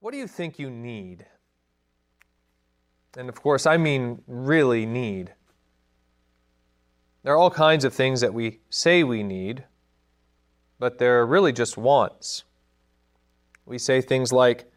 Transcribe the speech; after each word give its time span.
What 0.00 0.12
do 0.12 0.18
you 0.18 0.26
think 0.26 0.58
you 0.58 0.70
need? 0.70 1.26
And 3.18 3.28
of 3.28 3.42
course, 3.42 3.66
I 3.66 3.76
mean 3.76 4.22
really 4.26 4.86
need. 4.86 5.34
There 7.22 7.34
are 7.34 7.36
all 7.36 7.50
kinds 7.50 7.84
of 7.84 7.92
things 7.92 8.22
that 8.22 8.32
we 8.32 8.60
say 8.70 9.04
we 9.04 9.22
need, 9.22 9.64
but 10.78 10.98
they're 10.98 11.26
really 11.26 11.52
just 11.52 11.76
wants. 11.76 12.44
We 13.66 13.76
say 13.76 14.00
things 14.00 14.32
like, 14.32 14.72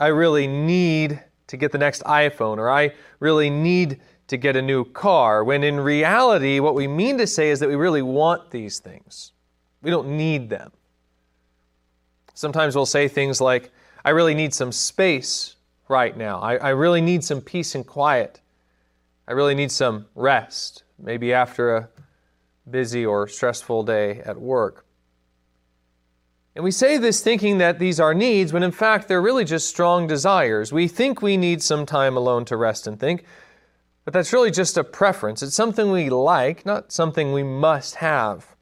I 0.00 0.08
really 0.08 0.48
need 0.48 1.22
to 1.46 1.56
get 1.56 1.70
the 1.70 1.78
next 1.78 2.02
iPhone, 2.02 2.58
or 2.58 2.68
I 2.68 2.94
really 3.20 3.50
need 3.50 4.00
to 4.26 4.36
get 4.36 4.56
a 4.56 4.62
new 4.62 4.84
car, 4.84 5.44
when 5.44 5.62
in 5.62 5.78
reality, 5.78 6.60
what 6.60 6.74
we 6.74 6.86
mean 6.86 7.16
to 7.18 7.26
say 7.26 7.50
is 7.50 7.60
that 7.60 7.68
we 7.68 7.76
really 7.76 8.02
want 8.02 8.50
these 8.50 8.80
things. 8.80 9.32
We 9.82 9.90
don't 9.90 10.16
need 10.16 10.50
them. 10.50 10.72
Sometimes 12.34 12.74
we'll 12.74 12.86
say 12.86 13.08
things 13.08 13.40
like, 13.40 13.70
I 14.08 14.12
really 14.12 14.32
need 14.32 14.54
some 14.54 14.72
space 14.72 15.56
right 15.86 16.16
now. 16.16 16.40
I, 16.40 16.56
I 16.56 16.68
really 16.70 17.02
need 17.02 17.22
some 17.22 17.42
peace 17.42 17.74
and 17.74 17.86
quiet. 17.86 18.40
I 19.28 19.32
really 19.32 19.54
need 19.54 19.70
some 19.70 20.06
rest, 20.14 20.82
maybe 20.98 21.34
after 21.34 21.76
a 21.76 21.88
busy 22.70 23.04
or 23.04 23.28
stressful 23.28 23.82
day 23.82 24.22
at 24.24 24.40
work. 24.40 24.86
And 26.54 26.64
we 26.64 26.70
say 26.70 26.96
this 26.96 27.20
thinking 27.20 27.58
that 27.58 27.78
these 27.78 28.00
are 28.00 28.14
needs, 28.14 28.50
when 28.50 28.62
in 28.62 28.72
fact 28.72 29.08
they're 29.08 29.20
really 29.20 29.44
just 29.44 29.68
strong 29.68 30.06
desires. 30.06 30.72
We 30.72 30.88
think 30.88 31.20
we 31.20 31.36
need 31.36 31.62
some 31.62 31.84
time 31.84 32.16
alone 32.16 32.46
to 32.46 32.56
rest 32.56 32.86
and 32.86 32.98
think, 32.98 33.26
but 34.06 34.14
that's 34.14 34.32
really 34.32 34.50
just 34.50 34.78
a 34.78 34.84
preference. 34.84 35.42
It's 35.42 35.54
something 35.54 35.90
we 35.90 36.08
like, 36.08 36.64
not 36.64 36.92
something 36.92 37.34
we 37.34 37.42
must 37.42 37.96
have. 37.96 38.56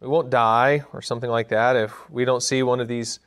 We 0.00 0.08
won't 0.08 0.30
die 0.30 0.84
or 0.94 1.02
something 1.02 1.28
like 1.28 1.48
that 1.48 1.76
if 1.76 2.08
we 2.08 2.24
don't 2.24 2.42
see 2.42 2.62
one 2.62 2.80
of 2.80 2.88
these 2.88 3.20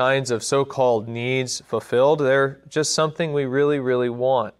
kinds 0.00 0.30
of 0.30 0.42
so 0.42 0.64
called 0.64 1.06
needs 1.08 1.60
fulfilled. 1.66 2.20
They're 2.20 2.62
just 2.70 2.94
something 2.94 3.34
we 3.34 3.44
really, 3.44 3.80
really 3.80 4.08
want. 4.08 4.54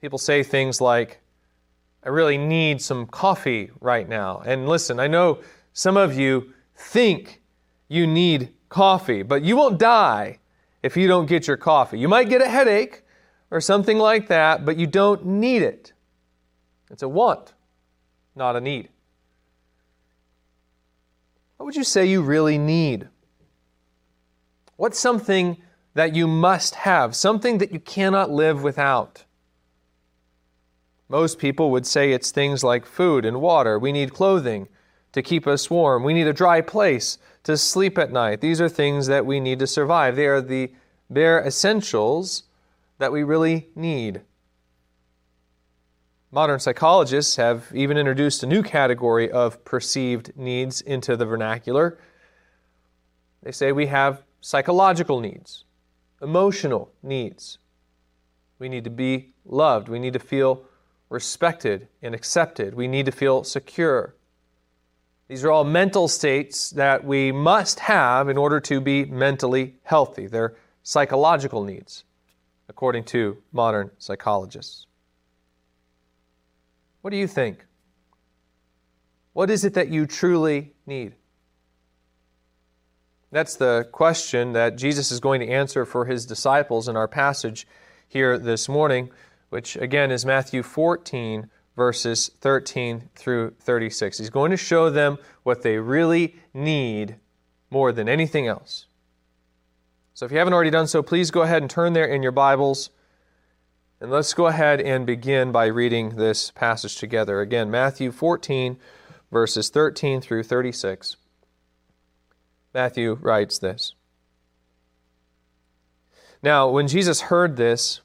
People 0.00 0.16
say 0.16 0.42
things 0.42 0.80
like, 0.80 1.20
I 2.02 2.08
really 2.08 2.38
need 2.38 2.80
some 2.80 3.04
coffee 3.04 3.70
right 3.82 4.08
now. 4.08 4.40
And 4.46 4.66
listen, 4.66 4.98
I 4.98 5.08
know 5.08 5.40
some 5.74 5.98
of 5.98 6.18
you 6.18 6.54
think 6.74 7.42
you 7.88 8.06
need 8.06 8.54
coffee, 8.70 9.22
but 9.22 9.42
you 9.42 9.58
won't 9.58 9.78
die 9.78 10.38
if 10.82 10.96
you 10.96 11.06
don't 11.06 11.26
get 11.26 11.46
your 11.46 11.58
coffee. 11.58 11.98
You 11.98 12.08
might 12.08 12.30
get 12.30 12.40
a 12.40 12.48
headache 12.48 13.02
or 13.50 13.60
something 13.60 13.98
like 13.98 14.28
that, 14.28 14.64
but 14.64 14.78
you 14.78 14.86
don't 14.86 15.26
need 15.26 15.60
it. 15.60 15.92
It's 16.90 17.02
a 17.02 17.08
want, 17.08 17.52
not 18.34 18.56
a 18.56 18.60
need. 18.62 18.88
What 21.58 21.66
would 21.66 21.76
you 21.76 21.84
say 21.84 22.06
you 22.06 22.22
really 22.22 22.56
need? 22.56 23.08
What's 24.78 25.00
something 25.00 25.56
that 25.94 26.14
you 26.14 26.28
must 26.28 26.76
have, 26.76 27.16
something 27.16 27.58
that 27.58 27.72
you 27.72 27.80
cannot 27.80 28.30
live 28.30 28.62
without? 28.62 29.24
Most 31.08 31.40
people 31.40 31.72
would 31.72 31.84
say 31.84 32.12
it's 32.12 32.30
things 32.30 32.62
like 32.62 32.86
food 32.86 33.24
and 33.24 33.40
water. 33.40 33.76
We 33.76 33.90
need 33.90 34.14
clothing 34.14 34.68
to 35.10 35.20
keep 35.20 35.48
us 35.48 35.68
warm. 35.68 36.04
We 36.04 36.14
need 36.14 36.28
a 36.28 36.32
dry 36.32 36.60
place 36.60 37.18
to 37.42 37.56
sleep 37.56 37.98
at 37.98 38.12
night. 38.12 38.40
These 38.40 38.60
are 38.60 38.68
things 38.68 39.08
that 39.08 39.26
we 39.26 39.40
need 39.40 39.58
to 39.58 39.66
survive. 39.66 40.14
They 40.14 40.26
are 40.26 40.40
the 40.40 40.72
bare 41.10 41.44
essentials 41.44 42.44
that 42.98 43.10
we 43.10 43.24
really 43.24 43.70
need. 43.74 44.20
Modern 46.30 46.60
psychologists 46.60 47.34
have 47.34 47.66
even 47.74 47.96
introduced 47.98 48.44
a 48.44 48.46
new 48.46 48.62
category 48.62 49.28
of 49.28 49.64
perceived 49.64 50.36
needs 50.36 50.80
into 50.82 51.16
the 51.16 51.26
vernacular. 51.26 51.98
They 53.42 53.50
say 53.50 53.72
we 53.72 53.86
have 53.86 54.22
psychological 54.40 55.20
needs, 55.20 55.64
emotional 56.22 56.92
needs. 57.02 57.58
We 58.58 58.68
need 58.68 58.84
to 58.84 58.90
be 58.90 59.34
loved. 59.44 59.88
We 59.88 59.98
need 59.98 60.12
to 60.14 60.18
feel 60.18 60.64
respected 61.08 61.88
and 62.02 62.14
accepted. 62.14 62.74
We 62.74 62.88
need 62.88 63.06
to 63.06 63.12
feel 63.12 63.44
secure. 63.44 64.14
These 65.28 65.44
are 65.44 65.50
all 65.50 65.64
mental 65.64 66.08
states 66.08 66.70
that 66.70 67.04
we 67.04 67.32
must 67.32 67.80
have 67.80 68.28
in 68.28 68.38
order 68.38 68.60
to 68.60 68.80
be 68.80 69.04
mentally 69.04 69.76
healthy. 69.82 70.26
They're 70.26 70.56
psychological 70.82 71.62
needs, 71.62 72.04
according 72.68 73.04
to 73.04 73.36
modern 73.52 73.90
psychologists. 73.98 74.86
What 77.02 77.10
do 77.10 77.16
you 77.16 77.26
think? 77.26 77.64
What 79.34 79.50
is 79.50 79.64
it 79.64 79.74
that 79.74 79.88
you 79.88 80.06
truly 80.06 80.72
need? 80.86 81.14
That's 83.30 83.56
the 83.56 83.88
question 83.92 84.52
that 84.52 84.76
Jesus 84.76 85.10
is 85.10 85.20
going 85.20 85.40
to 85.40 85.48
answer 85.48 85.84
for 85.84 86.06
his 86.06 86.24
disciples 86.24 86.88
in 86.88 86.96
our 86.96 87.08
passage 87.08 87.66
here 88.08 88.38
this 88.38 88.68
morning, 88.68 89.10
which 89.50 89.76
again 89.76 90.10
is 90.10 90.24
Matthew 90.24 90.62
14, 90.62 91.50
verses 91.76 92.30
13 92.40 93.10
through 93.14 93.50
36. 93.60 94.18
He's 94.18 94.30
going 94.30 94.50
to 94.50 94.56
show 94.56 94.88
them 94.88 95.18
what 95.42 95.62
they 95.62 95.76
really 95.76 96.36
need 96.54 97.16
more 97.70 97.92
than 97.92 98.08
anything 98.08 98.46
else. 98.46 98.86
So 100.14 100.24
if 100.24 100.32
you 100.32 100.38
haven't 100.38 100.54
already 100.54 100.70
done 100.70 100.86
so, 100.86 101.02
please 101.02 101.30
go 101.30 101.42
ahead 101.42 101.62
and 101.62 101.70
turn 101.70 101.92
there 101.92 102.06
in 102.06 102.22
your 102.22 102.32
Bibles 102.32 102.90
and 104.00 104.10
let's 104.10 104.32
go 104.32 104.46
ahead 104.46 104.80
and 104.80 105.04
begin 105.04 105.52
by 105.52 105.66
reading 105.66 106.16
this 106.16 106.50
passage 106.50 106.96
together. 106.96 107.40
Again, 107.40 107.70
Matthew 107.70 108.10
14, 108.10 108.78
verses 109.30 109.68
13 109.68 110.20
through 110.20 110.44
36. 110.44 111.16
Matthew 112.74 113.14
writes 113.20 113.58
this 113.58 113.94
Now, 116.42 116.68
when 116.68 116.88
Jesus 116.88 117.22
heard 117.22 117.56
this, 117.56 118.00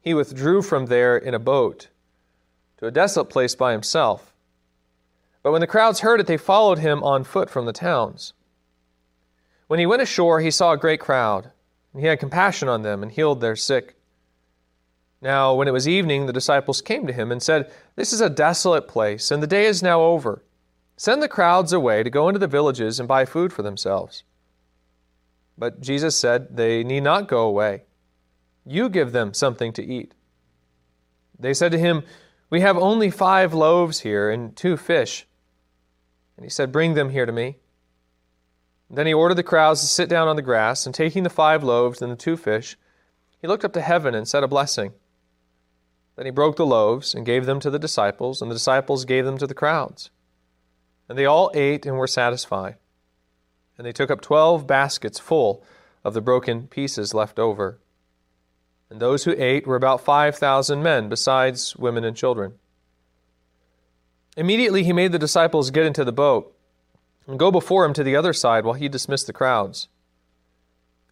he 0.00 0.14
withdrew 0.14 0.62
from 0.62 0.86
there 0.86 1.16
in 1.16 1.34
a 1.34 1.38
boat 1.38 1.88
to 2.78 2.86
a 2.86 2.90
desolate 2.90 3.30
place 3.30 3.54
by 3.54 3.72
himself. 3.72 4.32
But 5.42 5.52
when 5.52 5.60
the 5.60 5.66
crowds 5.66 6.00
heard 6.00 6.20
it, 6.20 6.26
they 6.26 6.36
followed 6.36 6.78
him 6.78 7.02
on 7.02 7.24
foot 7.24 7.50
from 7.50 7.66
the 7.66 7.72
towns. 7.72 8.32
When 9.66 9.80
he 9.80 9.86
went 9.86 10.02
ashore, 10.02 10.40
he 10.40 10.50
saw 10.50 10.72
a 10.72 10.76
great 10.76 11.00
crowd, 11.00 11.50
and 11.92 12.02
he 12.02 12.08
had 12.08 12.20
compassion 12.20 12.68
on 12.68 12.82
them 12.82 13.02
and 13.02 13.10
healed 13.10 13.40
their 13.40 13.56
sick. 13.56 13.96
Now, 15.20 15.54
when 15.54 15.68
it 15.68 15.72
was 15.72 15.88
evening, 15.88 16.26
the 16.26 16.32
disciples 16.32 16.82
came 16.82 17.06
to 17.06 17.12
him 17.12 17.30
and 17.30 17.42
said, 17.42 17.72
This 17.94 18.12
is 18.12 18.20
a 18.20 18.28
desolate 18.28 18.88
place, 18.88 19.30
and 19.30 19.42
the 19.42 19.46
day 19.46 19.66
is 19.66 19.82
now 19.82 20.02
over. 20.02 20.42
Send 20.96 21.22
the 21.22 21.28
crowds 21.28 21.72
away 21.72 22.02
to 22.02 22.10
go 22.10 22.28
into 22.28 22.38
the 22.38 22.46
villages 22.46 22.98
and 22.98 23.08
buy 23.08 23.24
food 23.24 23.52
for 23.52 23.62
themselves. 23.62 24.24
But 25.56 25.80
Jesus 25.80 26.16
said, 26.16 26.56
They 26.56 26.84
need 26.84 27.02
not 27.02 27.28
go 27.28 27.42
away. 27.42 27.84
You 28.64 28.88
give 28.88 29.12
them 29.12 29.34
something 29.34 29.72
to 29.74 29.84
eat. 29.84 30.14
They 31.38 31.54
said 31.54 31.72
to 31.72 31.78
him, 31.78 32.04
We 32.50 32.60
have 32.60 32.76
only 32.76 33.10
five 33.10 33.52
loaves 33.52 34.00
here 34.00 34.30
and 34.30 34.54
two 34.54 34.76
fish. 34.76 35.26
And 36.36 36.44
he 36.44 36.50
said, 36.50 36.72
Bring 36.72 36.94
them 36.94 37.10
here 37.10 37.26
to 37.26 37.32
me. 37.32 37.56
then 38.90 39.06
he 39.06 39.14
ordered 39.14 39.36
the 39.36 39.42
crowds 39.42 39.80
to 39.80 39.86
sit 39.86 40.08
down 40.08 40.28
on 40.28 40.36
the 40.36 40.42
grass, 40.42 40.86
and 40.86 40.94
taking 40.94 41.22
the 41.22 41.30
five 41.30 41.64
loaves 41.64 42.02
and 42.02 42.12
the 42.12 42.16
two 42.16 42.36
fish, 42.36 42.76
he 43.40 43.48
looked 43.48 43.64
up 43.64 43.72
to 43.72 43.80
heaven 43.80 44.14
and 44.14 44.28
said 44.28 44.44
a 44.44 44.48
blessing. 44.48 44.92
Then 46.16 46.26
he 46.26 46.30
broke 46.30 46.56
the 46.56 46.66
loaves 46.66 47.14
and 47.14 47.26
gave 47.26 47.46
them 47.46 47.58
to 47.60 47.70
the 47.70 47.78
disciples, 47.78 48.42
and 48.42 48.50
the 48.50 48.54
disciples 48.54 49.04
gave 49.04 49.24
them 49.24 49.38
to 49.38 49.46
the 49.46 49.54
crowds. 49.54 50.10
And 51.12 51.18
they 51.18 51.26
all 51.26 51.50
ate 51.52 51.84
and 51.84 51.98
were 51.98 52.06
satisfied. 52.06 52.76
And 53.76 53.86
they 53.86 53.92
took 53.92 54.10
up 54.10 54.22
twelve 54.22 54.66
baskets 54.66 55.18
full 55.18 55.62
of 56.04 56.14
the 56.14 56.22
broken 56.22 56.68
pieces 56.68 57.12
left 57.12 57.38
over. 57.38 57.78
And 58.88 58.98
those 58.98 59.24
who 59.24 59.34
ate 59.36 59.66
were 59.66 59.76
about 59.76 60.00
five 60.00 60.36
thousand 60.36 60.82
men, 60.82 61.10
besides 61.10 61.76
women 61.76 62.02
and 62.02 62.16
children. 62.16 62.54
Immediately 64.38 64.84
he 64.84 64.94
made 64.94 65.12
the 65.12 65.18
disciples 65.18 65.70
get 65.70 65.84
into 65.84 66.02
the 66.02 66.12
boat 66.12 66.56
and 67.26 67.38
go 67.38 67.50
before 67.50 67.84
him 67.84 67.92
to 67.92 68.02
the 68.02 68.16
other 68.16 68.32
side 68.32 68.64
while 68.64 68.72
he 68.72 68.88
dismissed 68.88 69.26
the 69.26 69.34
crowds. 69.34 69.88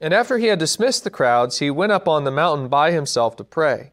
And 0.00 0.14
after 0.14 0.38
he 0.38 0.46
had 0.46 0.58
dismissed 0.58 1.04
the 1.04 1.10
crowds, 1.10 1.58
he 1.58 1.70
went 1.70 1.92
up 1.92 2.08
on 2.08 2.24
the 2.24 2.30
mountain 2.30 2.68
by 2.68 2.92
himself 2.92 3.36
to 3.36 3.44
pray. 3.44 3.92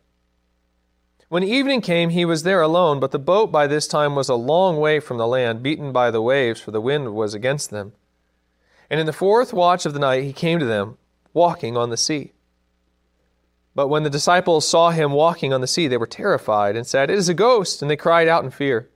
When 1.30 1.44
evening 1.44 1.82
came, 1.82 2.12
he 2.12 2.24
was 2.24 2.44
there 2.44 2.62
alone, 2.62 3.02
but 3.02 3.12
the 3.12 3.20
boat 3.20 3.52
by 3.52 3.68
this 3.68 3.86
time 3.86 4.16
was 4.16 4.30
a 4.30 4.36
long 4.36 4.78
way 4.78 5.02
from 5.02 5.18
the 5.18 5.28
land, 5.28 5.62
beaten 5.62 5.92
by 5.92 6.10
the 6.10 6.22
waves, 6.22 6.62
for 6.62 6.72
the 6.72 6.80
wind 6.80 7.14
was 7.14 7.34
against 7.34 7.70
them. 7.70 7.92
And 8.90 8.98
in 8.98 9.06
the 9.06 9.12
fourth 9.12 9.52
watch 9.52 9.86
of 9.86 9.92
the 9.94 10.00
night 10.00 10.24
he 10.24 10.32
came 10.32 10.58
to 10.60 10.66
them, 10.66 10.98
walking 11.34 11.76
on 11.76 11.90
the 11.90 11.98
sea. 11.98 12.32
But 13.76 13.90
when 13.90 14.04
the 14.04 14.10
disciples 14.10 14.66
saw 14.66 14.92
him 14.92 15.12
walking 15.12 15.52
on 15.52 15.60
the 15.60 15.68
sea, 15.68 15.90
they 15.90 15.98
were 15.98 16.08
terrified 16.08 16.78
and 16.78 16.88
said, 16.88 17.10
It 17.10 17.18
is 17.18 17.28
a 17.28 17.34
ghost, 17.34 17.82
and 17.82 17.92
they 17.92 17.98
cried 17.98 18.30
out 18.30 18.46
in 18.46 18.50
fear. 18.50 18.88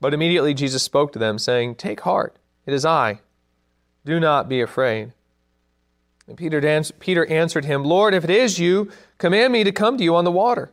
But 0.00 0.12
immediately 0.12 0.54
Jesus 0.54 0.82
spoke 0.82 1.12
to 1.12 1.20
them, 1.20 1.38
saying, 1.38 1.76
Take 1.76 2.00
heart, 2.00 2.36
it 2.66 2.74
is 2.74 2.84
I. 2.84 3.20
Do 4.04 4.18
not 4.18 4.48
be 4.48 4.60
afraid. 4.60 5.12
And 6.26 6.36
Peter, 6.36 6.82
Peter 6.98 7.24
answered 7.26 7.64
him, 7.64 7.84
Lord, 7.84 8.12
if 8.12 8.24
it 8.24 8.30
is 8.30 8.58
you, 8.58 8.90
command 9.18 9.52
me 9.52 9.62
to 9.62 9.70
come 9.70 9.96
to 9.96 10.04
you 10.04 10.16
on 10.16 10.24
the 10.24 10.32
water 10.32 10.72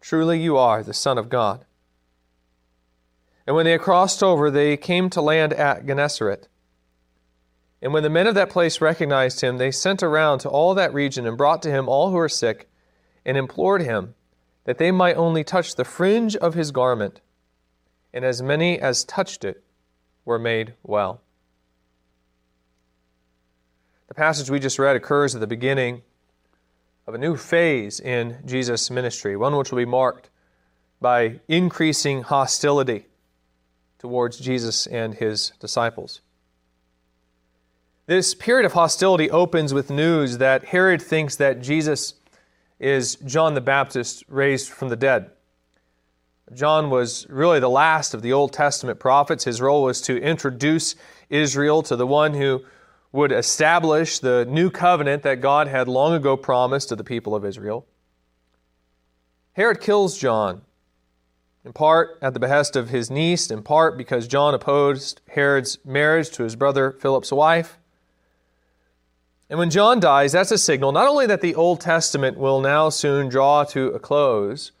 Truly 0.00 0.40
you 0.40 0.56
are 0.56 0.82
the 0.82 0.94
Son 0.94 1.18
of 1.18 1.28
God. 1.28 1.64
And 3.46 3.56
when 3.56 3.64
they 3.64 3.72
had 3.72 3.80
crossed 3.80 4.22
over, 4.22 4.50
they 4.50 4.76
came 4.76 5.08
to 5.10 5.22
land 5.22 5.52
at 5.54 5.86
Gennesaret. 5.86 6.48
And 7.80 7.92
when 7.92 8.02
the 8.02 8.10
men 8.10 8.26
of 8.26 8.34
that 8.34 8.50
place 8.50 8.80
recognized 8.80 9.40
him, 9.40 9.58
they 9.58 9.70
sent 9.70 10.02
around 10.02 10.40
to 10.40 10.48
all 10.48 10.74
that 10.74 10.92
region 10.92 11.26
and 11.26 11.38
brought 11.38 11.62
to 11.62 11.70
him 11.70 11.88
all 11.88 12.10
who 12.10 12.16
were 12.16 12.28
sick, 12.28 12.68
and 13.24 13.36
implored 13.36 13.82
him 13.82 14.14
that 14.64 14.78
they 14.78 14.90
might 14.90 15.16
only 15.16 15.44
touch 15.44 15.74
the 15.74 15.84
fringe 15.84 16.36
of 16.36 16.54
his 16.54 16.72
garment. 16.72 17.20
And 18.12 18.24
as 18.24 18.42
many 18.42 18.78
as 18.78 19.04
touched 19.04 19.44
it 19.44 19.62
were 20.24 20.38
made 20.38 20.74
well. 20.82 21.22
The 24.08 24.14
passage 24.14 24.50
we 24.50 24.58
just 24.58 24.78
read 24.78 24.96
occurs 24.96 25.34
at 25.34 25.40
the 25.40 25.46
beginning 25.46 26.02
of 27.08 27.14
a 27.14 27.18
new 27.18 27.38
phase 27.38 28.00
in 28.00 28.36
Jesus' 28.44 28.90
ministry, 28.90 29.34
one 29.34 29.56
which 29.56 29.72
will 29.72 29.78
be 29.78 29.86
marked 29.86 30.28
by 31.00 31.40
increasing 31.48 32.20
hostility 32.22 33.06
towards 33.98 34.38
Jesus 34.38 34.86
and 34.86 35.14
his 35.14 35.52
disciples. 35.58 36.20
This 38.04 38.34
period 38.34 38.66
of 38.66 38.74
hostility 38.74 39.30
opens 39.30 39.72
with 39.72 39.88
news 39.88 40.36
that 40.36 40.66
Herod 40.66 41.00
thinks 41.00 41.34
that 41.36 41.62
Jesus 41.62 42.12
is 42.78 43.16
John 43.24 43.54
the 43.54 43.62
Baptist 43.62 44.22
raised 44.28 44.68
from 44.68 44.90
the 44.90 44.96
dead. 44.96 45.30
John 46.52 46.90
was 46.90 47.26
really 47.30 47.58
the 47.58 47.70
last 47.70 48.12
of 48.12 48.20
the 48.20 48.34
Old 48.34 48.52
Testament 48.52 49.00
prophets. 49.00 49.44
His 49.44 49.62
role 49.62 49.82
was 49.82 50.02
to 50.02 50.20
introduce 50.20 50.94
Israel 51.30 51.82
to 51.84 51.96
the 51.96 52.06
one 52.06 52.34
who 52.34 52.66
would 53.12 53.32
establish 53.32 54.18
the 54.18 54.44
new 54.46 54.70
covenant 54.70 55.22
that 55.22 55.40
God 55.40 55.68
had 55.68 55.88
long 55.88 56.12
ago 56.12 56.36
promised 56.36 56.90
to 56.90 56.96
the 56.96 57.04
people 57.04 57.34
of 57.34 57.44
Israel. 57.44 57.86
Herod 59.52 59.80
kills 59.80 60.18
John, 60.18 60.62
in 61.64 61.72
part 61.72 62.18
at 62.22 62.34
the 62.34 62.40
behest 62.40 62.76
of 62.76 62.90
his 62.90 63.10
niece, 63.10 63.50
in 63.50 63.62
part 63.62 63.96
because 63.96 64.28
John 64.28 64.54
opposed 64.54 65.20
Herod's 65.28 65.78
marriage 65.84 66.30
to 66.30 66.44
his 66.44 66.54
brother 66.54 66.92
Philip's 66.92 67.32
wife. 67.32 67.78
And 69.50 69.58
when 69.58 69.70
John 69.70 69.98
dies, 69.98 70.32
that's 70.32 70.50
a 70.50 70.58
signal 70.58 70.92
not 70.92 71.08
only 71.08 71.26
that 71.26 71.40
the 71.40 71.54
Old 71.54 71.80
Testament 71.80 72.36
will 72.36 72.60
now 72.60 72.90
soon 72.90 73.28
draw 73.28 73.64
to 73.64 73.88
a 73.88 73.98
close 73.98 74.72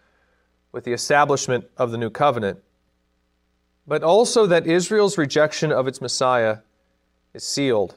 with 0.70 0.84
the 0.84 0.92
establishment 0.92 1.64
of 1.78 1.90
the 1.90 1.98
new 1.98 2.10
covenant, 2.10 2.60
but 3.86 4.02
also 4.02 4.46
that 4.46 4.66
Israel's 4.66 5.16
rejection 5.16 5.72
of 5.72 5.88
its 5.88 6.02
Messiah 6.02 6.58
is 7.32 7.42
sealed, 7.42 7.96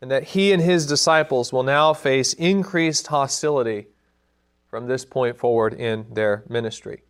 and 0.00 0.10
that 0.10 0.24
he 0.24 0.52
and 0.52 0.62
his 0.62 0.86
disciples 0.86 1.52
will 1.52 1.62
now 1.62 1.92
face 1.92 2.32
increased 2.34 3.08
hostility 3.08 3.86
from 4.68 4.86
this 4.86 5.04
point 5.04 5.36
forward 5.36 5.74
in 5.74 6.06
their 6.12 6.44
ministry. 6.48 7.02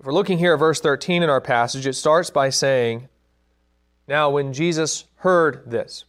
If 0.00 0.06
we're 0.06 0.12
looking 0.12 0.38
here 0.38 0.54
at 0.54 0.58
verse 0.58 0.80
13 0.80 1.22
in 1.22 1.30
our 1.30 1.40
passage, 1.40 1.86
it 1.86 1.94
starts 1.94 2.30
by 2.30 2.50
saying, 2.50 3.08
Now, 4.06 4.30
when 4.30 4.52
Jesus 4.52 5.04
heard 5.16 5.62
this, 5.70 6.04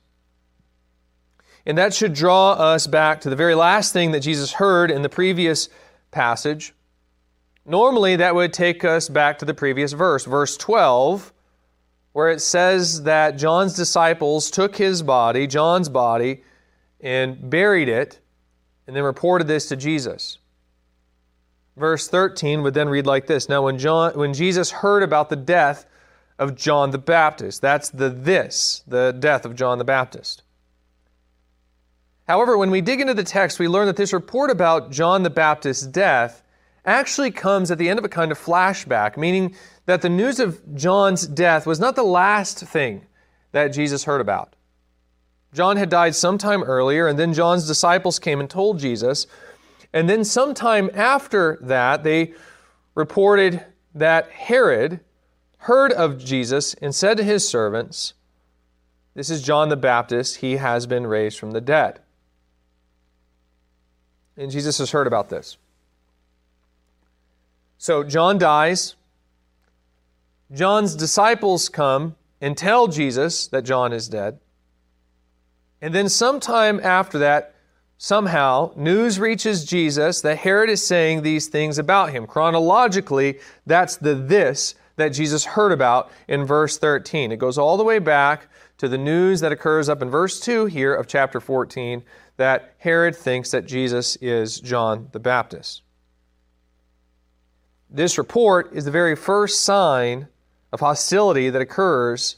and 1.66 1.78
that 1.78 1.94
should 1.94 2.14
draw 2.14 2.54
us 2.54 2.88
back 2.88 3.22
to 3.22 3.30
the 3.30 3.36
very 3.36 3.56
last 3.56 3.94
thing 3.94 4.12
that 4.12 4.22
Jesus 4.22 4.54
heard 4.54 4.90
in 4.90 5.02
the 5.02 5.10
previous 5.10 5.70
passage. 6.12 6.74
Normally, 7.66 8.16
that 8.16 8.34
would 8.34 8.54
take 8.54 8.84
us 8.84 9.10
back 9.10 9.38
to 9.40 9.46
the 9.46 9.54
previous 9.54 9.94
verse, 9.94 10.26
verse 10.26 10.58
12, 10.58 11.32
where 12.14 12.30
it 12.30 12.42
says 12.42 13.04
that 13.04 13.38
John's 13.38 13.76
disciples 13.76 14.50
took 14.50 14.76
his 14.76 15.02
body, 15.02 15.48
John's 15.48 15.90
body, 15.90 16.44
and 17.02 17.50
buried 17.50 17.90
it, 17.90 18.20
and 18.88 18.96
then 18.96 19.04
reported 19.04 19.48
this 19.48 19.68
to 19.70 19.76
Jesus. 19.76 20.40
Verse 21.78 22.08
13 22.08 22.62
would 22.64 22.74
then 22.74 22.90
read 22.90 23.06
like 23.06 23.28
this 23.28 23.48
Now, 23.48 23.64
when, 23.64 23.78
John, 23.78 24.14
when 24.18 24.34
Jesus 24.34 24.72
heard 24.72 25.04
about 25.04 25.30
the 25.30 25.36
death 25.36 25.86
of 26.38 26.56
John 26.56 26.92
the 26.92 26.98
Baptist, 26.98 27.62
that's 27.62 27.90
the 27.90 28.10
this, 28.10 28.84
the 28.88 29.16
death 29.18 29.46
of 29.46 29.56
John 29.56 29.78
the 29.78 29.86
Baptist. 29.86 30.44
However, 32.28 32.58
when 32.58 32.70
we 32.70 32.82
dig 32.82 33.02
into 33.02 33.14
the 33.14 33.24
text, 33.24 33.60
we 33.60 33.68
learn 33.68 33.88
that 33.88 33.96
this 33.96 34.14
report 34.14 34.52
about 34.52 34.92
John 34.92 35.24
the 35.24 35.30
Baptist's 35.30 35.88
death 35.88 36.44
actually 36.86 37.32
comes 37.32 37.72
at 37.72 37.78
the 37.78 37.90
end 37.90 37.98
of 37.98 38.06
a 38.06 38.10
kind 38.10 38.32
of 38.32 38.40
flashback, 38.40 39.18
meaning 39.18 39.56
that 39.90 40.04
the 40.04 40.10
news 40.10 40.40
of 40.40 40.76
John's 40.76 41.26
death 41.26 41.66
was 41.66 41.80
not 41.80 41.96
the 41.96 42.04
last 42.04 42.60
thing 42.60 43.08
that 43.54 43.70
Jesus 43.70 44.04
heard 44.04 44.22
about. 44.22 44.56
John 45.52 45.78
had 45.78 45.90
died 45.90 46.14
sometime 46.14 46.62
earlier, 46.62 47.08
and 47.08 47.18
then 47.18 47.34
John's 47.34 47.66
disciples 47.66 48.20
came 48.20 48.40
and 48.40 48.48
told 48.48 48.78
Jesus. 48.78 49.26
And 49.92 50.08
then, 50.08 50.24
sometime 50.24 50.92
after 50.94 51.58
that, 51.62 52.04
they 52.04 52.34
reported 52.94 53.66
that 53.96 54.30
Herod 54.30 55.00
heard 55.58 55.92
of 55.94 56.24
Jesus 56.24 56.76
and 56.76 56.94
said 56.94 57.18
to 57.18 57.24
his 57.24 57.50
servants, 57.50 58.14
This 59.16 59.32
is 59.32 59.42
John 59.42 59.70
the 59.70 59.76
Baptist. 59.76 60.36
He 60.36 60.58
has 60.58 60.86
been 60.86 61.08
raised 61.08 61.40
from 61.40 61.50
the 61.50 61.62
dead. 61.62 62.00
And 64.38 64.52
Jesus 64.52 64.78
has 64.78 64.92
heard 64.92 65.08
about 65.08 65.30
this. 65.30 65.58
So 67.80 68.04
John 68.04 68.38
dies. 68.38 68.96
John's 70.52 70.96
disciples 70.96 71.70
come 71.70 72.16
and 72.42 72.58
tell 72.58 72.88
Jesus 72.88 73.48
that 73.48 73.64
John 73.64 73.94
is 73.94 74.08
dead. 74.08 74.40
And 75.82 75.94
then, 75.94 76.10
sometime 76.10 76.80
after 76.84 77.20
that, 77.20 77.56
somehow, 77.98 78.72
news 78.76 79.20
reaches 79.20 79.64
Jesus 79.64 80.22
that 80.22 80.40
Herod 80.40 80.70
is 80.70 80.86
saying 80.86 81.22
these 81.22 81.48
things 81.48 81.78
about 81.78 82.12
him. 82.12 82.28
Chronologically, 82.28 83.40
that's 83.66 83.96
the 83.98 84.16
this 84.16 84.76
that 84.96 85.10
Jesus 85.10 85.46
heard 85.46 85.72
about 85.72 86.12
in 86.28 86.46
verse 86.46 86.78
13. 86.78 87.32
It 87.32 87.38
goes 87.38 87.58
all 87.58 87.78
the 87.78 87.84
way 87.84 88.00
back 88.00 88.48
to 88.80 88.88
the 88.88 88.98
news 88.98 89.40
that 89.42 89.52
occurs 89.52 89.88
up 89.88 90.02
in 90.02 90.10
verse 90.10 90.40
2 90.40 90.66
here 90.66 90.94
of 90.94 91.08
chapter 91.08 91.40
14 91.40 92.04
that 92.38 92.74
Herod 92.80 93.16
thinks 93.16 93.52
that 93.52 93.66
Jesus 93.66 94.16
is 94.18 94.60
John 94.60 95.10
the 95.12 95.20
Baptist. 95.20 95.82
This 97.90 98.18
report 98.18 98.72
is 98.74 98.86
the 98.86 98.92
very 98.92 99.16
first 99.16 99.62
sign 99.62 100.28
of 100.72 100.80
hostility 100.80 101.50
that 101.50 101.62
occurs 101.62 102.38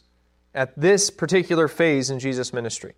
at 0.54 0.78
this 0.80 1.10
particular 1.10 1.68
phase 1.68 2.10
in 2.10 2.20
Jesus' 2.20 2.54
ministry. 2.54 2.94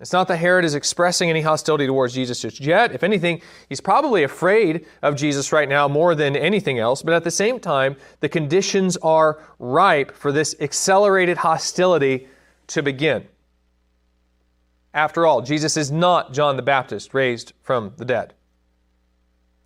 It's 0.00 0.12
not 0.12 0.26
that 0.26 0.38
Herod 0.38 0.64
is 0.64 0.74
expressing 0.74 1.30
any 1.30 1.40
hostility 1.40 1.86
towards 1.86 2.14
Jesus 2.14 2.40
just 2.40 2.58
yet. 2.58 2.92
If 2.92 3.04
anything, 3.04 3.40
he's 3.68 3.80
probably 3.80 4.24
afraid 4.24 4.86
of 5.02 5.14
Jesus 5.14 5.52
right 5.52 5.68
now 5.68 5.86
more 5.86 6.16
than 6.16 6.34
anything 6.34 6.80
else. 6.80 7.00
But 7.02 7.14
at 7.14 7.22
the 7.22 7.30
same 7.30 7.60
time, 7.60 7.96
the 8.18 8.28
conditions 8.28 8.96
are 8.98 9.40
ripe 9.60 10.10
for 10.16 10.32
this 10.32 10.56
accelerated 10.60 11.36
hostility 11.36 12.26
to 12.68 12.82
begin. 12.82 13.28
After 14.92 15.26
all, 15.26 15.42
Jesus 15.42 15.76
is 15.76 15.92
not 15.92 16.32
John 16.32 16.56
the 16.56 16.62
Baptist 16.62 17.14
raised 17.14 17.52
from 17.62 17.92
the 17.96 18.04
dead. 18.04 18.34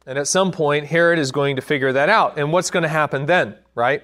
And 0.08 0.16
at 0.18 0.26
some 0.26 0.52
point, 0.52 0.86
Herod 0.86 1.18
is 1.18 1.32
going 1.32 1.56
to 1.56 1.62
figure 1.62 1.92
that 1.92 2.08
out. 2.08 2.38
And 2.38 2.50
what's 2.50 2.70
going 2.70 2.82
to 2.82 2.88
happen 2.88 3.26
then, 3.26 3.56
right? 3.74 4.02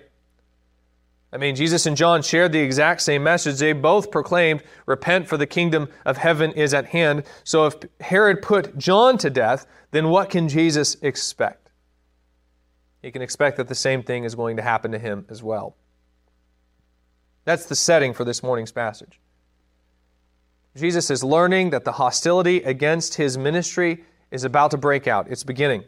I 1.33 1.39
mean, 1.39 1.57
Jesus 1.57 1.87
and 1.87 1.97
John 1.97 2.21
shared 2.21 2.53
the 2.53 2.59
exact 2.59 3.01
same 3.01 3.23
message. 3.23 3.57
They 3.57 3.73
both 3.73 4.11
proclaimed, 4.11 4.63
Repent, 4.85 5.27
for 5.27 5.39
the 5.39 5.47
kingdom 5.47 5.89
of 6.05 6.19
heaven 6.19 6.53
is 6.53 6.75
at 6.75 6.85
hand. 6.85 7.23
So 7.43 7.65
if 7.65 7.77
Herod 8.01 8.43
put 8.43 8.77
John 8.77 9.17
to 9.17 9.31
death, 9.31 9.67
then 9.93 10.11
what 10.11 10.29
can 10.29 10.47
Jesus 10.47 10.95
expect? 11.01 11.71
He 13.01 13.11
can 13.11 13.23
expect 13.23 13.57
that 13.57 13.69
the 13.69 13.75
same 13.75 14.03
thing 14.03 14.25
is 14.25 14.35
going 14.35 14.59
to 14.59 14.63
happen 14.63 14.93
to 14.93 14.99
him 14.99 15.25
as 15.31 15.43
well. 15.43 15.75
That's 17.47 17.65
the 17.65 17.77
setting 17.77 18.13
for 18.13 18.27
this 18.27 18.43
morning's 18.43 18.73
passage. 18.73 19.21
Jesus 20.77 21.11
is 21.11 21.25
learning 21.25 21.71
that 21.71 21.87
the 21.87 21.93
hostility 21.93 22.59
against 22.59 23.15
his 23.15 23.39
ministry 23.39 24.05
is 24.31 24.45
about 24.45 24.71
to 24.73 24.77
break 24.77 25.09
out. 25.09 25.29
It's 25.31 25.45
beginning. 25.45 25.85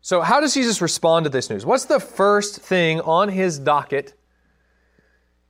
So, 0.00 0.20
how 0.20 0.40
does 0.40 0.54
Jesus 0.54 0.80
respond 0.80 1.24
to 1.24 1.30
this 1.30 1.50
news? 1.50 1.66
What's 1.66 1.84
the 1.84 2.00
first 2.00 2.60
thing 2.60 3.00
on 3.00 3.28
his 3.28 3.58
docket 3.58 4.14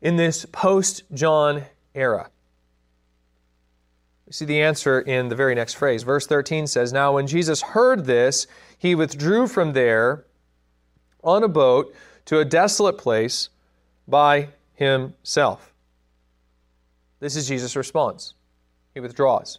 in 0.01 0.17
this 0.17 0.47
post 0.47 1.03
John 1.13 1.65
era? 1.95 2.31
We 4.27 4.33
see 4.33 4.45
the 4.45 4.61
answer 4.61 5.01
in 5.01 5.29
the 5.29 5.35
very 5.35 5.55
next 5.55 5.75
phrase. 5.75 6.03
Verse 6.03 6.27
13 6.27 6.67
says, 6.67 6.93
Now 6.93 7.15
when 7.15 7.27
Jesus 7.27 7.63
heard 7.63 8.05
this, 8.05 8.47
he 8.77 8.95
withdrew 8.95 9.47
from 9.47 9.73
there 9.73 10.27
on 11.25 11.43
a 11.43 11.49
boat 11.49 11.95
to 12.27 12.39
a 12.39 12.45
desolate 12.45 12.99
place 12.99 13.49
by 14.07 14.51
himself. 14.75 15.73
This 17.21 17.37
is 17.37 17.49
Jesus' 17.49 17.75
response. 17.75 18.35
He 18.95 19.01
withdraws. 19.01 19.59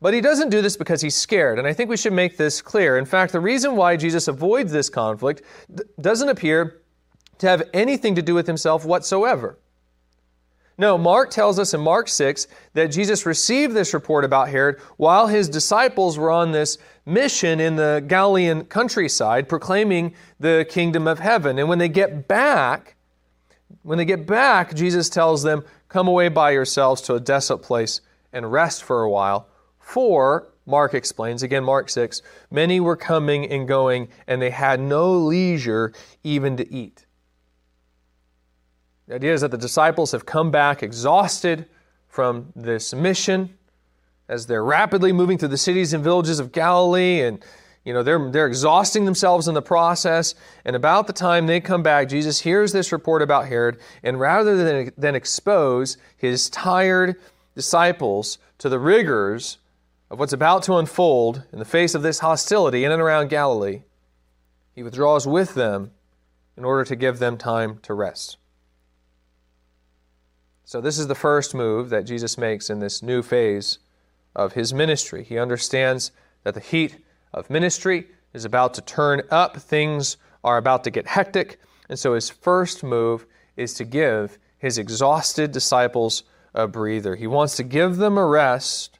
But 0.00 0.14
he 0.14 0.20
doesn't 0.20 0.50
do 0.50 0.62
this 0.62 0.76
because 0.76 1.00
he's 1.00 1.16
scared, 1.16 1.58
and 1.58 1.66
I 1.66 1.72
think 1.72 1.90
we 1.90 1.96
should 1.96 2.12
make 2.12 2.36
this 2.36 2.62
clear. 2.62 2.98
In 2.98 3.04
fact, 3.04 3.32
the 3.32 3.40
reason 3.40 3.74
why 3.74 3.96
Jesus 3.96 4.28
avoids 4.28 4.70
this 4.70 4.88
conflict 4.88 5.42
doesn't 6.00 6.28
appear 6.28 6.82
to 7.38 7.48
have 7.48 7.68
anything 7.72 8.14
to 8.14 8.22
do 8.22 8.34
with 8.34 8.46
himself 8.46 8.84
whatsoever. 8.84 9.58
No, 10.80 10.96
Mark 10.96 11.30
tells 11.30 11.58
us 11.58 11.74
in 11.74 11.80
Mark 11.80 12.06
6 12.06 12.46
that 12.74 12.92
Jesus 12.92 13.26
received 13.26 13.74
this 13.74 13.92
report 13.92 14.24
about 14.24 14.48
Herod 14.48 14.78
while 14.96 15.26
his 15.26 15.48
disciples 15.48 16.16
were 16.16 16.30
on 16.30 16.52
this 16.52 16.78
mission 17.04 17.58
in 17.58 17.74
the 17.74 18.04
Galilean 18.06 18.64
countryside 18.64 19.48
proclaiming 19.48 20.14
the 20.38 20.64
kingdom 20.70 21.08
of 21.08 21.18
heaven. 21.18 21.58
And 21.58 21.68
when 21.68 21.78
they 21.78 21.88
get 21.88 22.28
back, 22.28 22.94
when 23.82 23.98
they 23.98 24.04
get 24.04 24.24
back, 24.24 24.74
Jesus 24.74 25.08
tells 25.08 25.42
them, 25.42 25.64
Come 25.88 26.06
away 26.06 26.28
by 26.28 26.52
yourselves 26.52 27.02
to 27.02 27.14
a 27.14 27.20
desolate 27.20 27.62
place 27.62 28.00
and 28.32 28.52
rest 28.52 28.84
for 28.84 29.02
a 29.02 29.10
while. 29.10 29.48
For, 29.88 30.48
Mark 30.66 30.92
explains, 30.92 31.42
again, 31.42 31.64
Mark 31.64 31.88
6, 31.88 32.20
many 32.50 32.78
were 32.78 32.94
coming 32.94 33.50
and 33.50 33.66
going, 33.66 34.08
and 34.26 34.42
they 34.42 34.50
had 34.50 34.80
no 34.80 35.14
leisure 35.16 35.94
even 36.22 36.58
to 36.58 36.70
eat. 36.70 37.06
The 39.06 39.14
idea 39.14 39.32
is 39.32 39.40
that 39.40 39.50
the 39.50 39.56
disciples 39.56 40.12
have 40.12 40.26
come 40.26 40.50
back 40.50 40.82
exhausted 40.82 41.70
from 42.06 42.52
this 42.54 42.92
mission 42.92 43.56
as 44.28 44.46
they're 44.46 44.62
rapidly 44.62 45.10
moving 45.10 45.38
through 45.38 45.48
the 45.48 45.56
cities 45.56 45.94
and 45.94 46.04
villages 46.04 46.38
of 46.38 46.52
Galilee 46.52 47.22
and 47.22 47.42
you 47.84 47.94
know 47.94 48.02
they're, 48.02 48.30
they're 48.30 48.46
exhausting 48.46 49.06
themselves 49.06 49.48
in 49.48 49.54
the 49.54 49.62
process 49.62 50.34
and 50.66 50.76
about 50.76 51.06
the 51.06 51.12
time 51.14 51.46
they 51.46 51.60
come 51.60 51.82
back 51.82 52.08
jesus 52.08 52.40
hears 52.40 52.72
this 52.72 52.92
report 52.92 53.22
about 53.22 53.46
herod 53.46 53.78
and 54.02 54.20
rather 54.20 54.56
than, 54.56 54.92
than 54.98 55.14
expose 55.14 55.96
his 56.16 56.50
tired 56.50 57.16
disciples 57.54 58.36
to 58.58 58.68
the 58.68 58.78
rigors 58.78 59.56
of 60.10 60.18
what's 60.18 60.32
about 60.32 60.62
to 60.62 60.76
unfold 60.76 61.44
in 61.52 61.58
the 61.58 61.64
face 61.64 61.94
of 61.94 62.02
this 62.02 62.20
hostility 62.20 62.84
in 62.84 62.92
and 62.92 63.02
around 63.02 63.28
galilee 63.28 63.82
he 64.74 64.82
withdraws 64.82 65.26
with 65.26 65.54
them 65.54 65.90
in 66.56 66.64
order 66.64 66.84
to 66.84 66.96
give 66.96 67.18
them 67.18 67.36
time 67.36 67.78
to 67.82 67.94
rest 67.94 68.38
so, 70.68 70.82
this 70.82 70.98
is 70.98 71.06
the 71.06 71.14
first 71.14 71.54
move 71.54 71.88
that 71.88 72.04
Jesus 72.04 72.36
makes 72.36 72.68
in 72.68 72.78
this 72.78 73.02
new 73.02 73.22
phase 73.22 73.78
of 74.36 74.52
his 74.52 74.74
ministry. 74.74 75.24
He 75.24 75.38
understands 75.38 76.12
that 76.44 76.52
the 76.52 76.60
heat 76.60 76.98
of 77.32 77.48
ministry 77.48 78.08
is 78.34 78.44
about 78.44 78.74
to 78.74 78.82
turn 78.82 79.22
up, 79.30 79.56
things 79.56 80.18
are 80.44 80.58
about 80.58 80.84
to 80.84 80.90
get 80.90 81.06
hectic, 81.06 81.58
and 81.88 81.98
so 81.98 82.12
his 82.12 82.28
first 82.28 82.84
move 82.84 83.24
is 83.56 83.72
to 83.74 83.84
give 83.86 84.36
his 84.58 84.76
exhausted 84.76 85.52
disciples 85.52 86.24
a 86.52 86.68
breather. 86.68 87.16
He 87.16 87.26
wants 87.26 87.56
to 87.56 87.62
give 87.62 87.96
them 87.96 88.18
a 88.18 88.26
rest 88.26 88.97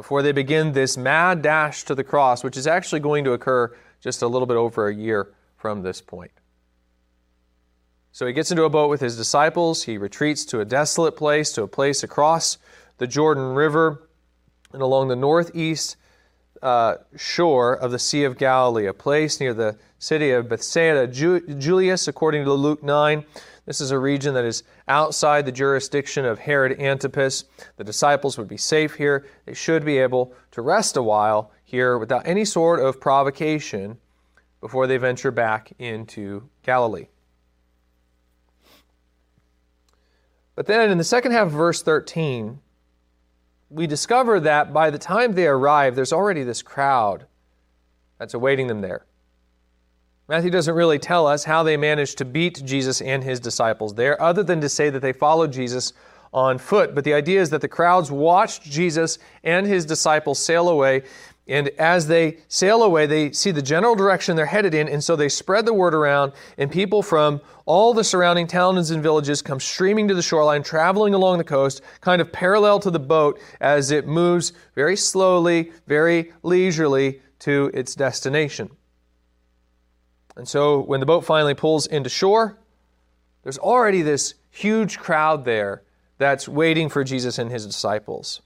before 0.00 0.22
they 0.22 0.32
begin 0.32 0.72
this 0.72 0.96
mad 0.96 1.42
dash 1.42 1.84
to 1.84 1.94
the 1.94 2.02
cross, 2.02 2.42
which 2.42 2.56
is 2.56 2.66
actually 2.66 3.00
going 3.00 3.22
to 3.22 3.32
occur 3.32 3.76
just 4.00 4.22
a 4.22 4.26
little 4.26 4.46
bit 4.46 4.56
over 4.56 4.88
a 4.88 4.94
year 4.94 5.34
from 5.58 5.82
this 5.82 6.00
point. 6.00 6.30
So 8.10 8.26
he 8.26 8.32
gets 8.32 8.50
into 8.50 8.64
a 8.64 8.70
boat 8.70 8.88
with 8.88 9.02
his 9.02 9.18
disciples. 9.18 9.82
He 9.82 9.98
retreats 9.98 10.46
to 10.46 10.60
a 10.60 10.64
desolate 10.64 11.18
place, 11.18 11.52
to 11.52 11.64
a 11.64 11.68
place 11.68 12.02
across 12.02 12.56
the 12.96 13.06
Jordan 13.06 13.52
River 13.52 14.08
and 14.72 14.80
along 14.80 15.08
the 15.08 15.16
northeast 15.16 15.98
uh, 16.62 16.96
shore 17.16 17.74
of 17.74 17.90
the 17.90 17.98
Sea 17.98 18.24
of 18.24 18.38
Galilee, 18.38 18.86
a 18.86 18.94
place 18.94 19.40
near 19.40 19.54
the 19.54 19.78
city 19.98 20.30
of 20.30 20.48
Bethsaida 20.48 21.06
Julias, 21.06 22.08
according 22.08 22.44
to 22.44 22.52
Luke 22.52 22.82
9. 22.82 23.24
This 23.66 23.80
is 23.80 23.90
a 23.90 23.98
region 23.98 24.34
that 24.34 24.44
is 24.44 24.62
outside 24.88 25.46
the 25.46 25.52
jurisdiction 25.52 26.24
of 26.24 26.38
Herod 26.40 26.80
Antipas. 26.80 27.44
The 27.76 27.84
disciples 27.84 28.36
would 28.36 28.48
be 28.48 28.56
safe 28.56 28.94
here. 28.94 29.26
They 29.46 29.54
should 29.54 29.84
be 29.84 29.98
able 29.98 30.34
to 30.52 30.62
rest 30.62 30.96
a 30.96 31.02
while 31.02 31.52
here 31.64 31.96
without 31.98 32.26
any 32.26 32.44
sort 32.44 32.80
of 32.80 33.00
provocation 33.00 33.98
before 34.60 34.86
they 34.86 34.96
venture 34.96 35.30
back 35.30 35.72
into 35.78 36.48
Galilee. 36.62 37.06
But 40.54 40.66
then 40.66 40.90
in 40.90 40.98
the 40.98 41.04
second 41.04 41.32
half 41.32 41.46
of 41.46 41.52
verse 41.52 41.82
13, 41.82 42.60
we 43.70 43.86
discover 43.86 44.40
that 44.40 44.72
by 44.72 44.90
the 44.90 44.98
time 44.98 45.32
they 45.32 45.46
arrive, 45.46 45.94
there's 45.94 46.12
already 46.12 46.42
this 46.42 46.60
crowd 46.60 47.26
that's 48.18 48.34
awaiting 48.34 48.66
them 48.66 48.80
there. 48.80 49.06
Matthew 50.28 50.50
doesn't 50.50 50.74
really 50.74 50.98
tell 50.98 51.26
us 51.26 51.44
how 51.44 51.62
they 51.62 51.76
managed 51.76 52.18
to 52.18 52.24
beat 52.24 52.64
Jesus 52.64 53.00
and 53.00 53.24
his 53.24 53.40
disciples 53.40 53.94
there, 53.94 54.20
other 54.20 54.42
than 54.42 54.60
to 54.60 54.68
say 54.68 54.90
that 54.90 55.00
they 55.00 55.12
followed 55.12 55.52
Jesus 55.52 55.92
on 56.32 56.58
foot. 56.58 56.94
But 56.94 57.04
the 57.04 57.14
idea 57.14 57.40
is 57.40 57.50
that 57.50 57.60
the 57.60 57.68
crowds 57.68 58.10
watched 58.10 58.62
Jesus 58.62 59.18
and 59.42 59.66
his 59.66 59.84
disciples 59.84 60.38
sail 60.38 60.68
away 60.68 61.02
and 61.50 61.68
as 61.80 62.06
they 62.06 62.38
sail 62.46 62.84
away, 62.84 63.06
they 63.06 63.32
see 63.32 63.50
the 63.50 63.60
general 63.60 63.96
direction 63.96 64.36
they're 64.36 64.46
headed 64.46 64.72
in, 64.72 64.88
and 64.88 65.02
so 65.02 65.16
they 65.16 65.28
spread 65.28 65.66
the 65.66 65.74
word 65.74 65.94
around, 65.94 66.32
and 66.56 66.70
people 66.70 67.02
from 67.02 67.40
all 67.66 67.92
the 67.92 68.04
surrounding 68.04 68.46
towns 68.46 68.92
and 68.92 69.02
villages 69.02 69.42
come 69.42 69.58
streaming 69.58 70.06
to 70.06 70.14
the 70.14 70.22
shoreline, 70.22 70.62
traveling 70.62 71.12
along 71.12 71.38
the 71.38 71.44
coast, 71.44 71.82
kind 72.00 72.22
of 72.22 72.30
parallel 72.30 72.78
to 72.78 72.90
the 72.90 73.00
boat 73.00 73.40
as 73.60 73.90
it 73.90 74.06
moves 74.06 74.52
very 74.76 74.96
slowly, 74.96 75.72
very 75.88 76.32
leisurely 76.44 77.20
to 77.40 77.68
its 77.74 77.96
destination. 77.96 78.70
And 80.36 80.46
so 80.46 80.80
when 80.80 81.00
the 81.00 81.06
boat 81.06 81.24
finally 81.24 81.54
pulls 81.54 81.88
into 81.88 82.08
shore, 82.08 82.58
there's 83.42 83.58
already 83.58 84.02
this 84.02 84.34
huge 84.50 85.00
crowd 85.00 85.44
there 85.44 85.82
that's 86.18 86.48
waiting 86.48 86.88
for 86.88 87.02
Jesus 87.02 87.38
and 87.38 87.50
his 87.50 87.66
disciples. 87.66 88.40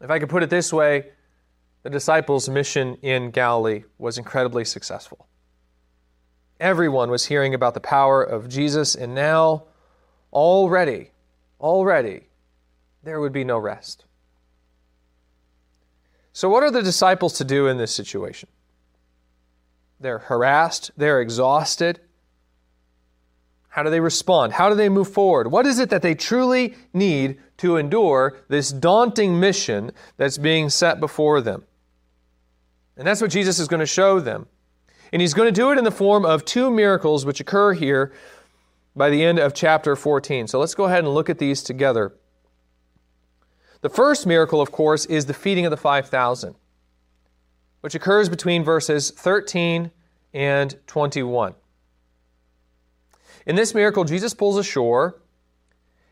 If 0.00 0.08
I 0.08 0.20
could 0.20 0.28
put 0.28 0.44
it 0.44 0.50
this 0.50 0.72
way, 0.72 1.10
the 1.82 1.90
disciples' 1.90 2.48
mission 2.48 2.96
in 3.02 3.30
Galilee 3.30 3.84
was 3.98 4.18
incredibly 4.18 4.64
successful. 4.64 5.26
Everyone 6.58 7.10
was 7.10 7.26
hearing 7.26 7.54
about 7.54 7.74
the 7.74 7.80
power 7.80 8.22
of 8.22 8.48
Jesus, 8.48 8.94
and 8.94 9.14
now, 9.14 9.64
already, 10.32 11.10
already, 11.58 12.24
there 13.02 13.18
would 13.18 13.32
be 13.32 13.44
no 13.44 13.58
rest. 13.58 14.04
So, 16.32 16.50
what 16.50 16.62
are 16.62 16.70
the 16.70 16.82
disciples 16.82 17.34
to 17.34 17.44
do 17.44 17.66
in 17.66 17.78
this 17.78 17.94
situation? 17.94 18.48
They're 19.98 20.18
harassed, 20.18 20.90
they're 20.96 21.20
exhausted. 21.20 22.00
How 23.68 23.82
do 23.84 23.90
they 23.90 24.00
respond? 24.00 24.52
How 24.52 24.68
do 24.68 24.74
they 24.74 24.88
move 24.88 25.12
forward? 25.12 25.50
What 25.50 25.64
is 25.64 25.78
it 25.78 25.90
that 25.90 26.02
they 26.02 26.14
truly 26.14 26.74
need 26.92 27.38
to 27.58 27.76
endure 27.76 28.36
this 28.48 28.70
daunting 28.70 29.38
mission 29.38 29.92
that's 30.16 30.38
being 30.38 30.70
set 30.70 30.98
before 30.98 31.40
them? 31.40 31.64
And 32.96 33.06
that's 33.06 33.20
what 33.20 33.30
Jesus 33.30 33.58
is 33.58 33.68
going 33.68 33.80
to 33.80 33.86
show 33.86 34.20
them. 34.20 34.46
And 35.12 35.20
he's 35.20 35.34
going 35.34 35.52
to 35.52 35.52
do 35.52 35.70
it 35.72 35.78
in 35.78 35.84
the 35.84 35.90
form 35.90 36.24
of 36.24 36.44
two 36.44 36.70
miracles 36.70 37.24
which 37.24 37.40
occur 37.40 37.72
here 37.72 38.12
by 38.94 39.10
the 39.10 39.24
end 39.24 39.38
of 39.38 39.54
chapter 39.54 39.96
14. 39.96 40.46
So 40.46 40.58
let's 40.58 40.74
go 40.74 40.84
ahead 40.84 41.04
and 41.04 41.14
look 41.14 41.30
at 41.30 41.38
these 41.38 41.62
together. 41.62 42.14
The 43.80 43.88
first 43.88 44.26
miracle, 44.26 44.60
of 44.60 44.70
course, 44.70 45.06
is 45.06 45.26
the 45.26 45.34
feeding 45.34 45.64
of 45.64 45.70
the 45.70 45.76
5,000, 45.76 46.54
which 47.80 47.94
occurs 47.94 48.28
between 48.28 48.62
verses 48.62 49.10
13 49.10 49.90
and 50.34 50.76
21. 50.86 51.54
In 53.46 53.56
this 53.56 53.74
miracle, 53.74 54.04
Jesus 54.04 54.34
pulls 54.34 54.58
ashore 54.58 55.20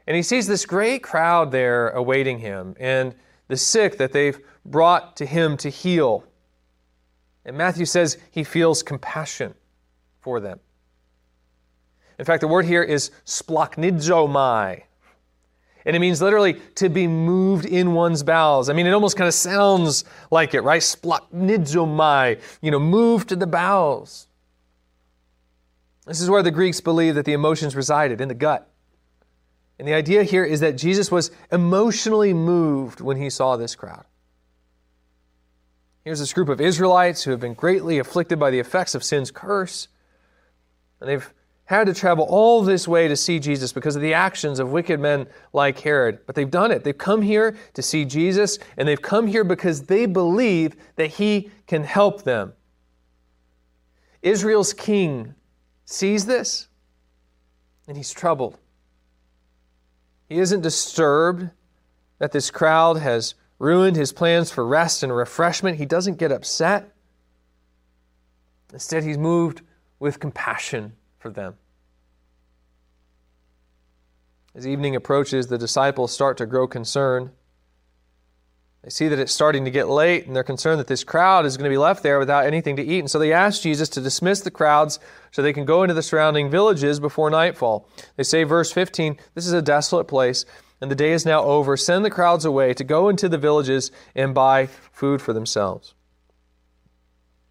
and 0.06 0.16
he 0.16 0.22
sees 0.22 0.46
this 0.46 0.64
great 0.64 1.02
crowd 1.02 1.52
there 1.52 1.90
awaiting 1.90 2.38
him 2.38 2.74
and 2.80 3.14
the 3.48 3.56
sick 3.56 3.98
that 3.98 4.12
they've 4.12 4.40
brought 4.64 5.16
to 5.16 5.26
him 5.26 5.56
to 5.58 5.68
heal. 5.68 6.24
And 7.48 7.56
Matthew 7.56 7.86
says 7.86 8.18
he 8.30 8.44
feels 8.44 8.82
compassion 8.82 9.54
for 10.20 10.38
them. 10.38 10.60
In 12.18 12.26
fact, 12.26 12.42
the 12.42 12.48
word 12.48 12.66
here 12.66 12.82
is 12.82 13.10
splachnizomai. 13.24 14.82
And 15.86 15.96
it 15.96 15.98
means 15.98 16.20
literally 16.20 16.60
to 16.74 16.90
be 16.90 17.06
moved 17.06 17.64
in 17.64 17.94
one's 17.94 18.22
bowels. 18.22 18.68
I 18.68 18.74
mean, 18.74 18.86
it 18.86 18.90
almost 18.90 19.16
kind 19.16 19.28
of 19.28 19.32
sounds 19.32 20.04
like 20.30 20.52
it, 20.52 20.60
right? 20.60 20.82
Splachnizomai, 20.82 22.38
you 22.60 22.70
know, 22.70 22.78
moved 22.78 23.30
to 23.30 23.36
the 23.36 23.46
bowels. 23.46 24.26
This 26.06 26.20
is 26.20 26.28
where 26.28 26.42
the 26.42 26.50
Greeks 26.50 26.82
believed 26.82 27.16
that 27.16 27.24
the 27.24 27.32
emotions 27.32 27.74
resided, 27.74 28.20
in 28.20 28.28
the 28.28 28.34
gut. 28.34 28.70
And 29.78 29.88
the 29.88 29.94
idea 29.94 30.22
here 30.22 30.44
is 30.44 30.60
that 30.60 30.76
Jesus 30.76 31.10
was 31.10 31.30
emotionally 31.50 32.34
moved 32.34 33.00
when 33.00 33.16
he 33.16 33.30
saw 33.30 33.56
this 33.56 33.74
crowd. 33.74 34.04
Here's 36.04 36.20
this 36.20 36.32
group 36.32 36.48
of 36.48 36.60
Israelites 36.60 37.22
who 37.22 37.30
have 37.32 37.40
been 37.40 37.54
greatly 37.54 37.98
afflicted 37.98 38.38
by 38.38 38.50
the 38.50 38.58
effects 38.58 38.94
of 38.94 39.04
sin's 39.04 39.30
curse. 39.30 39.88
And 41.00 41.08
they've 41.08 41.34
had 41.64 41.86
to 41.86 41.92
travel 41.92 42.24
all 42.24 42.62
this 42.62 42.88
way 42.88 43.08
to 43.08 43.16
see 43.16 43.38
Jesus 43.38 43.74
because 43.74 43.94
of 43.94 44.00
the 44.00 44.14
actions 44.14 44.58
of 44.58 44.70
wicked 44.72 44.98
men 44.98 45.26
like 45.52 45.78
Herod. 45.80 46.20
But 46.24 46.34
they've 46.34 46.50
done 46.50 46.72
it. 46.72 46.82
They've 46.82 46.96
come 46.96 47.20
here 47.20 47.58
to 47.74 47.82
see 47.82 48.06
Jesus, 48.06 48.58
and 48.78 48.88
they've 48.88 49.02
come 49.02 49.26
here 49.26 49.44
because 49.44 49.82
they 49.82 50.06
believe 50.06 50.76
that 50.96 51.08
he 51.08 51.50
can 51.66 51.84
help 51.84 52.22
them. 52.22 52.54
Israel's 54.22 54.72
king 54.72 55.34
sees 55.84 56.24
this. 56.26 56.68
and 57.86 57.96
he's 57.96 58.12
troubled. 58.12 58.58
He 60.28 60.38
isn't 60.38 60.60
disturbed 60.60 61.50
that 62.18 62.32
this 62.32 62.50
crowd 62.50 62.98
has 62.98 63.34
ruined 63.58 63.96
his 63.96 64.12
plans 64.12 64.50
for 64.50 64.66
rest 64.66 65.02
and 65.02 65.14
refreshment. 65.14 65.78
He 65.78 65.86
doesn't 65.86 66.18
get 66.18 66.32
upset. 66.32 66.92
Instead, 68.72 69.02
he's 69.02 69.18
moved 69.18 69.62
with 69.98 70.20
compassion 70.20 70.92
for 71.18 71.30
them. 71.30 71.56
As 74.54 74.66
evening 74.66 74.96
approaches, 74.96 75.46
the 75.46 75.58
disciples 75.58 76.12
start 76.12 76.36
to 76.38 76.46
grow 76.46 76.66
concerned. 76.66 77.30
They 78.82 78.90
see 78.90 79.08
that 79.08 79.18
it's 79.18 79.32
starting 79.32 79.64
to 79.64 79.70
get 79.70 79.88
late, 79.88 80.26
and 80.26 80.34
they're 80.34 80.44
concerned 80.44 80.80
that 80.80 80.86
this 80.86 81.04
crowd 81.04 81.46
is 81.46 81.56
going 81.56 81.64
to 81.64 81.72
be 81.72 81.78
left 81.78 82.02
there 82.02 82.18
without 82.18 82.46
anything 82.46 82.76
to 82.76 82.82
eat. 82.82 83.00
And 83.00 83.10
so 83.10 83.18
they 83.18 83.32
ask 83.32 83.62
Jesus 83.62 83.88
to 83.90 84.00
dismiss 84.00 84.40
the 84.40 84.50
crowds 84.50 84.98
so 85.30 85.42
they 85.42 85.52
can 85.52 85.64
go 85.64 85.82
into 85.82 85.94
the 85.94 86.02
surrounding 86.02 86.48
villages 86.48 87.00
before 87.00 87.28
nightfall. 87.28 87.88
They 88.16 88.22
say, 88.22 88.44
verse 88.44 88.72
15, 88.72 89.18
This 89.34 89.46
is 89.46 89.52
a 89.52 89.62
desolate 89.62 90.06
place, 90.06 90.44
and 90.80 90.90
the 90.90 90.94
day 90.94 91.12
is 91.12 91.26
now 91.26 91.42
over. 91.42 91.76
Send 91.76 92.04
the 92.04 92.10
crowds 92.10 92.44
away 92.44 92.74
to 92.74 92.84
go 92.84 93.08
into 93.08 93.28
the 93.28 93.38
villages 93.38 93.90
and 94.14 94.34
buy 94.34 94.66
food 94.66 95.20
for 95.20 95.32
themselves. 95.32 95.94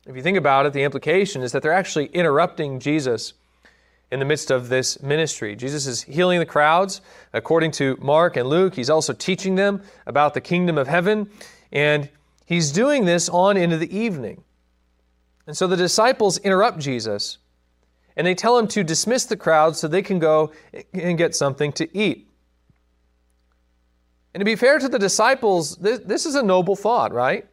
If 0.06 0.16
you 0.16 0.22
think 0.22 0.38
about 0.38 0.66
it, 0.66 0.74
the 0.74 0.84
implication 0.84 1.42
is 1.42 1.52
that 1.52 1.62
they're 1.62 1.74
actually 1.74 2.06
interrupting 2.08 2.80
Jesus 2.80 3.34
in 4.10 4.20
the 4.20 4.26
midst 4.26 4.52
of 4.52 4.70
this 4.70 5.02
ministry. 5.02 5.56
Jesus 5.56 5.86
is 5.86 6.04
healing 6.04 6.40
the 6.40 6.46
crowds. 6.46 7.02
According 7.34 7.72
to 7.72 7.98
Mark 8.00 8.38
and 8.38 8.48
Luke, 8.48 8.76
he's 8.76 8.90
also 8.90 9.12
teaching 9.12 9.56
them 9.56 9.82
about 10.06 10.34
the 10.34 10.40
kingdom 10.40 10.78
of 10.78 10.88
heaven. 10.88 11.30
And 11.74 12.10
he's 12.46 12.72
doing 12.72 13.04
this 13.04 13.28
on 13.28 13.58
into 13.58 13.76
the 13.76 13.96
evening. 13.96 14.44
And 15.46 15.58
so 15.58 15.68
the 15.68 15.76
disciples 15.76 16.38
interrupt 16.38 16.80
Jesus 16.80 17.38
and 18.16 18.26
they 18.26 18.34
tell 18.34 18.58
him 18.58 18.68
to 18.70 18.84
dismiss 18.84 19.26
the 19.26 19.38
crowd 19.38 19.76
so 19.76 19.88
they 19.88 20.02
can 20.02 20.20
go 20.20 20.52
and 20.94 21.18
get 21.18 21.36
something 21.36 21.72
to 21.74 21.98
eat. 21.98 22.28
And 24.38 24.42
to 24.42 24.46
be 24.46 24.56
fair 24.56 24.78
to 24.78 24.88
the 24.88 25.00
disciples, 25.00 25.78
this, 25.78 25.98
this 26.02 26.28
is 26.28 26.36
a 26.36 26.44
noble 26.44 26.76
thought, 26.76 27.12
right? 27.12 27.48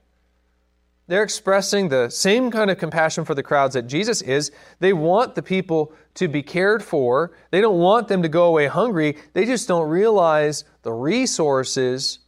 They're 1.07 1.23
expressing 1.23 1.89
the 1.89 2.11
same 2.11 2.51
kind 2.51 2.71
of 2.71 2.77
compassion 2.77 3.25
for 3.25 3.35
the 3.35 3.43
crowds 3.43 3.73
that 3.73 3.85
Jesus 3.85 4.21
is. 4.21 4.53
They 4.81 4.93
want 4.93 5.35
the 5.35 5.43
people 5.43 5.95
to 6.17 6.29
be 6.29 6.43
cared 6.43 6.83
for. 6.83 7.33
They 7.53 7.63
don't 7.63 7.79
want 7.79 8.09
them 8.09 8.21
to 8.23 8.29
go 8.29 8.45
away 8.45 8.67
hungry. 8.67 9.17
They 9.33 9.47
just 9.47 9.67
don't 9.67 9.89
realize 9.89 10.65
the 10.83 10.93
resources 10.93 12.19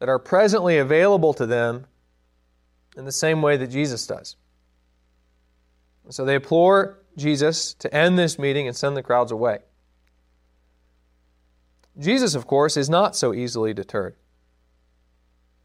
that 0.00 0.08
are 0.08 0.18
presently 0.18 0.78
available 0.78 1.32
to 1.34 1.46
them 1.46 1.86
in 2.96 3.04
the 3.04 3.12
same 3.12 3.42
way 3.42 3.56
that 3.56 3.68
Jesus 3.68 4.04
does. 4.08 4.34
So 6.08 6.24
they 6.24 6.34
implore 6.34 6.98
Jesus 7.16 7.74
to 7.74 7.94
end 7.94 8.18
this 8.18 8.40
meeting 8.40 8.66
and 8.66 8.76
send 8.76 8.96
the 8.96 9.04
crowds 9.04 9.30
away. 9.30 9.60
Jesus, 11.98 12.34
of 12.34 12.46
course, 12.46 12.76
is 12.76 12.90
not 12.90 13.14
so 13.14 13.32
easily 13.32 13.72
deterred. 13.72 14.16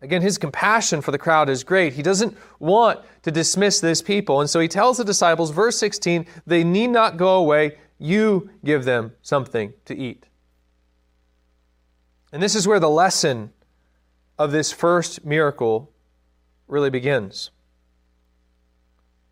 Again, 0.01 0.21
his 0.21 0.38
compassion 0.38 1.01
for 1.01 1.12
the 1.12 1.17
crowd 1.17 1.50
is 1.50 1.63
great. 1.63 1.93
He 1.93 2.01
doesn't 2.01 2.38
want 2.59 3.01
to 3.24 3.31
dismiss 3.31 3.81
this 3.81 4.01
people. 4.01 4.39
And 4.39 4.50
so 4.50 4.59
he 4.59 4.67
tells 4.67 4.98
the 4.98 5.03
disciples, 5.03 5.51
verse 5.51 5.77
16, 5.77 6.25
they 6.48 6.63
need 6.63 6.88
not 6.88 7.17
go 7.17 7.36
away. 7.38 7.77
You 7.98 8.50
give 8.63 8.86
them 8.86 9.13
something 9.21 9.74
to 9.86 9.98
eat. 9.98 10.27
And 12.31 12.41
this 12.41 12.55
is 12.55 12.67
where 12.67 12.79
the 12.79 12.89
lesson 12.89 13.51
of 14.38 14.51
this 14.51 14.71
first 14.71 15.25
miracle 15.25 15.91
really 16.67 16.89
begins. 16.89 17.51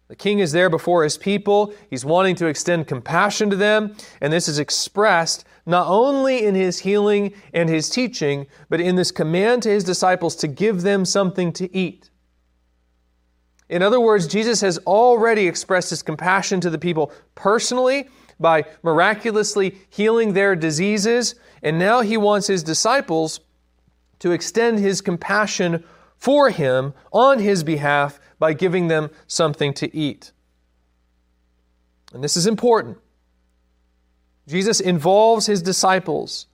The 0.07 0.15
king 0.15 0.39
is 0.39 0.53
there 0.53 0.69
before 0.69 1.03
his 1.03 1.17
people. 1.17 1.73
He's 1.89 2.05
wanting 2.05 2.35
to 2.35 2.47
extend 2.47 2.87
compassion 2.87 3.49
to 3.49 3.55
them, 3.55 3.95
and 4.21 4.31
this 4.31 4.47
is 4.47 4.59
expressed 4.59 5.43
not 5.65 5.87
only 5.87 6.45
in 6.45 6.55
his 6.55 6.79
healing 6.79 7.33
and 7.53 7.67
his 7.67 7.89
teaching, 7.89 8.47
but 8.69 8.79
in 8.79 8.95
this 8.95 9.12
command 9.12 9.63
to 9.63 9.69
his 9.69 9.84
disciples 9.84 10.36
to 10.38 10.47
give 10.47 10.82
them 10.82 11.03
something 11.03 11.51
to 11.53 11.75
eat. 11.75 12.10
In 13.69 13.82
other 13.82 13.99
words, 13.99 14.27
Jesus 14.27 14.62
has 14.62 14.77
already 14.79 15.45
expressed 15.45 15.89
his 15.89 16.01
compassion 16.01 16.62
to 16.62 16.69
the 16.69 16.77
people 16.77 17.12
personally 17.36 18.08
by 18.39 18.63
miraculously 18.82 19.77
healing 19.89 20.32
their 20.32 20.55
diseases, 20.55 21.36
and 21.62 21.77
now 21.77 21.99
he 21.99 22.15
wants 22.15 22.47
his 22.47 22.63
disciples 22.63 23.41
to 24.19 24.32
extend 24.32 24.79
his 24.79 25.01
compassion 25.01 25.84
for 26.15 26.49
him 26.49 26.93
on 27.12 27.39
his 27.39 27.62
behalf 27.62 28.21
by 28.39 28.54
giving 28.54 28.88
them 28.88 29.10
something 29.28 29.73
to 29.76 29.95
eat. 29.95 30.32
And 32.13 32.23
this 32.23 32.38
is 32.38 32.47
important. 32.47 32.97
Jesus 34.47 34.80
involves 34.80 35.45
his 35.45 35.62
disciples 35.62 36.47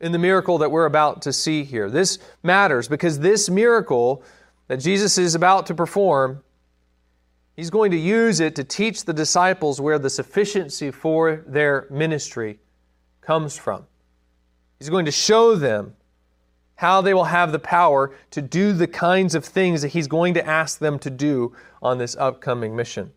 in 0.00 0.12
the 0.12 0.18
miracle 0.18 0.58
that 0.58 0.70
we're 0.70 0.86
about 0.86 1.22
to 1.22 1.32
see 1.32 1.64
here. 1.64 1.88
This 1.88 2.18
matters 2.42 2.88
because 2.88 3.20
this 3.20 3.48
miracle 3.48 4.22
that 4.66 4.78
Jesus 4.78 5.18
is 5.18 5.34
about 5.34 5.66
to 5.66 5.74
perform, 5.74 6.42
he's 7.54 7.70
going 7.70 7.92
to 7.92 7.96
use 7.96 8.40
it 8.40 8.56
to 8.56 8.64
teach 8.64 9.04
the 9.04 9.12
disciples 9.12 9.80
where 9.80 9.98
the 9.98 10.10
sufficiency 10.10 10.90
for 10.90 11.44
their 11.46 11.86
ministry 11.90 12.58
comes 13.20 13.56
from. 13.56 13.86
He's 14.78 14.90
going 14.90 15.04
to 15.04 15.12
show 15.12 15.54
them 15.54 15.94
how 16.76 17.00
they 17.00 17.14
will 17.14 17.24
have 17.24 17.52
the 17.52 17.58
power 17.58 18.14
to 18.30 18.42
do 18.42 18.72
the 18.72 18.86
kinds 18.86 19.34
of 19.34 19.44
things 19.44 19.82
that 19.82 19.88
he's 19.88 20.06
going 20.08 20.34
to 20.34 20.46
ask 20.46 20.78
them 20.78 20.98
to 20.98 21.10
do 21.10 21.54
on 21.82 21.98
this 21.98 22.16
upcoming 22.16 22.74
mission. 22.74 23.12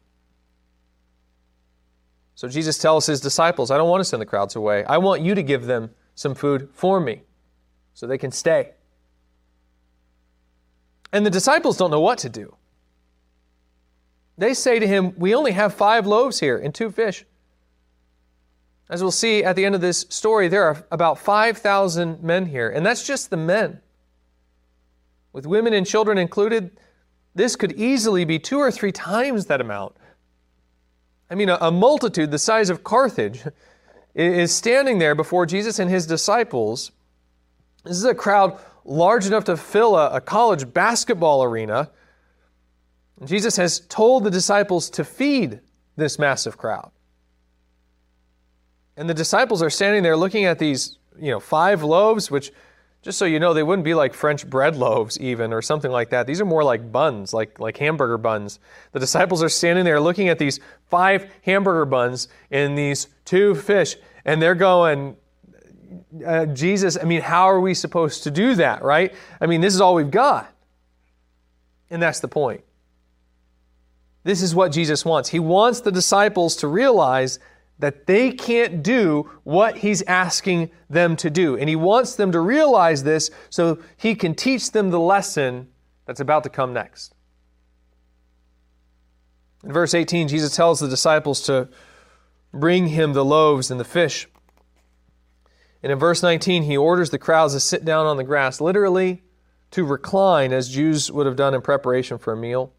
So 2.36 2.48
Jesus 2.48 2.78
tells 2.78 3.08
his 3.08 3.20
disciples, 3.20 3.72
I 3.72 3.78
don't 3.78 3.89
want 3.89 4.02
to 4.02 4.06
send 4.06 4.22
the 4.22 4.26
crowds 4.26 4.56
away. 4.56 4.84
I 4.86 5.00
want 5.00 5.22
you 5.22 5.34
to 5.34 5.41
give 5.41 5.65
them 5.65 5.89
some 6.13 6.36
food 6.36 6.70
for 6.72 7.00
me 7.00 7.24
so 7.96 8.06
they 8.06 8.20
can 8.20 8.32
stay. 8.32 8.74
And 11.12 11.26
the 11.26 11.32
disciples 11.32 11.78
don't 11.78 11.89
know 11.89 12.00
what 12.00 12.20
to 12.20 12.30
do. 12.30 12.56
They 14.38 14.54
say 14.54 14.78
to 14.78 14.88
him, 14.88 15.13
We 15.17 15.34
only 15.34 15.54
have 15.54 15.74
five 15.74 16.06
loaves 16.06 16.39
here 16.39 16.58
and 16.58 16.76
two 16.76 16.91
fish. 16.91 17.26
As 18.89 19.02
we'll 19.02 19.12
see 19.12 19.43
at 19.43 19.56
the 19.56 19.65
end 19.65 19.76
of 19.76 19.82
this 19.82 20.06
story, 20.10 20.47
there 20.47 20.63
are 20.63 20.86
about 20.91 21.19
5,000 21.19 22.23
men 22.23 22.45
here, 22.45 22.69
and 22.69 22.86
that's 22.86 23.06
just 23.06 23.30
the 23.30 23.38
men. 23.38 23.82
With 25.34 25.45
women 25.45 25.73
and 25.73 25.86
children 25.86 26.17
included, 26.17 26.71
this 27.36 27.56
could 27.56 27.73
easily 27.73 28.23
be 28.23 28.39
two 28.39 28.60
or 28.60 28.71
three 28.71 28.91
times 28.91 29.47
that 29.47 29.62
amount. 29.62 29.95
I 31.30 31.36
mean, 31.36 31.50
a, 31.50 31.58
a 31.60 31.71
multitude 31.71 32.32
the 32.32 32.39
size 32.39 32.69
of 32.69 32.84
Carthage 32.84 33.43
is 34.15 34.56
standing 34.56 35.00
there 35.00 35.15
before 35.15 35.45
Jesus 35.45 35.80
and 35.80 35.89
his 35.89 36.08
disciples. 36.08 36.91
This 37.84 37.97
is 37.97 38.06
a 38.06 38.15
crowd 38.15 38.58
large 38.86 39.26
enough 39.26 39.43
to 39.45 39.58
fill 39.58 39.97
a, 39.97 40.15
a 40.15 40.21
college 40.21 40.73
basketball 40.73 41.43
arena. 41.43 41.91
Jesus 43.26 43.58
has 43.58 43.82
told 43.82 44.23
the 44.23 44.32
disciples 44.32 44.89
to 44.91 45.04
feed 45.04 45.60
this 45.97 46.17
massive 46.17 46.58
crowd. 46.58 46.91
And 48.97 49.07
the 49.07 49.13
disciples 49.13 49.62
are 49.62 49.69
standing 49.69 50.01
there 50.03 50.17
looking 50.17 50.45
at 50.45 50.57
these, 50.57 50.97
you 51.19 51.31
know, 51.31 51.39
five 51.39 51.83
loaves, 51.83 52.31
which, 52.31 52.51
just 53.03 53.19
so 53.19 53.25
you 53.25 53.39
know, 53.39 53.53
they 53.53 53.62
wouldn't 53.62 53.86
be 53.86 53.93
like 53.93 54.15
French 54.15 54.49
bread 54.49 54.75
loaves 54.75 55.19
even 55.19 55.53
or 55.53 55.62
something 55.62 55.91
like 55.91 56.10
that. 56.10 56.25
These 56.25 56.41
are 56.41 56.45
more 56.45 56.63
like 56.63 56.91
buns, 56.91 57.31
like, 57.31 57.60
like 57.60 57.77
hamburger 57.77 58.17
buns. 58.17 58.60
The 58.91 58.99
disciples 58.99 59.43
are 59.43 59.49
standing 59.49 59.86
there 59.86 59.99
looking 59.99 60.29
at 60.29 60.39
these 60.39 60.60
five 60.89 61.31
hamburger 61.43 61.86
buns 61.86 62.27
and 62.49 62.75
these 62.75 63.07
two 63.23 63.53
fish, 63.53 63.95
and 64.25 64.41
they're 64.41 64.55
going, 64.55 65.15
uh, 66.25 66.47
Jesus, 66.47 66.97
I 66.99 67.05
mean, 67.05 67.21
how 67.21 67.45
are 67.45 67.62
we 67.62 67.75
supposed 67.75 68.23
to 68.23 68.31
do 68.31 68.55
that, 68.55 68.81
right? 68.81 69.13
I 69.39 69.45
mean, 69.45 69.62
this 69.62 69.75
is 69.75 69.79
all 69.79 69.93
we've 69.93 70.12
got. 70.12 70.51
And 71.89 72.01
that's 72.01 72.19
the 72.19 72.27
point. 72.27 72.62
This 74.23 74.41
is 74.41 74.53
what 74.53 74.71
Jesus 74.71 75.05
wants. 75.05 75.29
He 75.29 75.39
wants 75.39 75.81
the 75.81 75.91
disciples 75.91 76.57
to 76.57 76.67
realize 76.67 77.39
that 77.79 78.07
they 78.07 78.31
can't 78.31 78.81
do 78.81 79.29
what 79.43 79.77
he's 79.77 80.01
asking 80.03 80.71
them 80.89 81.15
to 81.17 81.29
do. 81.29 81.55
And 81.55 81.69
he 81.69 81.75
wants 81.75 82.15
them 82.15 82.31
to 82.31 82.39
realize 82.39 83.03
this 83.03 83.29
so 83.49 83.79
he 83.97 84.15
can 84.15 84.33
teach 84.33 84.71
them 84.71 84.89
the 84.89 84.99
lesson 84.99 85.67
that's 86.05 86.19
about 86.19 86.43
to 86.43 86.49
come 86.49 86.73
next. 86.73 87.13
In 89.63 89.71
verse 89.71 89.93
18, 89.93 90.27
Jesus 90.27 90.55
tells 90.55 90.79
the 90.79 90.87
disciples 90.87 91.41
to 91.43 91.69
bring 92.53 92.87
him 92.87 93.13
the 93.13 93.25
loaves 93.25 93.69
and 93.69 93.79
the 93.79 93.85
fish. 93.85 94.27
And 95.83 95.91
in 95.91 95.99
verse 95.99 96.23
19, 96.23 96.63
he 96.63 96.77
orders 96.77 97.11
the 97.11 97.19
crowds 97.19 97.53
to 97.53 97.59
sit 97.59 97.85
down 97.85 98.05
on 98.05 98.17
the 98.17 98.23
grass, 98.23 98.59
literally 98.59 99.23
to 99.71 99.83
recline, 99.83 100.53
as 100.53 100.69
Jews 100.69 101.11
would 101.11 101.25
have 101.25 101.35
done 101.35 101.53
in 101.53 101.61
preparation 101.61 102.17
for 102.17 102.33
a 102.33 102.37
meal. 102.37 102.73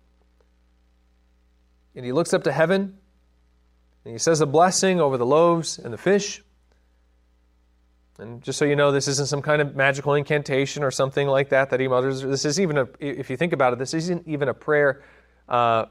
And 1.95 2.05
he 2.05 2.13
looks 2.13 2.33
up 2.33 2.45
to 2.45 2.53
heaven 2.53 2.98
and 4.09 4.15
he 4.15 4.19
says 4.19 4.41
a 4.41 4.47
blessing 4.47 5.03
over 5.03 5.19
the 5.19 5.27
loaves 5.27 5.79
and 5.79 5.93
the 5.93 5.99
fish. 5.99 6.43
And 8.19 8.43
just 8.43 8.59
so 8.59 8.65
you 8.65 8.75
know, 8.75 8.91
this 8.91 9.07
isn't 9.07 9.29
some 9.29 9.43
kind 9.43 9.61
of 9.61 9.77
magical 9.77 10.15
incantation 10.15 10.83
or 10.83 10.91
something 10.91 11.29
like 11.29 11.51
that 11.51 11.69
that 11.69 11.79
he 11.79 11.89
mutters. 11.89 12.23
This 12.23 12.47
is 12.47 12.59
even 12.59 12.79
a, 12.79 12.89
if 13.01 13.29
you 13.29 13.37
think 13.37 13.53
about 13.53 13.75
it, 13.75 13.79
this 13.79 13.93
isn't 13.93 14.27
even 14.27 14.49
a 14.49 14.55
prayer 14.55 15.03
uh, 15.47 15.85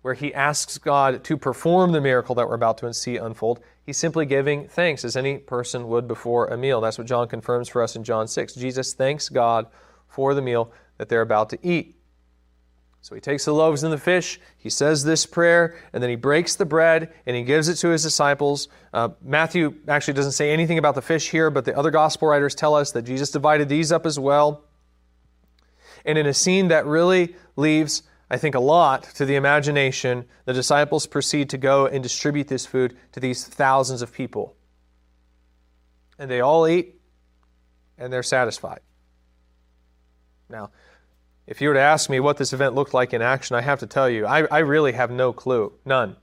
where 0.00 0.14
he 0.14 0.34
asks 0.34 0.76
God 0.76 1.22
to 1.22 1.36
perform 1.36 1.92
the 1.92 2.00
miracle 2.00 2.34
that 2.34 2.48
we're 2.48 2.56
about 2.56 2.78
to 2.78 2.92
see 2.92 3.16
unfold. 3.16 3.60
He's 3.86 3.96
simply 3.96 4.26
giving 4.26 4.66
thanks 4.66 5.04
as 5.04 5.16
any 5.16 5.38
person 5.38 5.86
would 5.86 6.08
before 6.08 6.48
a 6.48 6.58
meal. 6.58 6.80
That's 6.80 6.98
what 6.98 7.06
John 7.06 7.28
confirms 7.28 7.68
for 7.68 7.80
us 7.80 7.94
in 7.94 8.02
John 8.02 8.26
6. 8.26 8.54
Jesus 8.54 8.92
thanks 8.92 9.28
God 9.28 9.68
for 10.08 10.34
the 10.34 10.42
meal 10.42 10.72
that 10.98 11.08
they're 11.08 11.20
about 11.20 11.48
to 11.50 11.58
eat. 11.62 11.94
So 13.02 13.16
he 13.16 13.20
takes 13.20 13.44
the 13.44 13.52
loaves 13.52 13.82
and 13.82 13.92
the 13.92 13.98
fish, 13.98 14.38
he 14.56 14.70
says 14.70 15.02
this 15.02 15.26
prayer, 15.26 15.76
and 15.92 16.00
then 16.00 16.08
he 16.08 16.14
breaks 16.14 16.54
the 16.54 16.64
bread 16.64 17.12
and 17.26 17.34
he 17.34 17.42
gives 17.42 17.68
it 17.68 17.74
to 17.76 17.88
his 17.88 18.04
disciples. 18.04 18.68
Uh, 18.94 19.08
Matthew 19.20 19.74
actually 19.88 20.14
doesn't 20.14 20.32
say 20.32 20.52
anything 20.52 20.78
about 20.78 20.94
the 20.94 21.02
fish 21.02 21.28
here, 21.28 21.50
but 21.50 21.64
the 21.64 21.76
other 21.76 21.90
gospel 21.90 22.28
writers 22.28 22.54
tell 22.54 22.76
us 22.76 22.92
that 22.92 23.02
Jesus 23.02 23.32
divided 23.32 23.68
these 23.68 23.90
up 23.90 24.06
as 24.06 24.20
well. 24.20 24.62
And 26.04 26.16
in 26.16 26.26
a 26.26 26.34
scene 26.34 26.68
that 26.68 26.86
really 26.86 27.34
leaves, 27.56 28.04
I 28.30 28.38
think, 28.38 28.54
a 28.54 28.60
lot 28.60 29.02
to 29.16 29.24
the 29.24 29.34
imagination, 29.34 30.24
the 30.44 30.52
disciples 30.52 31.08
proceed 31.08 31.50
to 31.50 31.58
go 31.58 31.86
and 31.86 32.04
distribute 32.04 32.46
this 32.46 32.66
food 32.66 32.96
to 33.12 33.20
these 33.20 33.44
thousands 33.44 34.02
of 34.02 34.12
people. 34.12 34.54
And 36.20 36.30
they 36.30 36.40
all 36.40 36.68
eat 36.68 37.00
and 37.98 38.12
they're 38.12 38.22
satisfied. 38.22 38.80
Now, 40.48 40.70
if 41.52 41.60
you 41.60 41.68
were 41.68 41.74
to 41.74 41.80
ask 41.80 42.08
me 42.08 42.18
what 42.18 42.38
this 42.38 42.54
event 42.54 42.74
looked 42.74 42.94
like 42.94 43.12
in 43.12 43.20
action, 43.20 43.54
I 43.56 43.60
have 43.60 43.80
to 43.80 43.86
tell 43.86 44.08
you, 44.08 44.24
I, 44.24 44.46
I 44.46 44.60
really 44.60 44.92
have 44.92 45.10
no 45.10 45.34
clue. 45.34 45.70
None. 45.84 46.16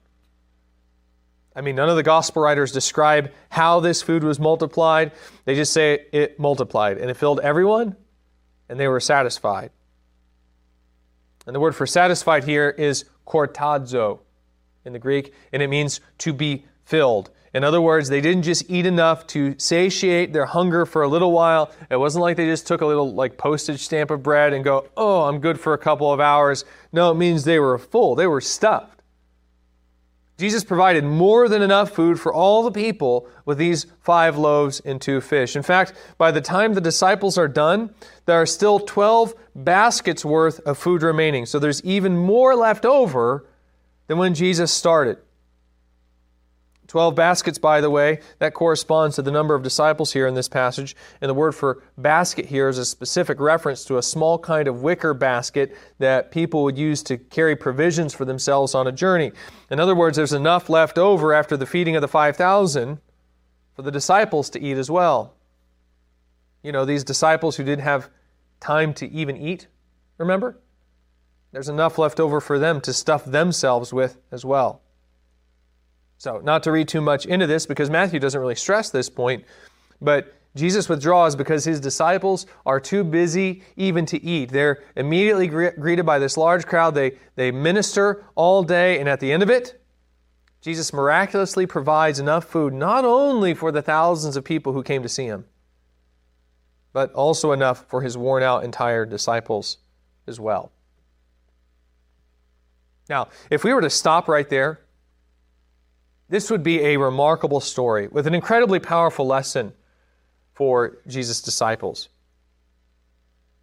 I 1.55 1.61
mean, 1.61 1.75
none 1.75 1.87
of 1.87 1.97
the 1.97 2.01
gospel 2.01 2.41
writers 2.41 2.71
describe 2.71 3.31
how 3.47 3.79
this 3.79 4.01
food 4.01 4.23
was 4.23 4.39
multiplied. 4.39 5.11
They 5.45 5.53
just 5.53 5.71
say 5.71 6.07
it 6.11 6.39
multiplied 6.39 6.97
and 6.97 7.11
it 7.11 7.13
filled 7.15 7.41
everyone 7.41 7.95
and 8.69 8.79
they 8.79 8.87
were 8.87 8.99
satisfied. 8.99 9.69
And 11.45 11.55
the 11.55 11.59
word 11.59 11.75
for 11.75 11.85
satisfied 11.85 12.43
here 12.43 12.67
is 12.67 13.05
kortazo 13.27 14.21
in 14.83 14.93
the 14.93 14.99
Greek, 14.99 15.31
and 15.53 15.61
it 15.61 15.67
means 15.67 16.01
to 16.19 16.33
be 16.33 16.65
filled. 16.85 17.29
In 17.53 17.63
other 17.63 17.81
words, 17.81 18.09
they 18.09 18.21
didn't 18.21 18.43
just 18.43 18.69
eat 18.69 18.85
enough 18.85 19.25
to 19.27 19.55
satiate 19.57 20.33
their 20.33 20.45
hunger 20.45 20.85
for 20.85 21.01
a 21.01 21.07
little 21.07 21.31
while. 21.31 21.71
It 21.89 21.97
wasn't 21.97 22.21
like 22.21 22.37
they 22.37 22.45
just 22.45 22.67
took 22.67 22.81
a 22.81 22.85
little 22.85 23.13
like 23.13 23.37
postage 23.37 23.83
stamp 23.83 24.11
of 24.11 24.21
bread 24.21 24.53
and 24.53 24.63
go, 24.63 24.85
"Oh, 24.95 25.23
I'm 25.23 25.39
good 25.39 25.59
for 25.59 25.73
a 25.73 25.77
couple 25.77 26.11
of 26.13 26.19
hours." 26.19 26.65
No, 26.91 27.11
it 27.11 27.15
means 27.15 27.43
they 27.43 27.59
were 27.59 27.77
full. 27.77 28.15
They 28.15 28.27
were 28.27 28.41
stuffed. 28.41 28.99
Jesus 30.39 30.63
provided 30.63 31.03
more 31.03 31.49
than 31.49 31.61
enough 31.61 31.91
food 31.91 32.17
for 32.17 32.33
all 32.33 32.63
the 32.63 32.71
people 32.71 33.27
with 33.43 33.57
these 33.57 33.87
five 33.99 34.37
loaves 34.37 34.79
and 34.79 35.01
two 35.01 35.19
fish. 35.19 35.53
In 35.53 35.63
fact, 35.63 35.91
by 36.17 36.31
the 36.31 36.39
time 36.39 36.73
the 36.73 36.81
disciples 36.81 37.37
are 37.37 37.49
done, 37.49 37.93
there 38.25 38.41
are 38.41 38.45
still 38.45 38.79
12 38.79 39.33
baskets 39.53 40.23
worth 40.23 40.61
of 40.61 40.77
food 40.77 41.03
remaining. 41.03 41.45
So 41.45 41.59
there's 41.59 41.83
even 41.83 42.17
more 42.17 42.55
left 42.55 42.85
over 42.85 43.47
than 44.07 44.17
when 44.17 44.33
Jesus 44.33 44.71
started. 44.71 45.17
12 46.89 47.13
baskets, 47.13 47.59
by 47.59 47.81
the 47.81 47.89
way, 47.89 48.19
that 48.39 48.55
corresponds 48.55 49.15
to 49.15 49.21
the 49.21 49.29
number 49.29 49.53
of 49.53 49.61
disciples 49.61 50.11
here 50.11 50.25
in 50.25 50.33
this 50.33 50.49
passage. 50.49 50.95
And 51.21 51.29
the 51.29 51.35
word 51.35 51.53
for 51.53 51.83
basket 51.99 52.47
here 52.47 52.67
is 52.67 52.79
a 52.79 52.85
specific 52.85 53.39
reference 53.39 53.85
to 53.85 53.99
a 53.99 54.03
small 54.03 54.39
kind 54.39 54.67
of 54.67 54.81
wicker 54.81 55.13
basket 55.13 55.77
that 55.99 56.31
people 56.31 56.63
would 56.63 56.79
use 56.79 57.03
to 57.03 57.17
carry 57.17 57.55
provisions 57.55 58.15
for 58.15 58.25
themselves 58.25 58.73
on 58.73 58.87
a 58.87 58.91
journey. 58.91 59.31
In 59.69 59.79
other 59.79 59.95
words, 59.95 60.17
there's 60.17 60.33
enough 60.33 60.67
left 60.67 60.97
over 60.97 61.31
after 61.31 61.55
the 61.55 61.67
feeding 61.67 61.95
of 61.95 62.01
the 62.01 62.07
5,000 62.07 62.99
for 63.75 63.81
the 63.83 63.91
disciples 63.91 64.49
to 64.49 64.59
eat 64.59 64.77
as 64.77 64.89
well. 64.89 65.35
You 66.63 66.71
know, 66.71 66.85
these 66.85 67.03
disciples 67.03 67.55
who 67.55 67.63
didn't 67.63 67.83
have 67.83 68.09
time 68.59 68.95
to 68.95 69.07
even 69.11 69.37
eat, 69.37 69.67
remember? 70.17 70.59
There's 71.51 71.69
enough 71.69 71.99
left 71.99 72.19
over 72.19 72.41
for 72.41 72.57
them 72.57 72.81
to 72.81 72.93
stuff 72.93 73.25
themselves 73.25 73.93
with 73.93 74.17
as 74.31 74.43
well. 74.43 74.81
So, 76.19 76.41
not 76.43 76.63
to 76.63 76.71
read 76.73 76.89
too 76.89 76.99
much 76.99 77.25
into 77.25 77.47
this 77.47 77.65
because 77.65 77.89
Matthew 77.89 78.19
doesn't 78.19 78.39
really 78.39 78.53
stress 78.53 78.89
this 78.89 79.09
point, 79.09 79.45
but 80.01 80.35
Jesus 80.53 80.89
withdraws 80.89 81.37
because 81.37 81.63
his 81.63 81.79
disciples 81.79 82.45
are 82.65 82.81
too 82.81 83.05
busy 83.05 83.63
even 83.77 84.05
to 84.07 84.21
eat. 84.21 84.51
They're 84.51 84.83
immediately 84.97 85.47
gre- 85.47 85.69
greeted 85.79 86.05
by 86.05 86.19
this 86.19 86.35
large 86.35 86.65
crowd. 86.65 86.93
They, 86.93 87.13
they 87.35 87.51
minister 87.51 88.25
all 88.35 88.63
day, 88.63 88.99
and 88.99 89.07
at 89.07 89.21
the 89.21 89.31
end 89.31 89.43
of 89.43 89.49
it, 89.49 89.81
Jesus 90.59 90.91
miraculously 90.91 91.65
provides 91.65 92.19
enough 92.19 92.43
food 92.43 92.73
not 92.73 93.05
only 93.05 93.53
for 93.53 93.71
the 93.71 93.81
thousands 93.81 94.35
of 94.35 94.43
people 94.43 94.73
who 94.73 94.83
came 94.83 95.01
to 95.03 95.09
see 95.09 95.23
him, 95.23 95.45
but 96.91 97.13
also 97.13 97.53
enough 97.53 97.85
for 97.87 98.01
his 98.01 98.17
worn 98.17 98.43
out 98.43 98.65
and 98.65 98.73
tired 98.73 99.09
disciples 99.09 99.77
as 100.27 100.37
well. 100.37 100.73
Now, 103.07 103.29
if 103.49 103.63
we 103.63 103.73
were 103.73 103.81
to 103.81 103.89
stop 103.89 104.27
right 104.27 104.49
there 104.49 104.81
this 106.29 106.51
would 106.51 106.63
be 106.63 106.79
a 106.81 106.97
remarkable 106.97 107.59
story 107.59 108.07
with 108.07 108.27
an 108.27 108.35
incredibly 108.35 108.79
powerful 108.79 109.25
lesson 109.25 109.73
for 110.53 110.99
Jesus' 111.07 111.41
disciples. 111.41 112.09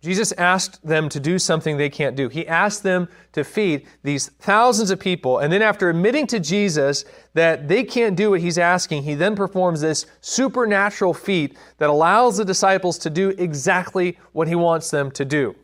Jesus 0.02 0.30
asked 0.32 0.86
them 0.86 1.08
to 1.08 1.18
do 1.18 1.38
something 1.38 1.76
they 1.76 1.88
can't 1.88 2.16
do. 2.16 2.28
He 2.28 2.46
asked 2.46 2.82
them 2.82 3.08
to 3.32 3.42
feed 3.42 3.86
these 4.02 4.28
thousands 4.28 4.90
of 4.90 5.00
people. 5.00 5.38
And 5.38 5.52
then, 5.52 5.62
after 5.62 5.90
admitting 5.90 6.26
to 6.28 6.38
Jesus 6.38 7.04
that 7.34 7.66
they 7.66 7.82
can't 7.82 8.14
do 8.16 8.30
what 8.30 8.40
he's 8.40 8.58
asking, 8.58 9.02
he 9.02 9.14
then 9.14 9.34
performs 9.34 9.80
this 9.80 10.06
supernatural 10.20 11.14
feat 11.14 11.56
that 11.78 11.90
allows 11.90 12.36
the 12.36 12.44
disciples 12.44 12.98
to 12.98 13.10
do 13.10 13.30
exactly 13.30 14.18
what 14.32 14.48
he 14.48 14.54
wants 14.54 14.90
them 14.90 15.10
to 15.12 15.24
do. 15.24 15.56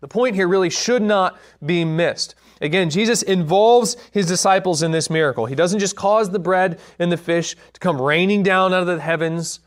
The 0.00 0.08
point 0.08 0.34
here 0.34 0.48
really 0.48 0.70
should 0.70 1.02
not 1.02 1.38
be 1.64 1.84
missed. 1.84 2.34
Again, 2.62 2.90
Jesus 2.90 3.22
involves 3.22 3.96
his 4.12 4.26
disciples 4.26 4.84
in 4.84 4.92
this 4.92 5.10
miracle. 5.10 5.46
He 5.46 5.56
doesn't 5.56 5.80
just 5.80 5.96
cause 5.96 6.30
the 6.30 6.38
bread 6.38 6.78
and 7.00 7.10
the 7.10 7.16
fish 7.16 7.56
to 7.72 7.80
come 7.80 8.00
raining 8.00 8.44
down 8.44 8.72
out 8.72 8.82
of 8.82 8.86
the 8.86 9.00
heavens 9.00 9.58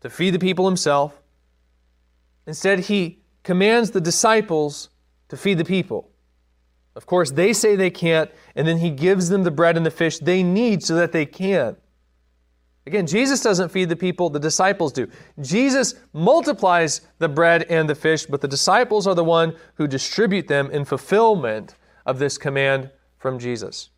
to 0.00 0.10
feed 0.10 0.34
the 0.34 0.40
people 0.40 0.66
himself. 0.66 1.22
Instead, 2.48 2.80
he 2.80 3.20
commands 3.44 3.92
the 3.92 4.00
disciples 4.00 4.90
to 5.28 5.36
feed 5.36 5.58
the 5.58 5.64
people. 5.64 6.10
Of 6.96 7.06
course, 7.06 7.30
they 7.30 7.52
say 7.52 7.76
they 7.76 7.90
can't, 7.90 8.30
and 8.56 8.66
then 8.66 8.78
he 8.78 8.90
gives 8.90 9.28
them 9.28 9.44
the 9.44 9.52
bread 9.52 9.76
and 9.76 9.86
the 9.86 9.90
fish 9.90 10.18
they 10.18 10.42
need 10.42 10.82
so 10.82 10.96
that 10.96 11.12
they 11.12 11.26
can. 11.26 11.76
Again, 12.84 13.06
Jesus 13.06 13.40
doesn't 13.42 13.70
feed 13.70 13.88
the 13.88 13.96
people, 13.96 14.28
the 14.28 14.40
disciples 14.40 14.92
do. 14.92 15.08
Jesus 15.40 15.94
multiplies 16.12 17.00
the 17.18 17.28
bread 17.28 17.62
and 17.70 17.88
the 17.88 17.94
fish, 17.94 18.26
but 18.26 18.40
the 18.40 18.48
disciples 18.48 19.06
are 19.06 19.14
the 19.14 19.24
one 19.24 19.56
who 19.76 19.86
distribute 19.86 20.48
them 20.48 20.70
in 20.72 20.84
fulfillment 20.84 21.76
of 22.06 22.18
this 22.18 22.38
command 22.38 22.90
from 23.18 23.38
Jesus. 23.38 23.90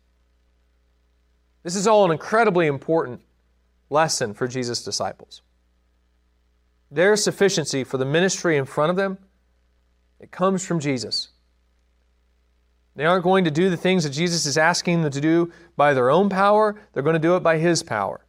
This 1.63 1.75
is 1.75 1.87
all 1.87 2.05
an 2.05 2.11
incredibly 2.11 2.67
important 2.67 3.21
lesson 3.89 4.33
for 4.33 4.47
Jesus' 4.47 4.83
disciples. 4.83 5.41
Their 6.89 7.15
sufficiency 7.15 7.83
for 7.83 7.97
the 7.97 8.05
ministry 8.05 8.55
in 8.57 8.65
front 8.65 8.89
of 8.89 8.95
them, 8.95 9.17
it 10.19 10.31
comes 10.31 10.65
from 10.65 10.79
Jesus. 10.79 11.29
They 12.95 13.05
aren't 13.05 13.23
going 13.23 13.43
to 13.43 13.51
do 13.51 13.69
the 13.69 13.77
things 13.77 14.03
that 14.05 14.11
Jesus 14.11 14.45
is 14.45 14.57
asking 14.57 15.01
them 15.01 15.11
to 15.11 15.21
do 15.21 15.51
by 15.75 15.93
their 15.93 16.09
own 16.09 16.29
power, 16.29 16.79
they're 16.93 17.03
going 17.03 17.13
to 17.13 17.19
do 17.19 17.35
it 17.35 17.41
by 17.41 17.57
His 17.57 17.83
power. 17.83 18.21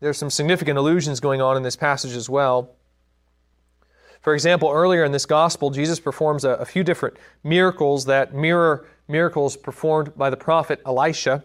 There's 0.00 0.18
some 0.18 0.30
significant 0.30 0.78
allusions 0.78 1.20
going 1.20 1.40
on 1.40 1.56
in 1.56 1.62
this 1.62 1.76
passage 1.76 2.12
as 2.12 2.28
well. 2.28 2.70
For 4.22 4.34
example, 4.34 4.70
earlier 4.70 5.04
in 5.04 5.12
this 5.12 5.26
gospel, 5.26 5.70
Jesus 5.70 5.98
performs 5.98 6.44
a, 6.44 6.50
a 6.50 6.64
few 6.64 6.84
different 6.84 7.16
miracles 7.42 8.04
that 8.06 8.32
mirror 8.32 8.86
miracles 9.08 9.56
performed 9.56 10.16
by 10.16 10.30
the 10.30 10.36
prophet 10.36 10.80
Elisha. 10.86 11.44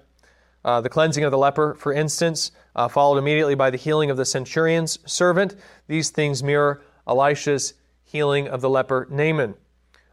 Uh, 0.64 0.80
the 0.82 0.90
cleansing 0.90 1.24
of 1.24 1.32
the 1.32 1.38
leper, 1.38 1.74
for 1.74 1.92
instance, 1.92 2.52
uh, 2.76 2.88
followed 2.88 3.18
immediately 3.18 3.56
by 3.56 3.70
the 3.70 3.78
healing 3.78 4.12
of 4.12 4.18
the 4.18 4.26
centurion's 4.26 5.00
servant. 5.06 5.56
These 5.88 6.12
things 6.12 6.44
mirror 6.44 6.84
Elisha's 7.08 7.74
healing 8.04 8.48
of 8.48 8.62
the 8.62 8.70
leper 8.70 9.08
Naaman. 9.10 9.56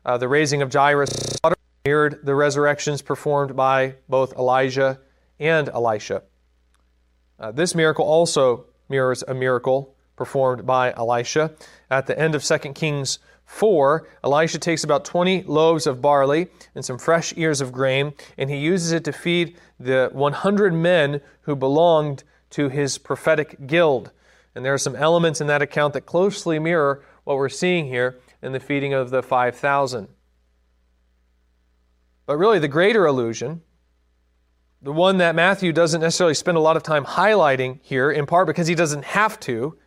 Uh, 0.05 0.17
the 0.17 0.29
raising 0.29 0.63
of 0.63 0.73
Jairus' 0.73 1.39
daughter 1.43 1.57
mirrored 1.85 2.21
the 2.25 2.35
resurrections 2.35 3.03
performed 3.03 3.55
by 3.55 3.95
both 4.09 4.33
Elijah 4.37 5.01
and 5.39 5.69
Elisha. 5.69 6.23
Uh, 7.39 7.53
this 7.53 7.75
miracle 7.75 8.07
also 8.07 8.67
mirrors 8.89 9.23
a 9.27 9.35
miracle 9.35 9.95
performed 10.17 10.65
by 10.65 10.93
Elisha. 10.93 11.53
At 11.95 12.09
the 12.09 12.19
end 12.19 12.35
of 12.35 12.43
2 12.43 12.59
Kings 12.73 13.21
4, 13.45 14.09
Elisha 14.25 14.59
takes 14.59 14.83
about 14.83 15.05
20 15.05 15.45
loaves 15.45 15.87
of 15.87 16.03
barley 16.03 16.49
and 16.75 16.85
some 16.85 16.99
fresh 16.99 17.33
ears 17.37 17.61
of 17.61 17.71
grain, 17.71 18.15
and 18.37 18.51
he 18.51 18.57
uses 18.57 18.91
it 18.91 19.05
to 19.05 19.13
feed 19.13 19.57
the 19.79 20.11
100 20.13 20.75
men 20.75 21.21
who 21.43 21.55
belonged 21.55 22.25
to 22.51 22.69
his 22.69 22.99
prophetic 22.99 23.69
guild. 23.69 24.11
And 24.57 24.65
there 24.65 24.75
are 24.75 24.79
some 24.79 24.97
elements 24.97 25.41
in 25.41 25.47
that 25.47 25.63
account 25.63 25.95
that 25.95 26.01
closely 26.01 26.59
mirror 26.59 27.05
what 27.23 27.37
we're 27.37 27.49
seeing 27.49 27.87
here 27.87 28.19
in 28.43 28.51
the 28.51 28.59
feeding 28.59 28.93
of 28.93 29.11
the 29.11 29.23
5,000. 29.23 30.09
But 32.27 32.39
really, 32.39 32.59
the 32.59 32.67
greater 32.67 33.07
illusion, 33.07 33.63
the 34.83 34.93
one 34.93 35.19
that 35.19 35.37
Matthew 35.37 35.73
doesn't 35.73 36.01
necessarily 36.01 36.35
spend 36.35 36.57
a 36.57 36.61
lot 36.61 36.77
of 36.77 36.83
time 36.83 37.05
highlighting 37.05 37.79
here, 37.83 38.11
in 38.11 38.27
part 38.27 38.49
because 38.49 38.67
he 38.67 38.75
doesn't 38.75 39.05
have 39.05 39.39
to, 39.41 39.79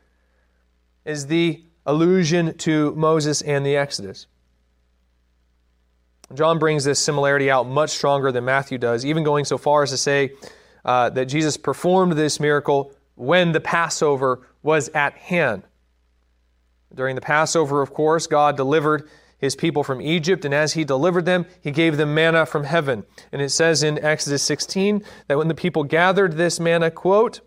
is 1.04 1.28
the 1.28 1.64
allusion 1.88 2.56
to 2.60 2.94
Moses 2.96 3.42
and 3.42 3.66
the 3.66 3.78
Exodus. 3.78 4.28
John 6.34 6.60
brings 6.60 6.84
this 6.84 7.00
similarity 7.00 7.50
out 7.50 7.68
much 7.68 7.92
stronger 7.92 8.32
than 8.32 8.44
Matthew 8.44 8.78
does, 8.78 9.06
even 9.06 9.24
going 9.24 9.46
so 9.46 9.58
far 9.58 9.84
as 9.84 9.92
to 9.92 9.98
say 9.98 10.32
uh, 10.84 11.10
that 11.12 11.26
Jesus 11.26 11.56
performed 11.56 12.14
this 12.14 12.40
miracle 12.40 12.92
when 13.16 13.54
the 13.54 13.62
Passover 13.62 14.46
was 14.62 14.90
at 14.90 15.14
hand. 15.14 15.64
During 16.94 17.16
the 17.16 17.22
Passover, 17.22 17.82
of 17.82 17.94
course, 17.94 18.28
God 18.28 18.58
delivered 18.58 19.10
his 19.38 19.56
people 19.56 19.84
from 19.84 20.02
Egypt, 20.02 20.44
and 20.46 20.54
as 20.54 20.74
he 20.74 20.84
delivered 20.84 21.26
them, 21.26 21.46
he 21.62 21.72
gave 21.72 21.96
them 21.96 22.14
manna 22.14 22.46
from 22.46 22.66
heaven. 22.66 23.06
And 23.32 23.42
it 23.42 23.50
says 23.50 23.84
in 23.84 24.04
Exodus 24.04 24.44
16 24.44 25.04
that 25.28 25.38
when 25.38 25.48
the 25.48 25.56
people 25.56 25.84
gathered 25.84 26.34
this 26.34 26.60
manna, 26.60 26.92
quote, 26.92 27.42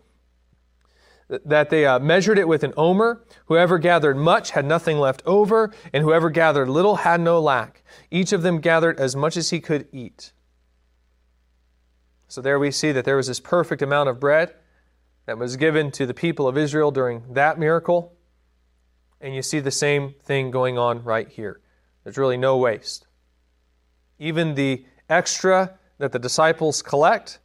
that 1.45 1.69
they 1.69 1.85
uh, 1.85 1.99
measured 1.99 2.37
it 2.37 2.47
with 2.47 2.63
an 2.63 2.73
omer. 2.75 3.23
Whoever 3.45 3.79
gathered 3.79 4.17
much 4.17 4.51
had 4.51 4.65
nothing 4.65 4.99
left 4.99 5.21
over, 5.25 5.71
and 5.93 6.03
whoever 6.03 6.29
gathered 6.29 6.69
little 6.69 6.97
had 6.97 7.21
no 7.21 7.39
lack. 7.39 7.83
Each 8.09 8.33
of 8.33 8.41
them 8.41 8.59
gathered 8.59 8.99
as 8.99 9.15
much 9.15 9.37
as 9.37 9.49
he 9.49 9.59
could 9.59 9.87
eat. 9.91 10.33
So 12.27 12.41
there 12.41 12.59
we 12.59 12.71
see 12.71 12.91
that 12.91 13.05
there 13.05 13.15
was 13.15 13.27
this 13.27 13.39
perfect 13.39 13.81
amount 13.81 14.09
of 14.09 14.19
bread 14.19 14.53
that 15.25 15.37
was 15.37 15.55
given 15.57 15.91
to 15.91 16.05
the 16.05 16.13
people 16.13 16.47
of 16.47 16.57
Israel 16.57 16.91
during 16.91 17.33
that 17.33 17.59
miracle. 17.59 18.13
And 19.19 19.35
you 19.35 19.41
see 19.41 19.59
the 19.59 19.71
same 19.71 20.15
thing 20.23 20.51
going 20.51 20.77
on 20.77 21.03
right 21.03 21.29
here. 21.29 21.61
There's 22.03 22.17
really 22.17 22.37
no 22.37 22.57
waste. 22.57 23.07
Even 24.17 24.55
the 24.55 24.85
extra 25.09 25.77
that 25.99 26.11
the 26.11 26.19
disciples 26.19 26.81
collect, 26.81 27.39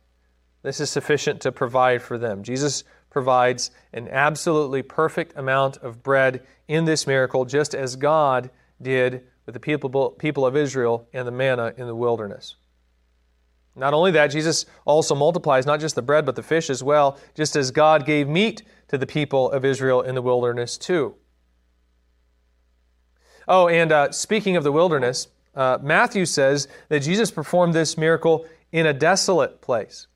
this 0.63 0.81
is 0.81 0.89
sufficient 0.89 1.41
to 1.43 1.53
provide 1.53 2.01
for 2.01 2.17
them. 2.17 2.43
Jesus 2.43 2.85
provides 3.17 3.71
an 3.95 4.07
absolutely 4.09 4.83
perfect 4.83 5.33
amount 5.39 5.79
of 5.79 6.03
bread 6.03 6.47
in 6.69 6.85
this 6.85 7.07
miracle, 7.07 7.47
just 7.47 7.75
as 7.75 7.97
God 7.97 8.51
did 8.83 9.23
with 9.47 9.55
the 9.55 9.59
people, 9.59 10.11
people 10.11 10.45
of 10.45 10.55
Israel 10.55 11.09
and 11.15 11.27
the 11.27 11.33
manna 11.33 11.73
in 11.79 11.87
the 11.87 11.95
wilderness. 11.95 12.57
Not 13.75 13.95
only 13.95 14.11
that, 14.11 14.27
Jesus 14.27 14.67
also 14.85 15.15
multiplies 15.15 15.65
not 15.65 15.81
just 15.81 15.95
the 15.95 16.03
bread, 16.03 16.27
but 16.27 16.37
the 16.37 16.43
fish 16.43 16.69
as 16.69 16.83
well, 16.83 17.19
just 17.35 17.57
as 17.57 17.71
God 17.71 18.05
gave 18.05 18.29
meat 18.29 18.65
to 18.89 18.99
the 18.99 19.07
people 19.07 19.51
of 19.51 19.65
Israel 19.65 20.03
in 20.03 20.15
the 20.15 20.21
wilderness 20.21 20.77
too. 20.77 21.15
Oh, 23.49 23.67
and 23.67 23.93
uh, 23.93 24.13
speaking 24.13 24.57
of 24.57 24.63
the 24.63 24.73
wilderness, 24.73 25.29
uh, 25.55 25.79
Matthew 25.81 26.27
says 26.27 26.69
that 26.91 27.01
Jesus 27.01 27.31
performed 27.31 27.73
this 27.73 27.97
miracle 27.97 28.45
in 28.73 28.85
a 28.85 28.93
desolate 28.93 29.63
place. 29.63 30.07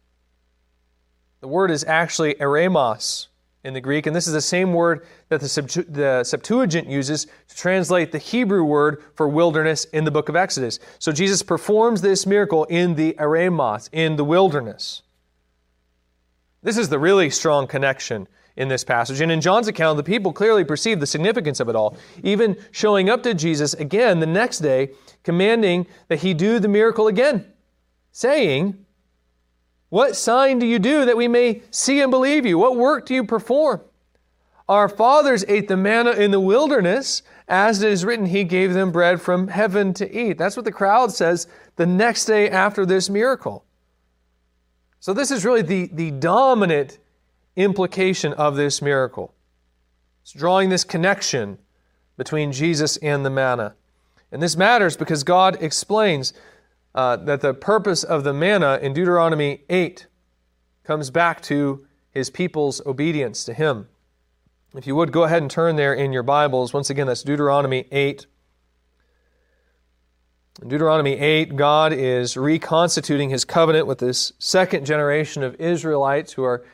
The 1.41 1.49
word 1.49 1.71
is 1.71 1.85
actually 1.85 2.35
eremos 2.35 3.29
in 3.63 3.75
the 3.75 3.81
Greek, 3.81 4.07
and 4.07 4.17
this 4.17 4.27
is 4.27 4.33
the 4.33 4.41
same 4.41 4.73
word 4.73 5.07
that 5.29 5.41
the, 5.41 5.87
the 5.89 6.25
Septuagint 6.25 6.89
uses 6.89 7.27
to 7.49 7.57
translate 7.57 8.13
the 8.13 8.19
Hebrew 8.19 8.65
word 8.65 9.03
for 9.15 9.29
wilderness 9.29 9.85
in 9.87 10.05
the 10.05 10.11
book 10.11 10.29
of 10.29 10.37
Exodus. 10.37 10.79
So 10.99 11.13
Jesus 11.13 11.43
performs 11.43 12.01
this 12.01 12.27
miracle 12.27 12.65
in 12.65 12.95
the 12.95 13.15
eremos, 13.19 13.89
in 13.93 14.17
the 14.17 14.25
wilderness. 14.25 15.03
This 16.63 16.79
is 16.79 16.89
the 16.89 16.99
really 16.99 17.31
strong 17.31 17.67
connection 17.67 18.29
in 18.57 18.69
this 18.69 18.85
passage. 18.85 19.21
And 19.21 19.33
in 19.33 19.41
John's 19.41 19.69
account, 19.69 19.97
the 19.97 20.03
people 20.03 20.33
clearly 20.33 20.65
perceive 20.65 21.01
the 21.01 21.07
significance 21.07 21.61
of 21.61 21.69
it 21.69 21.77
all, 21.77 21.97
even 22.23 22.57
showing 22.73 23.09
up 23.09 23.23
to 23.23 23.33
Jesus 23.33 23.73
again 23.75 24.21
the 24.21 24.27
next 24.27 24.59
day, 24.59 24.91
commanding 25.23 25.87
that 26.09 26.21
he 26.21 26.35
do 26.35 26.59
the 26.59 26.69
miracle 26.69 27.09
again, 27.09 27.47
saying, 28.13 28.85
what 29.91 30.17
sign 30.17 30.59
do 30.59 30.67
you 30.67 30.79
do 30.79 31.05
that 31.05 31.17
we 31.17 31.29
may 31.29 31.63
see 31.71 32.01
and 32.01 32.11
believe 32.11 32.47
you? 32.47 32.57
What 32.59 32.77
work 32.77 33.07
do 33.07 33.15
you 33.15 33.25
perform? 33.25 33.83
Our 34.69 34.89
fathers 34.89 35.45
ate 35.49 35.67
the 35.67 35.77
manna 35.77 36.13
in 36.13 36.31
the 36.31 36.39
wilderness, 36.39 37.23
as 37.49 37.83
it 37.83 37.91
is 37.91 38.05
written, 38.05 38.27
He 38.27 38.45
gave 38.45 38.73
them 38.73 38.93
bread 38.93 39.21
from 39.21 39.49
heaven 39.49 39.93
to 39.95 40.17
eat. 40.17 40.39
That's 40.39 40.57
what 40.57 40.65
the 40.65 40.71
crowd 40.71 41.11
says 41.11 41.49
the 41.75 41.87
next 41.87 42.27
day 42.27 42.49
after 42.49 42.87
this 42.87 43.11
miracle. 43.11 43.65
So, 45.01 45.13
this 45.13 45.33
is 45.33 45.45
really 45.45 45.63
the, 45.63 45.87
the 45.93 46.13
dominant 46.13 46.99
implication 47.57 48.33
of 48.35 48.55
this 48.55 48.81
miracle. 48.81 49.35
It's 50.23 50.33
drawing 50.33 50.69
this 50.69 50.85
connection 50.85 51.59
between 52.17 52.53
Jesus 52.53 52.97
and 52.99 53.25
the 53.25 53.31
manna. 53.31 53.75
And 54.31 54.41
this 54.41 54.57
matters 54.57 54.97
because 54.97 55.25
God 55.25 55.61
explains 55.61 56.33
uh, 56.95 57.17
that 57.17 57.41
the 57.41 57.55
purpose 57.55 58.03
of 58.03 58.25
the 58.25 58.33
manna 58.33 58.79
in 58.83 58.93
Deuteronomy 58.93 59.63
8 59.69 60.07
comes 60.85 61.11
back 61.11 61.41
to 61.43 61.87
his 62.11 62.31
people's 62.31 62.85
obedience 62.85 63.45
to 63.45 63.55
him. 63.55 63.89
If 64.75 64.87
you 64.87 64.95
would 64.97 65.13
go 65.13 65.25
ahead 65.25 65.43
and 65.43 65.51
turn 65.51 65.77
there 65.77 65.95
in 65.95 66.13
your 66.13 66.23
Bibles. 66.23 66.73
Once 66.73 66.91
again, 66.91 67.07
that's 67.07 67.23
Deuteronomy 67.23 67.87
8. 67.91 68.27
In 70.63 70.69
Deuteronomy 70.69 71.19
8, 71.19 71.57
God 71.57 71.93
is 71.93 72.37
reconstituting 72.37 73.31
his 73.31 73.45
covenant 73.45 73.87
with 73.87 73.99
this 73.99 74.33
second 74.39 74.85
generation 74.85 75.43
of 75.43 75.55
Israelites 75.61 76.35
who 76.35 76.45
are 76.45 76.65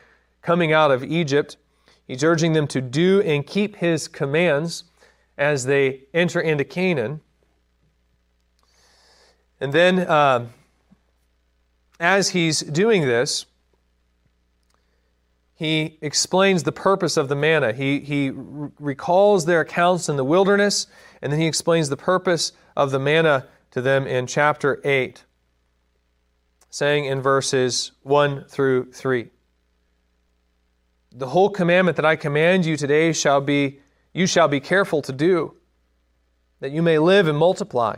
coming 0.41 0.73
out 0.73 0.91
of 0.91 1.03
Egypt. 1.03 1.57
He's 2.05 2.23
urging 2.23 2.53
them 2.53 2.67
to 2.67 2.81
do 2.81 3.21
and 3.21 3.45
keep 3.45 3.77
his 3.77 4.07
commands 4.07 4.83
as 5.37 5.65
they 5.65 6.03
enter 6.13 6.39
into 6.39 6.63
Canaan. 6.63 7.21
And 9.59 9.73
then, 9.73 9.99
uh, 9.99 10.47
as 11.99 12.29
he's 12.29 12.61
doing 12.61 13.03
this, 13.03 13.45
he 15.55 15.97
explains 16.01 16.61
the 16.61 16.71
purpose 16.71 17.17
of 17.17 17.29
the 17.29 17.35
manna. 17.35 17.73
He, 17.73 17.99
he 18.01 18.31
recalls 18.35 19.45
their 19.45 19.61
accounts 19.61 20.07
in 20.07 20.15
the 20.15 20.23
wilderness, 20.23 20.85
and 21.21 21.33
then 21.33 21.39
he 21.39 21.47
explains 21.47 21.89
the 21.89 21.97
purpose 21.97 22.51
of 22.75 22.91
the 22.91 22.99
manna 22.99 23.47
to 23.71 23.81
them 23.81 24.05
in 24.05 24.27
chapter 24.27 24.79
8, 24.83 25.23
saying 26.69 27.05
in 27.05 27.21
verses 27.21 27.91
1 28.03 28.45
through 28.45 28.91
3 28.91 29.29
The 31.13 31.29
whole 31.29 31.49
commandment 31.49 31.97
that 31.97 32.05
I 32.05 32.15
command 32.15 32.67
you 32.67 32.77
today 32.77 33.11
shall 33.11 33.41
be, 33.41 33.79
you 34.13 34.27
shall 34.27 34.47
be 34.47 34.59
careful 34.59 35.01
to 35.01 35.11
do, 35.11 35.55
that 36.59 36.71
you 36.71 36.83
may 36.83 36.99
live 36.99 37.27
and 37.27 37.37
multiply 37.37 37.97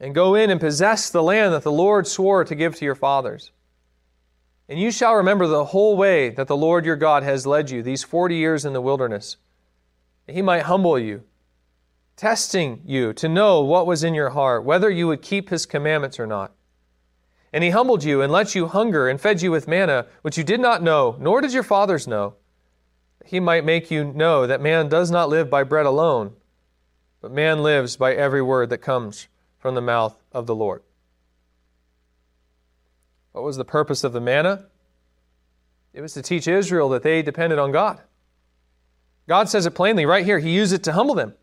and 0.00 0.14
go 0.14 0.34
in 0.34 0.50
and 0.50 0.60
possess 0.60 1.10
the 1.10 1.22
land 1.22 1.52
that 1.52 1.62
the 1.62 1.72
Lord 1.72 2.06
swore 2.06 2.44
to 2.44 2.54
give 2.54 2.76
to 2.76 2.84
your 2.84 2.94
fathers. 2.94 3.50
And 4.68 4.78
you 4.78 4.90
shall 4.90 5.14
remember 5.14 5.46
the 5.46 5.66
whole 5.66 5.96
way 5.96 6.28
that 6.30 6.46
the 6.46 6.56
Lord 6.56 6.84
your 6.84 6.96
God 6.96 7.22
has 7.22 7.46
led 7.46 7.70
you 7.70 7.82
these 7.82 8.04
forty 8.04 8.36
years 8.36 8.64
in 8.64 8.74
the 8.74 8.80
wilderness, 8.80 9.38
that 10.26 10.34
he 10.34 10.42
might 10.42 10.64
humble 10.64 10.98
you, 10.98 11.24
testing 12.16 12.82
you 12.84 13.12
to 13.14 13.28
know 13.28 13.62
what 13.62 13.86
was 13.86 14.04
in 14.04 14.14
your 14.14 14.30
heart, 14.30 14.64
whether 14.64 14.90
you 14.90 15.06
would 15.06 15.22
keep 15.22 15.48
his 15.48 15.66
commandments 15.66 16.20
or 16.20 16.26
not. 16.26 16.52
And 17.50 17.64
he 17.64 17.70
humbled 17.70 18.04
you 18.04 18.20
and 18.20 18.30
let 18.30 18.54
you 18.54 18.66
hunger 18.66 19.08
and 19.08 19.18
fed 19.18 19.40
you 19.40 19.50
with 19.50 19.66
manna, 19.66 20.06
which 20.20 20.36
you 20.36 20.44
did 20.44 20.60
not 20.60 20.82
know, 20.82 21.16
nor 21.18 21.40
did 21.40 21.54
your 21.54 21.62
fathers 21.62 22.06
know. 22.06 22.34
That 23.20 23.28
he 23.28 23.40
might 23.40 23.64
make 23.64 23.90
you 23.90 24.04
know 24.04 24.46
that 24.46 24.60
man 24.60 24.88
does 24.88 25.10
not 25.10 25.30
live 25.30 25.48
by 25.48 25.62
bread 25.62 25.86
alone, 25.86 26.34
but 27.22 27.32
man 27.32 27.62
lives 27.62 27.96
by 27.96 28.14
every 28.14 28.42
word 28.42 28.68
that 28.68 28.78
comes 28.78 29.28
from 29.58 29.74
the 29.74 29.80
mouth 29.80 30.16
of 30.32 30.46
the 30.46 30.54
Lord. 30.54 30.82
What 33.32 33.44
was 33.44 33.56
the 33.56 33.64
purpose 33.64 34.04
of 34.04 34.12
the 34.12 34.20
manna? 34.20 34.66
It 35.92 36.00
was 36.00 36.14
to 36.14 36.22
teach 36.22 36.48
Israel 36.48 36.88
that 36.90 37.02
they 37.02 37.22
depended 37.22 37.58
on 37.58 37.72
God. 37.72 38.00
God 39.28 39.48
says 39.48 39.66
it 39.66 39.72
plainly 39.72 40.06
right 40.06 40.24
here. 40.24 40.38
He 40.38 40.50
used 40.50 40.72
it 40.72 40.82
to 40.84 40.92
humble 40.92 41.14
them 41.14 41.34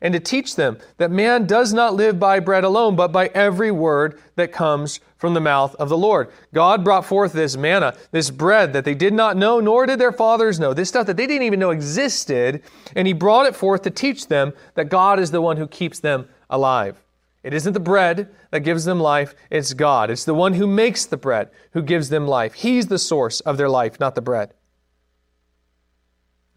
and 0.00 0.12
to 0.12 0.20
teach 0.20 0.56
them 0.56 0.78
that 0.98 1.10
man 1.10 1.46
does 1.46 1.72
not 1.72 1.94
live 1.94 2.18
by 2.18 2.40
bread 2.40 2.64
alone, 2.64 2.96
but 2.96 3.12
by 3.12 3.28
every 3.28 3.70
word 3.70 4.20
that 4.36 4.52
comes 4.52 5.00
from 5.16 5.34
the 5.34 5.40
mouth 5.40 5.74
of 5.76 5.88
the 5.88 5.96
Lord. 5.96 6.30
God 6.52 6.84
brought 6.84 7.06
forth 7.06 7.32
this 7.32 7.56
manna, 7.56 7.94
this 8.10 8.30
bread 8.30 8.72
that 8.72 8.84
they 8.84 8.94
did 8.94 9.14
not 9.14 9.36
know, 9.36 9.60
nor 9.60 9.86
did 9.86 9.98
their 9.98 10.12
fathers 10.12 10.60
know, 10.60 10.74
this 10.74 10.88
stuff 10.88 11.06
that 11.06 11.16
they 11.16 11.26
didn't 11.26 11.46
even 11.46 11.60
know 11.60 11.70
existed, 11.70 12.62
and 12.94 13.06
He 13.06 13.12
brought 13.12 13.46
it 13.46 13.56
forth 13.56 13.82
to 13.82 13.90
teach 13.90 14.28
them 14.28 14.52
that 14.74 14.88
God 14.88 15.18
is 15.20 15.30
the 15.30 15.40
one 15.40 15.56
who 15.56 15.66
keeps 15.66 16.00
them 16.00 16.28
alive. 16.50 17.03
It 17.44 17.52
isn't 17.52 17.74
the 17.74 17.80
bread 17.80 18.30
that 18.50 18.60
gives 18.60 18.86
them 18.86 18.98
life, 18.98 19.34
it's 19.50 19.74
God. 19.74 20.10
It's 20.10 20.24
the 20.24 20.34
one 20.34 20.54
who 20.54 20.66
makes 20.66 21.04
the 21.04 21.18
bread 21.18 21.50
who 21.72 21.82
gives 21.82 22.08
them 22.08 22.26
life. 22.26 22.54
He's 22.54 22.86
the 22.86 22.98
source 22.98 23.40
of 23.40 23.58
their 23.58 23.68
life, 23.68 24.00
not 24.00 24.14
the 24.14 24.22
bread. 24.22 24.54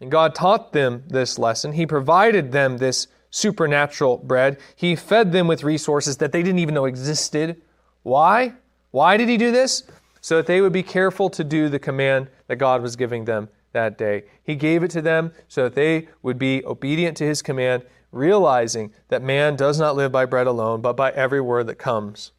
And 0.00 0.10
God 0.10 0.34
taught 0.34 0.72
them 0.72 1.04
this 1.06 1.38
lesson. 1.38 1.72
He 1.72 1.86
provided 1.86 2.52
them 2.52 2.78
this 2.78 3.06
supernatural 3.30 4.16
bread. 4.16 4.58
He 4.74 4.96
fed 4.96 5.32
them 5.32 5.46
with 5.46 5.62
resources 5.62 6.16
that 6.16 6.32
they 6.32 6.42
didn't 6.42 6.60
even 6.60 6.74
know 6.74 6.86
existed. 6.86 7.60
Why? 8.02 8.54
Why 8.90 9.18
did 9.18 9.28
He 9.28 9.36
do 9.36 9.52
this? 9.52 9.82
So 10.22 10.36
that 10.36 10.46
they 10.46 10.62
would 10.62 10.72
be 10.72 10.82
careful 10.82 11.28
to 11.30 11.44
do 11.44 11.68
the 11.68 11.78
command 11.78 12.28
that 12.46 12.56
God 12.56 12.80
was 12.80 12.96
giving 12.96 13.26
them 13.26 13.50
that 13.72 13.98
day. 13.98 14.24
He 14.42 14.54
gave 14.54 14.82
it 14.82 14.90
to 14.92 15.02
them 15.02 15.32
so 15.48 15.64
that 15.64 15.74
they 15.74 16.08
would 16.22 16.38
be 16.38 16.64
obedient 16.64 17.16
to 17.18 17.24
His 17.24 17.42
command 17.42 17.82
realizing 18.10 18.92
that 19.08 19.22
man 19.22 19.56
does 19.56 19.78
not 19.78 19.96
live 19.96 20.12
by 20.12 20.24
bread 20.24 20.46
alone, 20.46 20.80
but 20.80 20.96
by 20.96 21.10
every 21.10 21.40
word 21.40 21.66
that 21.66 21.76
comes 21.76 22.32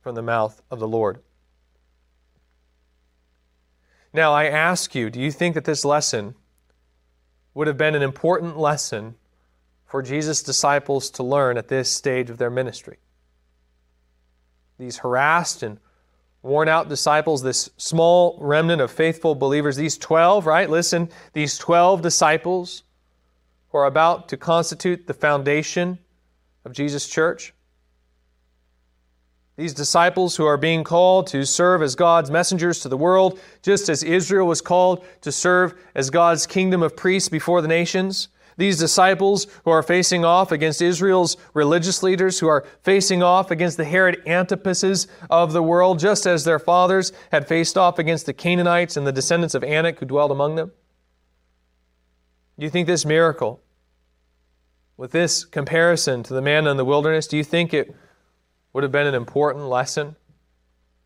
from 0.00 0.14
the 0.14 0.22
mouth 0.22 0.62
of 0.70 0.78
the 0.78 0.88
Lord. 0.88 1.20
Now, 4.12 4.32
I 4.32 4.44
ask 4.44 4.94
you, 4.94 5.10
do 5.10 5.20
you 5.20 5.30
think 5.30 5.54
that 5.54 5.64
this 5.64 5.84
lesson 5.84 6.34
would 7.54 7.66
have 7.66 7.78
been 7.78 7.94
an 7.94 8.02
important 8.02 8.58
lesson 8.58 9.14
for 9.86 10.02
Jesus' 10.02 10.42
disciples 10.42 11.10
to 11.10 11.22
learn 11.22 11.56
at 11.56 11.68
this 11.68 11.90
stage 11.90 12.30
of 12.30 12.38
their 12.38 12.50
ministry? 12.50 12.98
these 14.82 14.98
harassed 14.98 15.62
and 15.62 15.78
worn 16.42 16.68
out 16.68 16.88
disciples, 16.88 17.42
this 17.42 17.70
small 17.76 18.36
remnant 18.40 18.82
of 18.82 18.90
faithful 18.90 19.34
believers, 19.34 19.76
these 19.76 19.96
12, 19.96 20.46
right? 20.46 20.68
Listen, 20.68 21.08
these 21.32 21.56
12 21.56 22.02
disciples 22.02 22.82
who 23.72 23.78
are 23.78 23.86
about 23.86 24.28
to 24.28 24.36
constitute 24.36 25.06
the 25.06 25.14
foundation 25.14 25.98
of 26.64 26.72
Jesus' 26.72 27.08
church. 27.08 27.54
These 29.56 29.74
disciples 29.74 30.36
who 30.36 30.46
are 30.46 30.56
being 30.56 30.84
called 30.84 31.26
to 31.28 31.44
serve 31.44 31.82
as 31.82 31.94
God's 31.94 32.30
messengers 32.30 32.80
to 32.80 32.88
the 32.88 32.96
world, 32.96 33.38
just 33.62 33.88
as 33.88 34.02
Israel 34.02 34.46
was 34.46 34.60
called 34.60 35.04
to 35.22 35.32
serve 35.32 35.74
as 35.94 36.10
God's 36.10 36.46
kingdom 36.46 36.82
of 36.82 36.96
priests 36.96 37.28
before 37.28 37.60
the 37.60 37.68
nations. 37.68 38.28
These 38.58 38.78
disciples 38.78 39.46
who 39.64 39.70
are 39.70 39.82
facing 39.82 40.24
off 40.24 40.52
against 40.52 40.82
Israel's 40.82 41.38
religious 41.54 42.02
leaders, 42.02 42.38
who 42.38 42.48
are 42.48 42.66
facing 42.82 43.22
off 43.22 43.50
against 43.50 43.78
the 43.78 43.84
Herod 43.84 44.22
Antipas's 44.26 45.06
of 45.30 45.52
the 45.52 45.62
world, 45.62 45.98
just 45.98 46.26
as 46.26 46.44
their 46.44 46.58
fathers 46.58 47.12
had 47.30 47.48
faced 47.48 47.78
off 47.78 47.98
against 47.98 48.26
the 48.26 48.34
Canaanites 48.34 48.96
and 48.96 49.06
the 49.06 49.12
descendants 49.12 49.54
of 49.54 49.64
Anak 49.64 49.98
who 49.98 50.06
dwelled 50.06 50.30
among 50.30 50.56
them. 50.56 50.72
Do 52.58 52.64
you 52.64 52.70
think 52.70 52.86
this 52.86 53.06
miracle, 53.06 53.61
with 55.02 55.10
this 55.10 55.44
comparison 55.44 56.22
to 56.22 56.32
the 56.32 56.40
man 56.40 56.64
in 56.68 56.76
the 56.76 56.84
wilderness, 56.84 57.26
do 57.26 57.36
you 57.36 57.42
think 57.42 57.74
it 57.74 57.92
would 58.72 58.84
have 58.84 58.92
been 58.92 59.08
an 59.08 59.16
important 59.16 59.64
lesson 59.64 60.14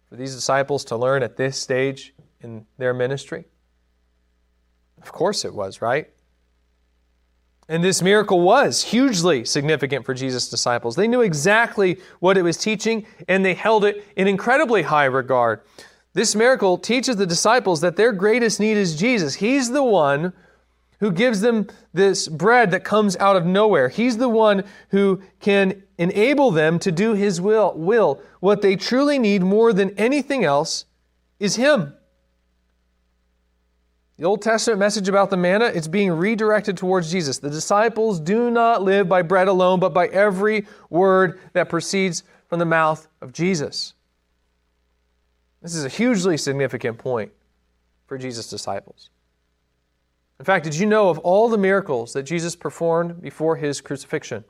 for 0.07 0.17
these 0.17 0.35
disciples 0.35 0.85
to 0.85 0.95
learn 0.95 1.23
at 1.23 1.39
this 1.39 1.59
stage 1.59 2.13
in 2.43 2.67
their 2.77 2.93
ministry? 2.93 3.47
Of 5.01 5.13
course 5.13 5.47
it 5.47 5.55
was, 5.55 5.81
right? 5.81 6.11
And 7.71 7.83
this 7.83 8.03
miracle 8.03 8.43
was 8.43 8.85
hugely 8.85 9.47
significant 9.47 10.05
for 10.05 10.13
Jesus' 10.13 10.51
disciples. 10.51 10.95
They 10.95 11.09
knew 11.09 11.23
exactly 11.23 11.99
what 12.21 12.37
it 12.37 12.43
was 12.43 12.59
teaching, 12.59 13.07
and 13.29 13.43
they 13.43 13.55
held 13.55 13.87
it 13.87 14.05
in 14.15 14.29
incredibly 14.29 14.83
high 14.83 15.07
regard. 15.07 15.63
This 16.13 16.35
miracle 16.35 16.77
teaches 16.77 17.17
the 17.17 17.25
disciples 17.25 17.81
that 17.81 17.97
their 17.97 18.13
greatest 18.13 18.61
need 18.61 18.77
is 18.77 18.95
Jesus. 18.95 19.37
He's 19.37 19.71
the 19.71 19.83
one 19.83 20.35
who 21.01 21.13
gives 21.13 21.41
them 21.41 21.69
this 21.93 22.29
bread 22.29 22.71
that 22.71 22.85
comes 22.85 23.17
out 23.17 23.37
of 23.37 23.45
nowhere. 23.45 23.89
He's 23.89 24.17
the 24.17 24.29
one 24.29 24.65
who 24.91 25.23
can 25.41 25.83
enable 25.99 26.51
them 26.51 26.79
to 26.81 26.93
do 26.93 27.15
His 27.15 27.41
will. 27.41 27.75
will. 27.75 28.21
What 28.41 28.63
they 28.63 28.77
truly 28.77 29.19
need 29.19 29.43
more 29.43 29.73
than 29.73 29.91
anything 29.99 30.45
else 30.45 30.87
is 31.39 31.57
Him. 31.57 31.95
The 34.19 34.25
Old 34.25 34.41
Testament 34.41 34.81
message 34.81 35.09
about 35.09 35.29
the 35.29 35.37
manna, 35.37 35.67
it's 35.67 35.89
being 35.89 36.11
redirected 36.11 36.79
towards 36.79 37.13
Jesus. 37.13 37.39
The 37.39 37.51
disciples 37.51 38.19
do 38.19 38.51
not 38.51 38.83
live 38.83 39.09
by 39.11 39.21
bread 39.21 39.47
alone, 39.47 39.79
but 39.79 39.93
by 39.93 40.07
every 40.07 40.67
word 40.89 41.39
that 41.53 41.69
proceeds 41.69 42.23
from 42.49 42.59
the 42.59 42.65
mouth 42.65 43.07
of 43.21 43.35
Jesus. 43.35 43.93
This 45.61 45.75
is 45.75 45.85
a 45.85 45.91
hugely 45.91 46.39
significant 46.39 46.97
point 46.97 47.33
for 48.07 48.17
Jesus' 48.17 48.49
disciples. 48.49 49.11
In 50.39 50.45
fact, 50.45 50.65
did 50.65 50.77
you 50.77 50.87
know 50.87 51.09
of 51.09 51.19
all 51.21 51.49
the 51.49 51.59
miracles 51.59 52.13
that 52.13 52.25
Jesus 52.25 52.55
performed 52.55 53.23
before 53.23 53.57
his 53.57 53.81
crucifixion? 53.81 54.45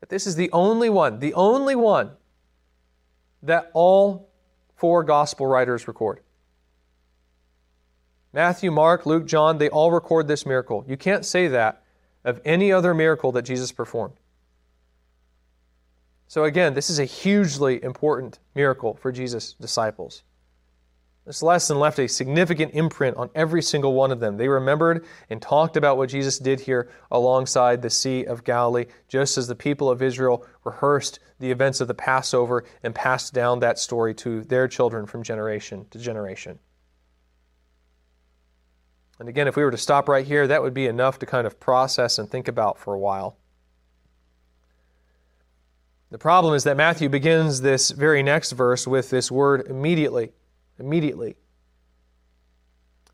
That 0.00 0.10
this 0.10 0.26
is 0.26 0.36
the 0.36 0.50
only 0.52 0.90
one, 0.90 1.18
the 1.18 1.34
only 1.34 1.74
one 1.74 2.10
that 3.42 3.70
all 3.72 4.30
four 4.74 5.02
gospel 5.04 5.46
writers 5.46 5.88
record. 5.88 6.20
Matthew, 8.32 8.70
Mark, 8.70 9.06
Luke, 9.06 9.26
John, 9.26 9.58
they 9.58 9.68
all 9.68 9.92
record 9.92 10.26
this 10.26 10.46
miracle. 10.46 10.84
You 10.88 10.96
can't 10.96 11.24
say 11.24 11.48
that 11.48 11.82
of 12.24 12.40
any 12.44 12.72
other 12.72 12.94
miracle 12.94 13.32
that 13.32 13.42
Jesus 13.42 13.72
performed. 13.72 14.14
So, 16.28 16.44
again, 16.44 16.72
this 16.72 16.88
is 16.88 16.98
a 16.98 17.04
hugely 17.04 17.82
important 17.84 18.38
miracle 18.54 18.94
for 18.94 19.12
Jesus' 19.12 19.52
disciples. 19.52 20.22
This 21.24 21.42
lesson 21.42 21.78
left 21.78 22.00
a 22.00 22.08
significant 22.08 22.74
imprint 22.74 23.16
on 23.16 23.30
every 23.34 23.62
single 23.62 23.94
one 23.94 24.10
of 24.10 24.18
them. 24.18 24.36
They 24.36 24.48
remembered 24.48 25.06
and 25.30 25.40
talked 25.40 25.76
about 25.76 25.96
what 25.96 26.08
Jesus 26.08 26.38
did 26.38 26.58
here 26.58 26.90
alongside 27.12 27.80
the 27.80 27.90
Sea 27.90 28.24
of 28.24 28.42
Galilee, 28.42 28.86
just 29.06 29.38
as 29.38 29.46
the 29.46 29.54
people 29.54 29.88
of 29.88 30.02
Israel 30.02 30.44
rehearsed 30.64 31.20
the 31.38 31.52
events 31.52 31.80
of 31.80 31.86
the 31.86 31.94
Passover 31.94 32.64
and 32.82 32.92
passed 32.92 33.32
down 33.32 33.60
that 33.60 33.78
story 33.78 34.14
to 34.14 34.42
their 34.42 34.66
children 34.66 35.06
from 35.06 35.22
generation 35.22 35.86
to 35.90 35.98
generation. 35.98 36.58
And 39.20 39.28
again, 39.28 39.46
if 39.46 39.54
we 39.54 39.62
were 39.62 39.70
to 39.70 39.78
stop 39.78 40.08
right 40.08 40.26
here, 40.26 40.48
that 40.48 40.62
would 40.62 40.74
be 40.74 40.86
enough 40.86 41.20
to 41.20 41.26
kind 41.26 41.46
of 41.46 41.60
process 41.60 42.18
and 42.18 42.28
think 42.28 42.48
about 42.48 42.78
for 42.78 42.94
a 42.94 42.98
while. 42.98 43.36
The 46.10 46.18
problem 46.18 46.54
is 46.54 46.64
that 46.64 46.76
Matthew 46.76 47.08
begins 47.08 47.60
this 47.60 47.92
very 47.92 48.24
next 48.24 48.50
verse 48.50 48.88
with 48.88 49.10
this 49.10 49.30
word 49.30 49.68
immediately. 49.68 50.32
Immediately. 50.78 51.36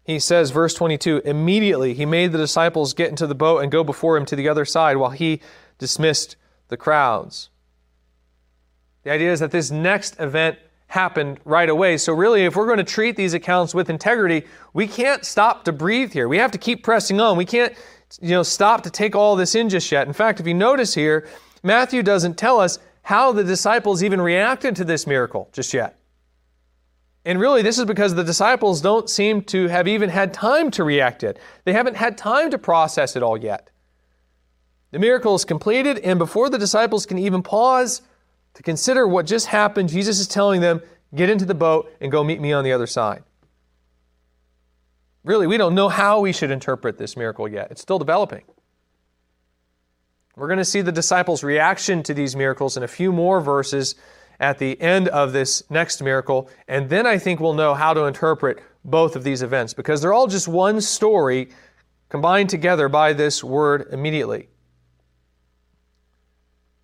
He 0.05 0.19
says, 0.19 0.51
verse 0.51 0.73
22 0.75 1.23
Immediately 1.25 1.95
he 1.95 2.07
made 2.07 2.33
the 2.33 2.39
disciples 2.39 2.95
get 2.95 3.11
into 3.11 3.27
the 3.27 3.35
boat 3.35 3.59
and 3.63 3.71
go 3.71 3.85
before 3.85 4.17
him 4.17 4.25
to 4.27 4.37
the 4.37 4.49
other 4.49 4.65
side 4.65 4.97
while 4.97 5.11
he 5.11 5.41
dismissed 5.79 6.37
the 6.69 6.77
crowds. 6.77 7.51
The 9.03 9.11
idea 9.11 9.33
is 9.33 9.41
that 9.41 9.51
this 9.51 9.71
next 9.71 10.19
event 10.19 10.59
happened 10.89 11.39
right 11.45 11.69
away. 11.69 11.97
So, 11.99 12.13
really, 12.13 12.45
if 12.45 12.57
we're 12.57 12.67
going 12.67 12.79
to 12.79 12.85
treat 12.85 13.17
these 13.17 13.35
accounts 13.35 13.75
with 13.75 13.91
integrity, 13.91 14.45
we 14.73 14.87
can't 14.87 15.25
stop 15.25 15.65
to 15.65 15.73
breathe 15.73 16.13
here. 16.13 16.29
We 16.29 16.39
have 16.39 16.51
to 16.53 16.59
keep 16.59 16.83
pressing 16.83 17.21
on. 17.21 17.37
We 17.37 17.45
can't, 17.45 17.75
you 18.21 18.31
know, 18.31 18.43
stop 18.43 18.83
to 18.85 18.91
take 18.91 19.15
all 19.15 19.37
this 19.37 19.55
in 19.55 19.69
just 19.69 19.93
yet. 19.93 20.07
In 20.07 20.13
fact, 20.13 20.41
if 20.41 20.47
you 20.47 20.55
notice 20.55 20.95
here, 20.95 21.29
Matthew 21.63 22.03
doesn't 22.03 22.39
tell 22.39 22.59
us 22.59 22.79
how 23.03 23.33
the 23.33 23.45
disciples 23.45 24.03
even 24.03 24.21
reacted 24.21 24.77
to 24.77 24.85
this 24.85 25.07
miracle 25.07 25.49
just 25.53 25.73
yet. 25.73 25.99
And 27.25 27.41
really, 27.41 27.63
this 27.63 27.79
is 27.79 27.85
because 27.85 28.15
the 28.15 28.25
disciples 28.25 28.81
don't 28.81 29.11
seem 29.11 29.43
to 29.43 29.69
have 29.69 29.87
even 29.89 30.09
had 30.09 30.33
time 30.33 30.71
to 30.73 30.85
react 30.85 31.23
it. 31.23 31.39
They 31.65 31.73
haven't 31.73 31.97
had 31.97 32.17
time 32.17 32.51
to 32.53 32.59
process 32.59 33.17
it 33.17 33.23
all 33.23 33.37
yet. 33.37 33.71
The 34.91 34.99
miracle 34.99 35.35
is 35.35 35.45
completed, 35.45 35.99
and 35.99 36.19
before 36.19 36.49
the 36.49 36.59
disciples 36.59 37.05
can 37.05 37.19
even 37.19 37.43
pause 37.43 38.01
to 38.55 38.63
consider 38.63 39.07
what 39.07 39.27
just 39.27 39.47
happened, 39.47 39.91
Jesus 39.91 40.19
is 40.19 40.27
telling 40.27 40.61
them, 40.61 40.81
Get 41.15 41.31
into 41.31 41.47
the 41.47 41.55
boat 41.55 41.91
and 42.01 42.13
go 42.13 42.23
meet 42.23 42.41
me 42.41 42.53
on 42.53 42.65
the 42.65 42.73
other 42.73 42.87
side. 42.87 43.23
Really, 45.25 45.47
we 45.47 45.57
don't 45.57 45.75
know 45.75 45.89
how 45.89 46.21
we 46.21 46.33
should 46.33 46.51
interpret 46.51 46.99
this 46.99 47.17
miracle 47.17 47.49
yet. 47.49 47.71
It's 47.71 47.81
still 47.81 47.99
developing. 47.99 48.45
We're 50.37 50.49
going 50.49 50.59
to 50.59 50.65
see 50.65 50.83
the 50.83 50.93
disciples' 50.93 51.43
reaction 51.43 52.03
to 52.05 52.15
these 52.15 52.37
miracles 52.37 52.77
in 52.77 52.83
a 52.83 52.89
few 52.89 53.11
more 53.11 53.41
verses 53.41 53.95
at 54.41 54.59
the 54.59 54.81
end 54.81 55.09
of 55.09 55.33
this 55.33 55.69
next 55.71 56.03
miracle, 56.03 56.49
and 56.69 56.89
then 56.89 57.07
I 57.07 57.19
think 57.19 57.41
we'll 57.41 57.55
know 57.55 57.75
how 57.75 57.93
to 57.93 58.05
interpret 58.05 58.63
both 58.85 59.17
of 59.17 59.25
these 59.25 59.43
events 59.43 59.75
because 59.75 60.01
they're 60.01 60.13
all 60.13 60.27
just 60.27 60.49
one 60.49 60.81
story 60.81 61.49
combined 62.09 62.49
together 62.49 62.89
by 62.89 63.13
this 63.13 63.43
word 63.43 63.89
immediately. 63.93 64.49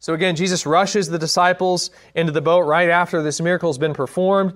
So 0.00 0.12
again, 0.12 0.36
Jesus 0.36 0.66
rushes 0.66 1.08
the 1.08 1.18
disciples 1.18 1.90
into 2.14 2.30
the 2.30 2.42
boat 2.42 2.66
right 2.66 2.90
after 2.90 3.22
this 3.22 3.40
miracle 3.40 3.70
has 3.70 3.78
been 3.78 3.94
performed. 3.94 4.52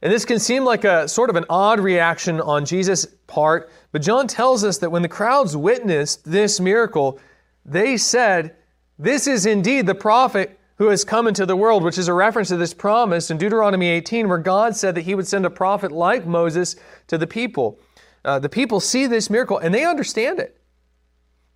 And 0.00 0.12
this 0.12 0.24
can 0.24 0.38
seem 0.38 0.64
like 0.64 0.84
a 0.84 1.08
sort 1.08 1.28
of 1.28 1.34
an 1.34 1.44
odd 1.48 1.80
reaction 1.80 2.40
on 2.40 2.64
Jesus' 2.64 3.06
part, 3.26 3.70
but 3.90 4.02
John 4.02 4.28
tells 4.28 4.62
us 4.62 4.78
that 4.78 4.90
when 4.90 5.02
the 5.02 5.08
crowds 5.08 5.56
witnessed 5.56 6.30
this 6.30 6.60
miracle, 6.60 7.18
they 7.64 7.96
said, 7.96 8.54
This 8.98 9.26
is 9.26 9.46
indeed 9.46 9.86
the 9.86 9.94
prophet 9.94 10.60
who 10.76 10.88
has 10.88 11.04
come 11.04 11.26
into 11.26 11.46
the 11.46 11.56
world, 11.56 11.82
which 11.82 11.98
is 11.98 12.08
a 12.08 12.14
reference 12.14 12.48
to 12.48 12.56
this 12.56 12.74
promise 12.74 13.30
in 13.30 13.38
Deuteronomy 13.38 13.88
18, 13.88 14.28
where 14.28 14.38
God 14.38 14.74
said 14.74 14.94
that 14.96 15.02
he 15.02 15.14
would 15.14 15.26
send 15.26 15.46
a 15.46 15.50
prophet 15.50 15.92
like 15.92 16.26
Moses 16.26 16.76
to 17.06 17.16
the 17.16 17.26
people. 17.26 17.78
Uh, 18.24 18.38
the 18.38 18.48
people 18.48 18.80
see 18.80 19.06
this 19.06 19.30
miracle 19.30 19.58
and 19.58 19.74
they 19.74 19.84
understand 19.84 20.40
it. 20.40 20.60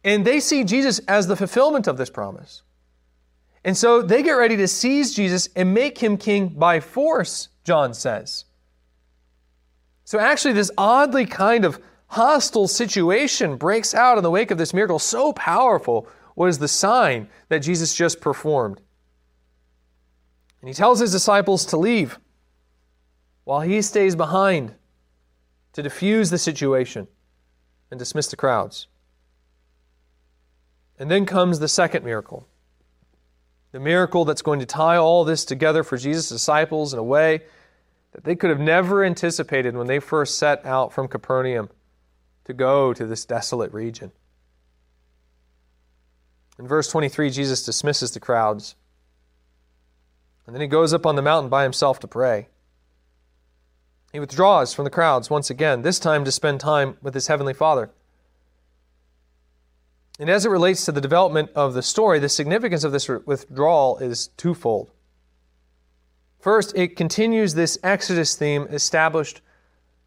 And 0.05 0.25
they 0.25 0.39
see 0.39 0.63
Jesus 0.63 1.01
as 1.01 1.27
the 1.27 1.37
fulfillment 1.37 1.89
of 1.89 1.97
this 1.97 2.11
promise. 2.11 2.63
And 3.65 3.77
so 3.77 4.03
they 4.03 4.23
get 4.23 4.33
ready 4.33 4.57
to 4.57 4.69
seize 4.69 5.15
Jesus 5.15 5.49
and 5.57 5.75
make 5.75 5.99
him 5.99 6.17
king 6.17 6.49
by 6.49 6.79
force, 6.79 7.49
John 7.65 7.95
says. 7.95 8.45
So 10.05 10.19
actually, 10.19 10.55
this 10.55 10.71
oddly 10.79 11.27
kind 11.27 11.65
of 11.65 11.81
hostile 12.07 12.69
situation 12.69 13.57
breaks 13.57 13.95
out 13.95 14.17
in 14.17 14.23
the 14.23 14.31
wake 14.31 14.51
of 14.51 14.59
this 14.59 14.73
miracle. 14.73 14.99
So 14.99 15.33
powerful 15.33 16.09
was 16.37 16.59
the 16.59 16.69
sign 16.69 17.29
that 17.49 17.59
Jesus 17.59 17.95
just 17.95 18.21
performed. 18.21 18.81
And 20.61 20.69
he 20.69 20.75
tells 20.75 21.01
his 21.01 21.13
disciples 21.13 21.65
to 21.67 21.77
leave 21.77 22.19
while 23.45 23.61
he 23.61 23.81
stays 23.81 24.17
behind 24.17 24.75
to 25.73 25.83
diffuse 25.83 26.31
the 26.31 26.39
situation 26.39 27.09
and 27.91 27.99
dismiss 27.99 28.27
the 28.27 28.37
crowds. 28.37 28.89
And 30.99 31.11
then 31.11 31.27
comes 31.27 31.59
the 31.59 31.69
second 31.69 32.05
miracle 32.05 32.47
the 33.73 33.81
miracle 33.81 34.25
that's 34.25 34.43
going 34.43 34.61
to 34.61 34.67
tie 34.67 34.97
all 34.97 35.25
this 35.25 35.45
together 35.45 35.83
for 35.83 35.97
Jesus' 35.97 36.29
disciples 36.29 36.93
in 36.93 36.99
a 36.99 37.03
way 37.03 37.43
that 38.13 38.25
they 38.25 38.35
could 38.35 38.51
have 38.51 38.61
never 38.61 39.05
anticipated 39.05 39.77
when 39.77 39.87
they 39.87 40.01
first 40.01 40.39
set 40.39 40.65
out 40.65 40.93
from 40.93 41.07
Capernaum 41.07 41.69
to 42.45 42.55
go 42.55 42.95
to 42.95 43.07
this 43.07 43.27
desolate 43.27 43.73
region. 43.73 44.11
In 46.59 46.67
verse 46.67 46.89
23, 46.89 47.31
Jesus 47.31 47.65
dismisses 47.65 48.11
the 48.11 48.21
crowds. 48.21 48.75
And 50.49 50.55
then 50.55 50.63
he 50.63 50.67
goes 50.67 50.95
up 50.95 51.05
on 51.05 51.15
the 51.15 51.21
mountain 51.21 51.51
by 51.51 51.63
himself 51.63 52.01
to 52.01 52.09
pray. 52.09 52.49
He 54.15 54.19
withdraws 54.19 54.73
from 54.73 54.85
the 54.85 54.91
crowds 54.91 55.29
once 55.29 55.51
again, 55.51 55.83
this 55.83 55.99
time 55.99 56.25
to 56.25 56.33
spend 56.33 56.59
time 56.59 56.97
with 57.03 57.13
his 57.13 57.27
heavenly 57.27 57.53
Father. 57.53 57.91
And 60.19 60.31
as 60.31 60.47
it 60.47 60.49
relates 60.49 60.87
to 60.87 60.93
the 60.93 61.03
development 61.03 61.51
of 61.55 61.75
the 61.75 61.83
story, 61.83 62.19
the 62.19 62.31
significance 62.31 62.83
of 62.83 62.93
this 62.93 63.11
withdrawal 63.11 63.99
is 63.99 64.29
twofold. 64.39 64.91
First, 66.41 66.75
it 66.75 66.97
continues 66.97 67.53
this 67.53 67.79
Exodus 67.83 68.35
theme 68.35 68.69
established 68.71 69.43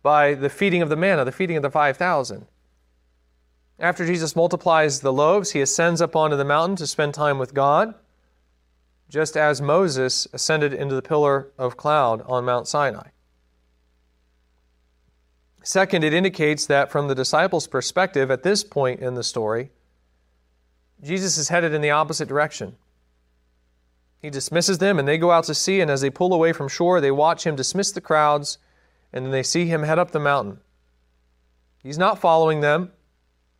by 0.01 0.33
the 0.33 0.49
feeding 0.49 0.81
of 0.81 0.89
the 0.89 0.95
manna, 0.95 1.23
the 1.23 1.31
feeding 1.31 1.55
of 1.55 1.61
the 1.61 1.69
5,000. 1.69 2.47
After 3.77 4.07
Jesus 4.07 4.35
multiplies 4.35 5.01
the 5.01 5.13
loaves, 5.13 5.51
he 5.51 5.61
ascends 5.61 6.01
up 6.01 6.15
onto 6.15 6.35
the 6.35 6.43
mountain 6.43 6.77
to 6.77 6.87
spend 6.87 7.13
time 7.13 7.37
with 7.37 7.53
God, 7.53 7.93
just 9.11 9.35
as 9.35 9.61
Moses 9.61 10.25
ascended 10.31 10.73
into 10.73 10.95
the 10.95 11.01
pillar 11.01 11.51
of 11.57 11.75
cloud 11.75 12.23
on 12.27 12.45
Mount 12.45 12.65
Sinai. 12.65 13.09
Second, 15.63 16.05
it 16.05 16.13
indicates 16.13 16.65
that 16.65 16.89
from 16.89 17.09
the 17.09 17.13
disciples' 17.13 17.67
perspective 17.67 18.31
at 18.31 18.43
this 18.43 18.63
point 18.63 19.01
in 19.01 19.15
the 19.15 19.23
story, 19.23 19.69
Jesus 21.03 21.37
is 21.37 21.49
headed 21.49 21.73
in 21.73 21.81
the 21.81 21.91
opposite 21.91 22.29
direction. 22.29 22.77
He 24.21 24.29
dismisses 24.29 24.77
them, 24.77 24.97
and 24.97 25.05
they 25.05 25.17
go 25.17 25.31
out 25.31 25.43
to 25.45 25.55
sea, 25.55 25.81
and 25.81 25.91
as 25.91 25.99
they 25.99 26.09
pull 26.09 26.33
away 26.33 26.53
from 26.53 26.69
shore, 26.69 27.01
they 27.01 27.11
watch 27.11 27.45
him 27.45 27.57
dismiss 27.57 27.91
the 27.91 27.99
crowds, 27.99 28.59
and 29.11 29.25
then 29.25 29.31
they 29.33 29.43
see 29.43 29.65
him 29.65 29.83
head 29.83 29.99
up 29.99 30.11
the 30.11 30.19
mountain. 30.19 30.61
He's 31.83 31.97
not 31.97 32.19
following 32.19 32.61
them, 32.61 32.93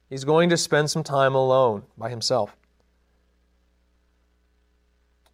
he's 0.10 0.24
going 0.24 0.50
to 0.50 0.56
spend 0.56 0.90
some 0.90 1.04
time 1.04 1.36
alone 1.36 1.84
by 1.98 2.10
himself. 2.10 2.56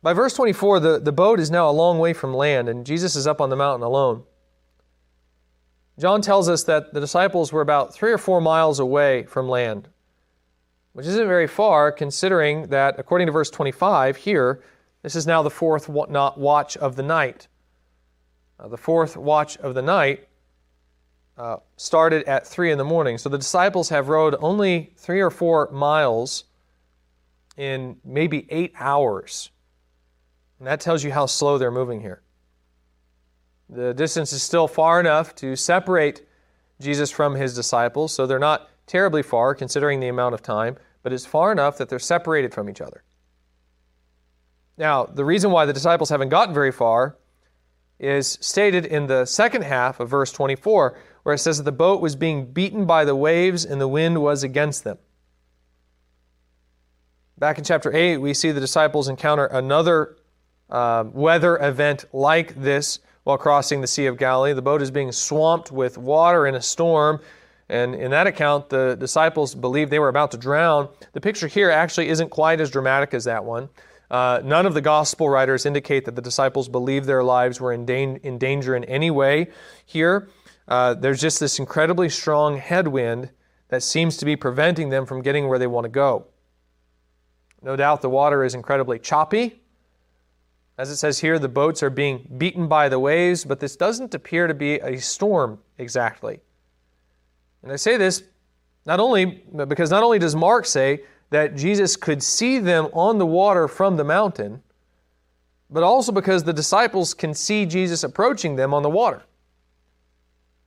By 0.07 0.13
verse 0.13 0.33
24, 0.35 0.79
the, 0.79 0.99
the 1.01 1.11
boat 1.11 1.37
is 1.37 1.51
now 1.51 1.69
a 1.69 1.71
long 1.71 1.99
way 1.99 2.13
from 2.13 2.33
land, 2.33 2.69
and 2.69 2.85
Jesus 2.85 3.17
is 3.17 3.27
up 3.27 3.41
on 3.41 3.49
the 3.49 3.57
mountain 3.57 3.83
alone. 3.83 4.23
John 5.99 6.21
tells 6.21 6.47
us 6.47 6.63
that 6.63 6.93
the 6.93 7.01
disciples 7.01 7.51
were 7.51 7.59
about 7.59 7.93
three 7.93 8.13
or 8.13 8.17
four 8.17 8.39
miles 8.39 8.79
away 8.79 9.23
from 9.23 9.49
land 9.49 9.89
which 10.93 11.07
isn't 11.07 11.27
very 11.27 11.45
far 11.45 11.91
considering 11.91 12.67
that, 12.67 12.97
according 12.97 13.27
to 13.27 13.33
verse 13.33 13.49
25 13.49 14.15
here, 14.15 14.63
this 15.03 15.13
is 15.13 15.27
now 15.27 15.43
the 15.43 15.49
fourth 15.49 15.89
watch 15.89 16.77
of 16.77 16.95
the 16.95 17.03
night. 17.03 17.49
Uh, 18.57 18.69
the 18.69 18.77
fourth 18.77 19.17
watch 19.17 19.57
of 19.57 19.75
the 19.75 19.81
night 19.81 20.29
uh, 21.37 21.57
started 21.75 22.23
at 22.23 22.47
3 22.47 22.71
in 22.71 22.77
the 22.77 22.85
morning. 22.85 23.17
So 23.17 23.27
the 23.27 23.37
disciples 23.37 23.89
have 23.89 24.07
rowed 24.07 24.37
only 24.39 24.93
three 24.95 25.19
or 25.19 25.29
four 25.29 25.69
miles 25.69 26.45
in 27.57 27.97
maybe 28.05 28.47
eight 28.49 28.71
hours. 28.79 29.49
And 30.59 30.67
that 30.67 30.79
tells 30.79 31.03
you 31.03 31.11
how 31.11 31.25
slow 31.25 31.57
they're 31.57 31.71
moving 31.71 32.01
here. 32.01 32.21
The 33.69 33.93
distance 33.93 34.33
is 34.33 34.41
still 34.41 34.67
far 34.67 34.99
enough 34.99 35.35
to 35.35 35.55
separate 35.55 36.25
Jesus 36.79 37.11
from 37.11 37.35
his 37.35 37.53
disciples, 37.53 38.13
so 38.13 38.25
they're 38.25 38.39
not 38.39 38.69
terribly 38.85 39.23
far 39.23 39.53
considering 39.53 39.99
the 39.99 40.07
amount 40.07 40.33
of 40.33 40.41
time 40.41 40.77
but 41.07 41.13
it's 41.13 41.25
far 41.25 41.53
enough 41.53 41.77
that 41.77 41.87
they're 41.87 41.99
separated 41.99 42.53
from 42.53 42.69
each 42.69 42.81
other. 42.81 43.01
Now, 44.77 45.05
the 45.05 45.23
reason 45.23 45.51
why 45.51 45.65
the 45.65 45.71
disciples 45.71 46.09
haven't 46.09 46.27
gotten 46.27 46.53
very 46.53 46.73
far 46.73 47.15
is 47.97 48.37
stated 48.41 48.85
in 48.85 49.07
the 49.07 49.23
second 49.23 49.61
half 49.61 50.01
of 50.01 50.09
verse 50.09 50.33
24, 50.33 50.99
where 51.23 51.33
it 51.33 51.37
says 51.37 51.59
that 51.59 51.63
the 51.63 51.71
boat 51.71 52.01
was 52.01 52.17
being 52.17 52.51
beaten 52.51 52.85
by 52.85 53.05
the 53.05 53.15
waves 53.15 53.63
and 53.63 53.79
the 53.79 53.87
wind 53.87 54.21
was 54.21 54.43
against 54.43 54.83
them. 54.83 54.97
Back 57.37 57.57
in 57.57 57.63
chapter 57.63 57.95
8, 57.95 58.17
we 58.17 58.33
see 58.33 58.51
the 58.51 58.59
disciples 58.59 59.07
encounter 59.07 59.45
another 59.45 60.17
uh, 60.69 61.05
weather 61.11 61.57
event 61.57 62.05
like 62.13 62.55
this 62.61 62.99
while 63.23 63.37
crossing 63.37 63.81
the 63.81 63.87
Sea 63.87 64.05
of 64.05 64.17
Galilee. 64.17 64.53
The 64.53 64.61
boat 64.61 64.81
is 64.81 64.91
being 64.91 65.11
swamped 65.11 65.71
with 65.71 65.97
water 65.97 66.47
in 66.47 66.55
a 66.55 66.61
storm, 66.61 67.19
and 67.69 67.95
in 67.95 68.11
that 68.11 68.27
account, 68.27 68.69
the 68.69 68.95
disciples 68.99 69.53
believed 69.53 69.91
they 69.91 69.99
were 69.99 70.09
about 70.09 70.31
to 70.31 70.37
drown. 70.37 70.89
The 71.13 71.21
picture 71.21 71.47
here 71.47 71.69
actually 71.69 72.09
isn't 72.09 72.29
quite 72.29 72.61
as 72.61 72.71
dramatic 72.71 73.13
as 73.13 73.25
that 73.25 73.43
one. 73.43 73.69
Uh, 74.09 74.41
none 74.43 74.65
of 74.65 74.73
the 74.73 74.81
gospel 74.81 75.27
writers 75.27 75.65
indicate 75.65 76.05
that 76.05 76.15
the 76.15 76.21
disciples 76.21 76.69
believed 76.69 77.05
their 77.05 77.23
lives 77.23 77.59
were 77.59 77.73
in, 77.73 77.89
in 77.89 78.37
danger 78.37 78.75
in 78.75 78.85
any 78.85 79.11
way 79.11 79.49
here. 79.85 80.29
Uh, 80.67 80.93
there's 80.93 81.19
just 81.19 81.39
this 81.39 81.59
incredibly 81.59 82.07
strong 82.07 82.57
headwind 82.57 83.29
that 83.69 83.83
seems 83.83 84.15
to 84.17 84.25
be 84.25 84.35
preventing 84.35 84.89
them 84.89 85.05
from 85.05 85.21
getting 85.21 85.47
where 85.47 85.59
they 85.59 85.67
want 85.67 85.83
to 85.83 85.89
go. 85.89 86.27
No 87.61 87.75
doubt 87.75 88.01
the 88.01 88.09
water 88.09 88.43
is 88.45 88.53
incredibly 88.53 88.99
choppy. 88.99 89.61
As 90.77 90.91
it 90.91 90.97
says 90.97 91.19
here, 91.19 91.39
the 91.39 91.49
boats 91.49 91.81
are 91.81 91.89
being 91.89 92.27
beaten 92.37 92.67
by 92.67 92.87
the 92.87 92.99
waves, 92.99 93.43
but 93.43 93.59
this 93.59 93.75
doesn't 93.75 94.13
appear 94.13 94.45
to 94.45 94.53
be 94.53 94.75
a 94.75 94.99
storm 94.99 95.59
exactly. 95.77 96.39
And 97.63 97.71
I 97.71 97.77
say 97.77 97.97
this 97.97 98.23
not 98.85 98.99
only 98.99 99.43
because 99.67 99.89
not 99.89 100.03
only 100.03 100.19
does 100.19 100.35
Mark 100.35 100.65
say 100.65 101.01
that 101.29 101.55
Jesus 101.55 101.95
could 101.95 102.23
see 102.23 102.59
them 102.59 102.85
on 102.93 103.17
the 103.17 103.25
water 103.25 103.67
from 103.67 103.97
the 103.97 104.03
mountain, 104.03 104.61
but 105.69 105.83
also 105.83 106.11
because 106.11 106.43
the 106.43 106.53
disciples 106.53 107.13
can 107.13 107.33
see 107.33 107.65
Jesus 107.65 108.03
approaching 108.03 108.55
them 108.55 108.73
on 108.73 108.83
the 108.83 108.89
water. 108.89 109.23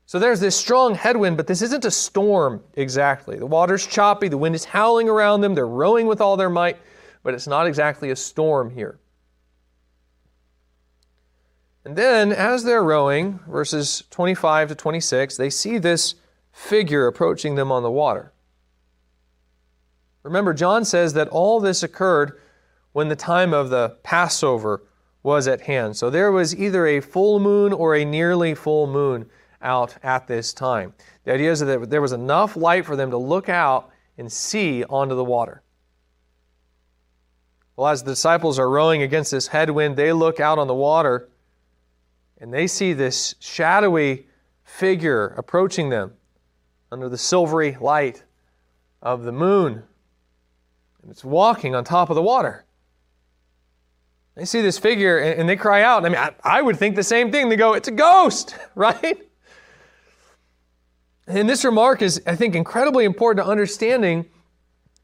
So 0.04 0.18
there's 0.18 0.40
this 0.40 0.56
strong 0.56 0.96
headwind, 0.96 1.36
but 1.36 1.46
this 1.46 1.62
isn't 1.62 1.84
a 1.84 1.90
storm 1.90 2.62
exactly. 2.74 3.38
The 3.38 3.46
water's 3.46 3.86
choppy, 3.86 4.28
the 4.28 4.36
wind 4.36 4.56
is 4.56 4.64
howling 4.64 5.08
around 5.08 5.40
them, 5.40 5.54
they're 5.54 5.66
rowing 5.66 6.06
with 6.06 6.20
all 6.20 6.36
their 6.36 6.50
might, 6.50 6.78
but 7.22 7.32
it's 7.32 7.46
not 7.46 7.66
exactly 7.66 8.10
a 8.10 8.16
storm 8.16 8.70
here. 8.70 8.98
And 11.84 11.96
then, 11.96 12.32
as 12.32 12.64
they're 12.64 12.84
rowing, 12.84 13.40
verses 13.48 14.04
25 14.10 14.68
to 14.68 14.74
26, 14.74 15.36
they 15.36 15.50
see 15.50 15.78
this 15.78 16.14
figure 16.52 17.06
approaching 17.06 17.54
them 17.54 17.72
on 17.72 17.82
the 17.82 17.90
water. 17.90 18.32
Remember, 20.22 20.52
John 20.52 20.84
says 20.84 21.14
that 21.14 21.28
all 21.28 21.60
this 21.60 21.82
occurred 21.82 22.38
when 22.92 23.08
the 23.08 23.16
time 23.16 23.54
of 23.54 23.70
the 23.70 23.96
Passover 24.02 24.82
was 25.22 25.48
at 25.48 25.62
hand. 25.62 25.96
So 25.96 26.10
there 26.10 26.32
was 26.32 26.54
either 26.54 26.86
a 26.86 27.00
full 27.00 27.40
moon 27.40 27.72
or 27.72 27.94
a 27.94 28.04
nearly 28.04 28.54
full 28.54 28.86
moon 28.86 29.30
out 29.62 29.96
at 30.02 30.26
this 30.26 30.52
time. 30.52 30.94
The 31.24 31.32
idea 31.32 31.50
is 31.50 31.60
that 31.60 31.90
there 31.90 32.02
was 32.02 32.12
enough 32.12 32.56
light 32.56 32.84
for 32.84 32.96
them 32.96 33.10
to 33.10 33.16
look 33.16 33.48
out 33.48 33.90
and 34.18 34.30
see 34.30 34.84
onto 34.84 35.14
the 35.14 35.24
water. 35.24 35.62
Well, 37.76 37.88
as 37.88 38.02
the 38.02 38.12
disciples 38.12 38.58
are 38.58 38.68
rowing 38.68 39.02
against 39.02 39.30
this 39.30 39.46
headwind, 39.46 39.96
they 39.96 40.12
look 40.12 40.40
out 40.40 40.58
on 40.58 40.66
the 40.66 40.74
water 40.74 41.28
and 42.40 42.52
they 42.52 42.66
see 42.66 42.92
this 42.92 43.34
shadowy 43.38 44.26
figure 44.64 45.28
approaching 45.36 45.90
them 45.90 46.14
under 46.90 47.08
the 47.08 47.18
silvery 47.18 47.76
light 47.80 48.22
of 49.02 49.24
the 49.24 49.32
moon. 49.32 49.82
And 51.02 51.10
it's 51.10 51.24
walking 51.24 51.74
on 51.74 51.84
top 51.84 52.10
of 52.10 52.16
the 52.16 52.22
water. 52.22 52.64
They 54.34 54.44
see 54.44 54.62
this 54.62 54.78
figure 54.78 55.18
and, 55.18 55.48
they 55.48 55.56
cry 55.56 55.82
out. 55.82 56.04
I 56.04 56.08
mean, 56.08 56.18
I, 56.18 56.32
I 56.42 56.62
would 56.62 56.78
think 56.78 56.96
the 56.96 57.02
same 57.02 57.30
thing. 57.30 57.48
They 57.48 57.56
go, 57.56 57.74
It's 57.74 57.88
a 57.88 57.92
ghost, 57.92 58.56
right? 58.74 59.18
And 61.26 61.48
this 61.48 61.64
remark 61.64 62.02
is, 62.02 62.22
I 62.26 62.36
think, 62.36 62.54
incredibly 62.56 63.04
important 63.04 63.44
to 63.44 63.50
understanding 63.50 64.26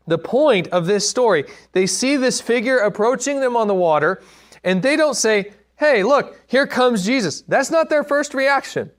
the 0.06 0.18
point 0.18 0.68
of 0.68 0.86
this 0.86 1.08
story. 1.08 1.44
They 1.72 1.86
see 1.86 2.16
this 2.16 2.40
figure 2.40 2.78
approaching 2.78 3.40
them 3.40 3.56
on 3.56 3.68
the 3.68 3.74
water, 3.74 4.22
and 4.64 4.82
they 4.82 4.96
don't 4.96 5.14
say, 5.14 5.52
Hey, 5.76 6.02
look, 6.02 6.38
here 6.46 6.66
comes 6.66 7.04
Jesus. 7.04 7.42
That's 7.42 7.70
not 7.70 7.90
their 7.90 8.04
first 8.04 8.34
reaction. 8.34 8.90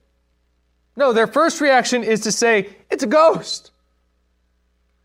No, 0.96 1.14
their 1.14 1.28
first 1.28 1.62
reaction 1.62 2.04
is 2.04 2.22
to 2.22 2.32
say, 2.32 2.70
it's 2.90 3.04
a 3.04 3.08
ghost. 3.08 3.72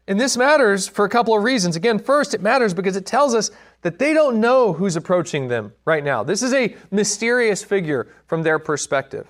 And 0.08 0.20
this 0.20 0.36
matters 0.36 0.88
for 0.88 1.04
a 1.04 1.08
couple 1.08 1.36
of 1.36 1.44
reasons. 1.44 1.76
Again, 1.76 1.98
first, 1.98 2.34
it 2.34 2.42
matters 2.42 2.74
because 2.74 2.96
it 2.96 3.06
tells 3.06 3.34
us 3.34 3.50
that 3.82 3.98
they 3.98 4.12
don't 4.12 4.40
know 4.40 4.72
who's 4.72 4.96
approaching 4.96 5.48
them 5.48 5.72
right 5.84 6.02
now. 6.02 6.22
This 6.22 6.42
is 6.42 6.52
a 6.52 6.74
mysterious 6.90 7.62
figure 7.62 8.08
from 8.26 8.42
their 8.42 8.58
perspective. 8.58 9.26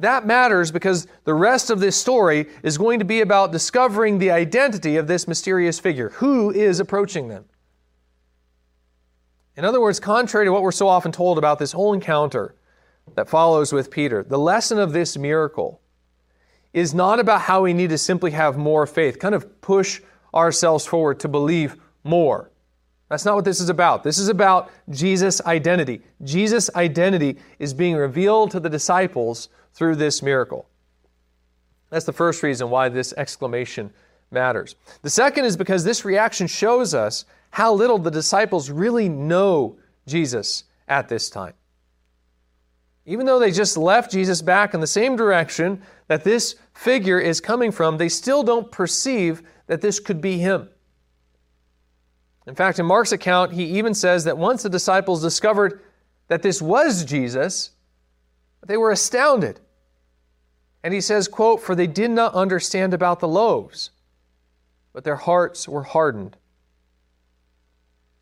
That 0.00 0.26
matters 0.26 0.70
because 0.70 1.06
the 1.24 1.34
rest 1.34 1.70
of 1.70 1.80
this 1.80 1.96
story 1.96 2.46
is 2.62 2.76
going 2.76 2.98
to 2.98 3.04
be 3.04 3.20
about 3.20 3.52
discovering 3.52 4.18
the 4.18 4.32
identity 4.32 4.96
of 4.96 5.06
this 5.06 5.26
mysterious 5.26 5.78
figure. 5.78 6.10
Who 6.10 6.50
is 6.50 6.80
approaching 6.80 7.28
them? 7.28 7.44
In 9.56 9.64
other 9.64 9.80
words, 9.80 10.00
contrary 10.00 10.46
to 10.46 10.52
what 10.52 10.62
we're 10.62 10.72
so 10.72 10.88
often 10.88 11.12
told 11.12 11.38
about 11.38 11.58
this 11.58 11.72
whole 11.72 11.92
encounter, 11.92 12.54
that 13.14 13.28
follows 13.28 13.72
with 13.72 13.90
Peter. 13.90 14.22
The 14.22 14.38
lesson 14.38 14.78
of 14.78 14.92
this 14.92 15.16
miracle 15.16 15.80
is 16.72 16.94
not 16.94 17.20
about 17.20 17.42
how 17.42 17.62
we 17.62 17.72
need 17.72 17.90
to 17.90 17.98
simply 17.98 18.32
have 18.32 18.56
more 18.56 18.86
faith, 18.86 19.18
kind 19.18 19.34
of 19.34 19.60
push 19.60 20.00
ourselves 20.34 20.86
forward 20.86 21.20
to 21.20 21.28
believe 21.28 21.76
more. 22.02 22.50
That's 23.08 23.24
not 23.24 23.36
what 23.36 23.44
this 23.44 23.60
is 23.60 23.68
about. 23.68 24.02
This 24.02 24.18
is 24.18 24.28
about 24.28 24.70
Jesus' 24.90 25.40
identity. 25.42 26.02
Jesus' 26.24 26.70
identity 26.74 27.38
is 27.58 27.72
being 27.74 27.94
revealed 27.94 28.50
to 28.52 28.60
the 28.60 28.70
disciples 28.70 29.50
through 29.72 29.96
this 29.96 30.22
miracle. 30.22 30.68
That's 31.90 32.06
the 32.06 32.12
first 32.12 32.42
reason 32.42 32.70
why 32.70 32.88
this 32.88 33.12
exclamation 33.16 33.92
matters. 34.30 34.74
The 35.02 35.10
second 35.10 35.44
is 35.44 35.56
because 35.56 35.84
this 35.84 36.04
reaction 36.04 36.48
shows 36.48 36.94
us 36.94 37.24
how 37.54 37.72
little 37.72 37.98
the 37.98 38.10
disciples 38.10 38.68
really 38.68 39.08
know 39.08 39.78
Jesus 40.08 40.64
at 40.88 41.08
this 41.08 41.30
time. 41.30 41.54
Even 43.06 43.26
though 43.26 43.38
they 43.38 43.52
just 43.52 43.76
left 43.76 44.10
Jesus 44.10 44.42
back 44.42 44.74
in 44.74 44.80
the 44.80 44.88
same 44.88 45.14
direction 45.14 45.80
that 46.08 46.24
this 46.24 46.56
figure 46.72 47.20
is 47.20 47.40
coming 47.40 47.70
from, 47.70 47.96
they 47.96 48.08
still 48.08 48.42
don't 48.42 48.72
perceive 48.72 49.40
that 49.68 49.80
this 49.80 50.00
could 50.00 50.20
be 50.20 50.38
him. 50.38 50.68
In 52.48 52.56
fact, 52.56 52.80
in 52.80 52.86
Mark's 52.86 53.12
account, 53.12 53.52
he 53.52 53.78
even 53.78 53.94
says 53.94 54.24
that 54.24 54.36
once 54.36 54.64
the 54.64 54.68
disciples 54.68 55.22
discovered 55.22 55.80
that 56.26 56.42
this 56.42 56.60
was 56.60 57.04
Jesus, 57.04 57.70
they 58.66 58.76
were 58.76 58.90
astounded. 58.90 59.60
And 60.82 60.92
he 60.92 61.00
says, 61.00 61.28
quote, 61.28 61.62
For 61.62 61.76
they 61.76 61.86
did 61.86 62.10
not 62.10 62.34
understand 62.34 62.94
about 62.94 63.20
the 63.20 63.28
loaves, 63.28 63.92
but 64.92 65.04
their 65.04 65.14
hearts 65.14 65.68
were 65.68 65.84
hardened. 65.84 66.36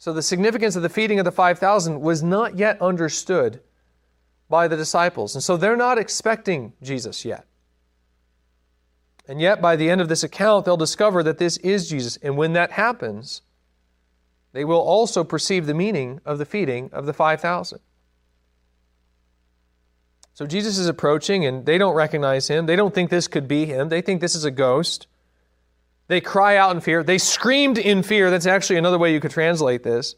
So 0.02 0.12
the 0.12 0.20
significance 0.20 0.74
of 0.74 0.82
the 0.82 0.88
feeding 0.88 1.20
of 1.20 1.24
the 1.24 1.30
5,000 1.30 2.00
was 2.00 2.24
not 2.24 2.58
yet 2.58 2.82
understood 2.82 3.60
by 4.48 4.66
the 4.66 4.76
disciples. 4.76 5.36
And 5.36 5.44
so 5.44 5.56
they're 5.56 5.76
not 5.76 5.96
expecting 5.96 6.72
Jesus 6.82 7.24
yet. 7.24 7.46
And 9.28 9.40
yet, 9.40 9.62
by 9.62 9.76
the 9.76 9.88
end 9.88 10.00
of 10.00 10.08
this 10.08 10.24
account, 10.24 10.64
they'll 10.64 10.76
discover 10.76 11.22
that 11.22 11.38
this 11.38 11.56
is 11.58 11.88
Jesus. 11.88 12.16
And 12.16 12.36
when 12.36 12.52
that 12.54 12.72
happens, 12.72 13.42
they 14.50 14.64
will 14.64 14.80
also 14.80 15.22
perceive 15.22 15.66
the 15.66 15.72
meaning 15.72 16.20
of 16.24 16.38
the 16.38 16.46
feeding 16.46 16.90
of 16.92 17.06
the 17.06 17.12
5,000. 17.12 17.78
So 20.34 20.46
Jesus 20.46 20.78
is 20.78 20.88
approaching, 20.88 21.46
and 21.46 21.64
they 21.64 21.78
don't 21.78 21.94
recognize 21.94 22.48
him. 22.48 22.66
They 22.66 22.74
don't 22.74 22.92
think 22.92 23.08
this 23.08 23.28
could 23.28 23.46
be 23.46 23.66
him. 23.66 23.88
They 23.88 24.02
think 24.02 24.20
this 24.20 24.34
is 24.34 24.44
a 24.44 24.50
ghost. 24.50 25.06
They 26.12 26.20
cry 26.20 26.58
out 26.58 26.74
in 26.74 26.82
fear. 26.82 27.02
They 27.02 27.16
screamed 27.16 27.78
in 27.78 28.02
fear. 28.02 28.30
That's 28.30 28.44
actually 28.44 28.76
another 28.76 28.98
way 28.98 29.14
you 29.14 29.18
could 29.18 29.30
translate 29.30 29.82
this. 29.82 30.14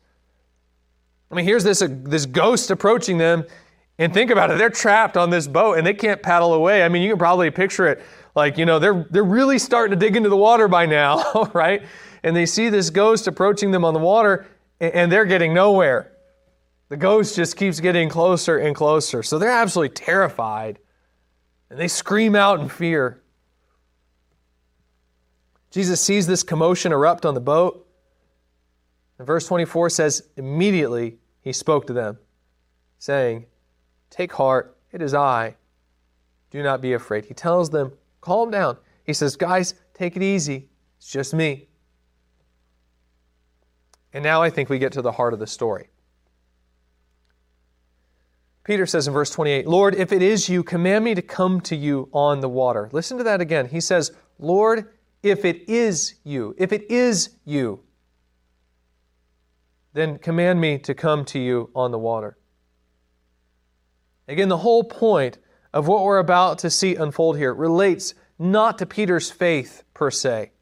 I 1.30 1.36
mean, 1.36 1.44
here's 1.44 1.62
this, 1.62 1.82
uh, 1.82 1.88
this 1.88 2.26
ghost 2.26 2.72
approaching 2.72 3.16
them, 3.16 3.44
and 3.96 4.12
think 4.12 4.32
about 4.32 4.50
it. 4.50 4.58
They're 4.58 4.70
trapped 4.70 5.16
on 5.16 5.30
this 5.30 5.46
boat, 5.46 5.78
and 5.78 5.86
they 5.86 5.94
can't 5.94 6.20
paddle 6.20 6.52
away. 6.52 6.82
I 6.82 6.88
mean, 6.88 7.02
you 7.02 7.10
can 7.10 7.18
probably 7.20 7.48
picture 7.52 7.86
it 7.86 8.02
like, 8.34 8.58
you 8.58 8.66
know, 8.66 8.80
they're, 8.80 9.06
they're 9.08 9.22
really 9.22 9.56
starting 9.56 9.96
to 9.96 10.04
dig 10.04 10.16
into 10.16 10.28
the 10.28 10.36
water 10.36 10.66
by 10.66 10.84
now, 10.84 11.48
right? 11.54 11.86
And 12.24 12.34
they 12.34 12.46
see 12.46 12.70
this 12.70 12.90
ghost 12.90 13.28
approaching 13.28 13.70
them 13.70 13.84
on 13.84 13.94
the 13.94 14.00
water, 14.00 14.48
and 14.80 15.12
they're 15.12 15.26
getting 15.26 15.54
nowhere. 15.54 16.10
The 16.88 16.96
ghost 16.96 17.36
just 17.36 17.56
keeps 17.56 17.78
getting 17.78 18.08
closer 18.08 18.58
and 18.58 18.74
closer. 18.74 19.22
So 19.22 19.38
they're 19.38 19.48
absolutely 19.48 19.94
terrified, 19.94 20.80
and 21.70 21.78
they 21.78 21.86
scream 21.86 22.34
out 22.34 22.58
in 22.58 22.68
fear. 22.68 23.22
Jesus 25.74 26.00
sees 26.00 26.28
this 26.28 26.44
commotion 26.44 26.92
erupt 26.92 27.26
on 27.26 27.34
the 27.34 27.40
boat. 27.40 27.84
And 29.18 29.26
verse 29.26 29.48
24 29.48 29.90
says, 29.90 30.22
Immediately 30.36 31.18
he 31.40 31.52
spoke 31.52 31.88
to 31.88 31.92
them, 31.92 32.16
saying, 33.00 33.46
Take 34.08 34.32
heart, 34.34 34.78
it 34.92 35.02
is 35.02 35.14
I. 35.14 35.56
Do 36.52 36.62
not 36.62 36.80
be 36.80 36.92
afraid. 36.92 37.24
He 37.24 37.34
tells 37.34 37.70
them, 37.70 37.92
Calm 38.20 38.52
down. 38.52 38.76
He 39.02 39.12
says, 39.12 39.34
Guys, 39.34 39.74
take 39.94 40.14
it 40.14 40.22
easy. 40.22 40.68
It's 40.98 41.10
just 41.10 41.34
me. 41.34 41.66
And 44.12 44.22
now 44.22 44.42
I 44.42 44.50
think 44.50 44.68
we 44.68 44.78
get 44.78 44.92
to 44.92 45.02
the 45.02 45.10
heart 45.10 45.32
of 45.32 45.40
the 45.40 45.46
story. 45.48 45.88
Peter 48.62 48.86
says 48.86 49.08
in 49.08 49.12
verse 49.12 49.30
28, 49.30 49.66
Lord, 49.66 49.96
if 49.96 50.12
it 50.12 50.22
is 50.22 50.48
you, 50.48 50.62
command 50.62 51.04
me 51.04 51.16
to 51.16 51.22
come 51.22 51.60
to 51.62 51.74
you 51.74 52.08
on 52.12 52.38
the 52.38 52.48
water. 52.48 52.88
Listen 52.92 53.18
to 53.18 53.24
that 53.24 53.40
again. 53.40 53.66
He 53.66 53.80
says, 53.80 54.12
Lord, 54.38 54.88
if 55.24 55.46
it 55.46 55.68
is 55.68 56.16
you, 56.22 56.54
if 56.58 56.70
it 56.70 56.90
is 56.90 57.30
you, 57.46 57.80
then 59.94 60.18
command 60.18 60.60
me 60.60 60.76
to 60.78 60.94
come 60.94 61.24
to 61.24 61.38
you 61.38 61.70
on 61.74 61.90
the 61.90 61.98
water. 61.98 62.36
Again, 64.28 64.48
the 64.48 64.58
whole 64.58 64.84
point 64.84 65.38
of 65.72 65.88
what 65.88 66.04
we're 66.04 66.18
about 66.18 66.58
to 66.58 66.70
see 66.70 66.94
unfold 66.94 67.38
here 67.38 67.54
relates 67.54 68.14
not 68.38 68.76
to 68.78 68.86
Peter's 68.86 69.30
faith 69.30 69.82
per 69.94 70.10
se, 70.10 70.52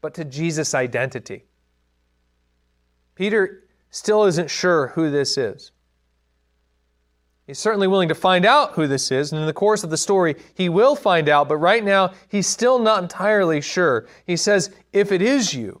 but 0.00 0.12
to 0.14 0.24
Jesus' 0.24 0.74
identity. 0.74 1.44
Peter 3.14 3.68
still 3.90 4.24
isn't 4.24 4.50
sure 4.50 4.88
who 4.88 5.08
this 5.08 5.38
is. 5.38 5.70
He's 7.48 7.58
certainly 7.58 7.88
willing 7.88 8.10
to 8.10 8.14
find 8.14 8.44
out 8.44 8.72
who 8.72 8.86
this 8.86 9.10
is, 9.10 9.32
and 9.32 9.40
in 9.40 9.46
the 9.46 9.54
course 9.54 9.82
of 9.82 9.88
the 9.88 9.96
story, 9.96 10.36
he 10.54 10.68
will 10.68 10.94
find 10.94 11.30
out, 11.30 11.48
but 11.48 11.56
right 11.56 11.82
now, 11.82 12.12
he's 12.28 12.46
still 12.46 12.78
not 12.78 13.02
entirely 13.02 13.62
sure. 13.62 14.06
He 14.26 14.36
says, 14.36 14.70
If 14.92 15.12
it 15.12 15.22
is 15.22 15.54
you, 15.54 15.80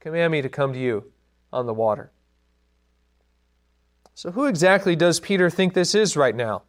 command 0.00 0.32
me 0.32 0.40
to 0.40 0.48
come 0.48 0.72
to 0.72 0.78
you 0.78 1.12
on 1.52 1.66
the 1.66 1.74
water. 1.74 2.10
So, 4.14 4.30
who 4.30 4.46
exactly 4.46 4.96
does 4.96 5.20
Peter 5.20 5.50
think 5.50 5.74
this 5.74 5.94
is 5.94 6.16
right 6.16 6.34
now? 6.34 6.62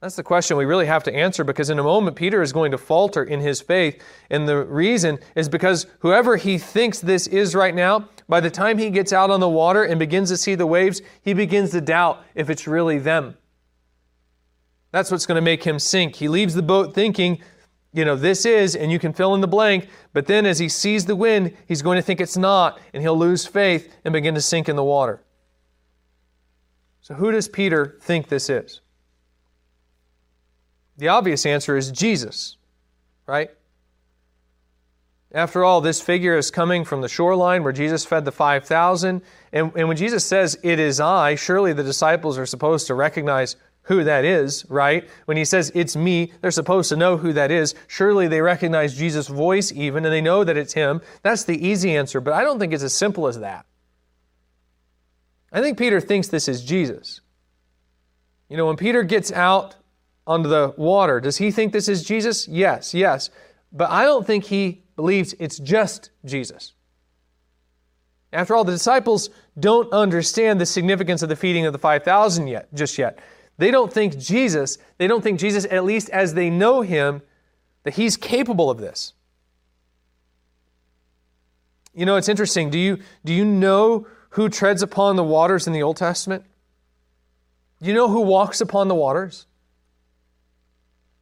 That's 0.00 0.16
the 0.16 0.22
question 0.22 0.56
we 0.56 0.66
really 0.66 0.86
have 0.86 1.04
to 1.04 1.14
answer 1.14 1.42
because 1.42 1.70
in 1.70 1.78
a 1.78 1.82
moment 1.82 2.16
Peter 2.16 2.42
is 2.42 2.52
going 2.52 2.70
to 2.72 2.78
falter 2.78 3.24
in 3.24 3.40
his 3.40 3.62
faith. 3.62 4.02
And 4.30 4.46
the 4.46 4.64
reason 4.64 5.18
is 5.34 5.48
because 5.48 5.86
whoever 6.00 6.36
he 6.36 6.58
thinks 6.58 7.00
this 7.00 7.26
is 7.26 7.54
right 7.54 7.74
now, 7.74 8.08
by 8.28 8.40
the 8.40 8.50
time 8.50 8.76
he 8.76 8.90
gets 8.90 9.12
out 9.12 9.30
on 9.30 9.40
the 9.40 9.48
water 9.48 9.84
and 9.84 9.98
begins 9.98 10.28
to 10.28 10.36
see 10.36 10.54
the 10.54 10.66
waves, 10.66 11.00
he 11.22 11.32
begins 11.32 11.70
to 11.70 11.80
doubt 11.80 12.22
if 12.34 12.50
it's 12.50 12.66
really 12.66 12.98
them. 12.98 13.36
That's 14.92 15.10
what's 15.10 15.26
going 15.26 15.36
to 15.36 15.42
make 15.42 15.64
him 15.64 15.78
sink. 15.78 16.16
He 16.16 16.28
leaves 16.28 16.54
the 16.54 16.62
boat 16.62 16.94
thinking, 16.94 17.40
you 17.92 18.04
know, 18.04 18.16
this 18.16 18.44
is, 18.44 18.76
and 18.76 18.92
you 18.92 18.98
can 18.98 19.14
fill 19.14 19.34
in 19.34 19.40
the 19.40 19.48
blank. 19.48 19.88
But 20.12 20.26
then 20.26 20.44
as 20.44 20.58
he 20.58 20.68
sees 20.68 21.06
the 21.06 21.16
wind, 21.16 21.56
he's 21.66 21.80
going 21.80 21.96
to 21.96 22.02
think 22.02 22.20
it's 22.20 22.36
not, 22.36 22.78
and 22.92 23.02
he'll 23.02 23.18
lose 23.18 23.46
faith 23.46 23.94
and 24.04 24.12
begin 24.12 24.34
to 24.34 24.42
sink 24.42 24.68
in 24.68 24.76
the 24.76 24.84
water. 24.84 25.22
So, 27.00 27.14
who 27.14 27.30
does 27.30 27.48
Peter 27.48 27.98
think 28.02 28.28
this 28.28 28.50
is? 28.50 28.80
The 30.98 31.08
obvious 31.08 31.44
answer 31.44 31.76
is 31.76 31.90
Jesus, 31.90 32.56
right? 33.26 33.50
After 35.32 35.64
all, 35.64 35.80
this 35.80 36.00
figure 36.00 36.38
is 36.38 36.50
coming 36.50 36.84
from 36.84 37.02
the 37.02 37.08
shoreline 37.08 37.62
where 37.62 37.72
Jesus 37.72 38.06
fed 38.06 38.24
the 38.24 38.32
5,000. 38.32 39.20
And, 39.52 39.72
and 39.76 39.88
when 39.88 39.96
Jesus 39.96 40.24
says, 40.24 40.58
It 40.62 40.78
is 40.78 41.00
I, 41.00 41.34
surely 41.34 41.72
the 41.72 41.82
disciples 41.82 42.38
are 42.38 42.46
supposed 42.46 42.86
to 42.86 42.94
recognize 42.94 43.56
who 43.82 44.02
that 44.04 44.24
is, 44.24 44.64
right? 44.68 45.08
When 45.26 45.36
he 45.36 45.44
says, 45.44 45.70
It's 45.74 45.96
me, 45.96 46.32
they're 46.40 46.50
supposed 46.50 46.88
to 46.88 46.96
know 46.96 47.16
who 47.16 47.32
that 47.34 47.50
is. 47.50 47.74
Surely 47.86 48.28
they 48.28 48.40
recognize 48.40 48.96
Jesus' 48.96 49.28
voice 49.28 49.72
even, 49.72 50.04
and 50.04 50.14
they 50.14 50.20
know 50.20 50.42
that 50.42 50.56
it's 50.56 50.72
him. 50.72 51.02
That's 51.22 51.44
the 51.44 51.66
easy 51.66 51.94
answer, 51.94 52.20
but 52.20 52.32
I 52.32 52.42
don't 52.42 52.58
think 52.58 52.72
it's 52.72 52.82
as 52.82 52.94
simple 52.94 53.26
as 53.26 53.40
that. 53.40 53.66
I 55.52 55.60
think 55.60 55.76
Peter 55.76 56.00
thinks 56.00 56.28
this 56.28 56.48
is 56.48 56.64
Jesus. 56.64 57.20
You 58.48 58.56
know, 58.56 58.66
when 58.66 58.76
Peter 58.76 59.02
gets 59.02 59.32
out 59.32 59.74
onto 60.26 60.48
the 60.48 60.74
water, 60.76 61.20
does 61.20 61.36
he 61.36 61.50
think 61.50 61.72
this 61.72 61.88
is 61.88 62.02
Jesus? 62.02 62.48
Yes, 62.48 62.94
yes. 62.94 63.30
But 63.72 63.90
I 63.90 64.04
don't 64.04 64.26
think 64.26 64.44
he 64.44 64.82
believes 64.96 65.34
it's 65.38 65.58
just 65.58 66.10
Jesus. 66.24 66.72
After 68.32 68.54
all, 68.56 68.64
the 68.64 68.72
disciples 68.72 69.30
don't 69.58 69.90
understand 69.92 70.60
the 70.60 70.66
significance 70.66 71.22
of 71.22 71.28
the 71.28 71.36
feeding 71.36 71.64
of 71.64 71.72
the 71.72 71.78
5,000 71.78 72.48
yet, 72.48 72.72
just 72.74 72.98
yet. 72.98 73.18
They 73.58 73.70
don't 73.70 73.92
think 73.92 74.18
Jesus, 74.18 74.78
they 74.98 75.06
don't 75.06 75.22
think 75.22 75.38
Jesus, 75.38 75.66
at 75.70 75.84
least 75.84 76.10
as 76.10 76.34
they 76.34 76.50
know 76.50 76.82
him, 76.82 77.22
that 77.84 77.94
he's 77.94 78.16
capable 78.16 78.68
of 78.68 78.78
this. 78.78 79.14
You 81.94 82.04
know, 82.04 82.16
it's 82.16 82.28
interesting. 82.28 82.68
Do 82.68 82.78
you, 82.78 82.98
do 83.24 83.32
you 83.32 83.44
know 83.44 84.06
who 84.30 84.50
treads 84.50 84.82
upon 84.82 85.16
the 85.16 85.24
waters 85.24 85.66
in 85.66 85.72
the 85.72 85.82
Old 85.82 85.96
Testament? 85.96 86.44
Do 87.80 87.88
you 87.88 87.94
know 87.94 88.08
who 88.08 88.20
walks 88.20 88.60
upon 88.60 88.88
the 88.88 88.94
waters? 88.94 89.46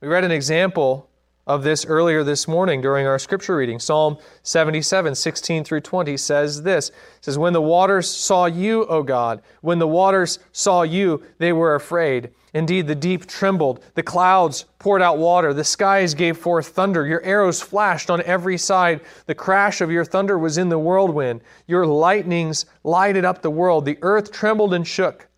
We 0.05 0.11
read 0.11 0.24
an 0.24 0.32
example 0.32 1.09
of 1.46 1.62
this 1.62 1.86
earlier 1.86 2.22
this 2.22 2.46
morning 2.46 2.82
during 2.82 3.07
our 3.07 3.18
scripture 3.18 3.57
reading. 3.57 3.78
Psalm 3.78 4.18
77, 4.42 5.14
16 5.14 5.64
through 5.64 5.80
20 5.80 6.18
says 6.18 6.62
this. 6.62 6.90
Says, 7.22 7.38
When 7.38 7.55
the 7.55 7.62
waters 7.62 8.07
saw 8.07 8.44
you, 8.44 8.84
O 8.84 9.02
God, 9.02 9.40
when 9.62 9.78
the 9.78 9.88
waters 9.88 10.40
saw 10.52 10.82
you, 10.82 11.22
they 11.38 11.55
were 11.55 11.74
afraid. 11.74 12.32
Indeed, 12.52 12.86
the 12.86 12.94
deep 12.94 13.24
trembled, 13.24 13.82
the 13.94 14.02
clouds 14.02 14.66
poured 14.78 15.00
out 15.00 15.16
water, 15.16 15.55
the 15.55 15.64
skies 15.64 16.12
gave 16.12 16.36
forth 16.36 16.68
thunder, 16.68 17.07
your 17.07 17.22
arrows 17.22 17.62
flashed 17.62 18.11
on 18.11 18.20
every 18.24 18.59
side, 18.59 19.00
the 19.24 19.34
crash 19.34 19.80
of 19.80 19.90
your 19.90 20.05
thunder 20.05 20.38
was 20.38 20.59
in 20.59 20.68
the 20.68 20.78
whirlwind, 20.78 21.40
your 21.66 21.86
lightnings 21.86 22.66
lighted 22.82 23.24
up 23.24 23.40
the 23.40 23.50
world, 23.50 23.86
the 23.86 23.98
earth 24.02 24.32
trembled 24.32 24.74
and 24.74 24.86
shook. 24.86 25.22
It 25.22 25.28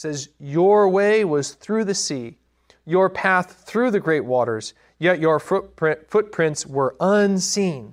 says, 0.00 0.30
Your 0.40 0.88
way 0.88 1.24
was 1.24 1.52
through 1.52 1.84
the 1.84 1.94
sea, 1.94 2.38
your 2.86 3.10
path 3.10 3.64
through 3.66 3.90
the 3.90 4.00
great 4.00 4.24
waters, 4.24 4.72
yet 4.98 5.20
your 5.20 5.38
footprint, 5.38 6.08
footprints 6.08 6.64
were 6.64 6.96
unseen. 7.00 7.92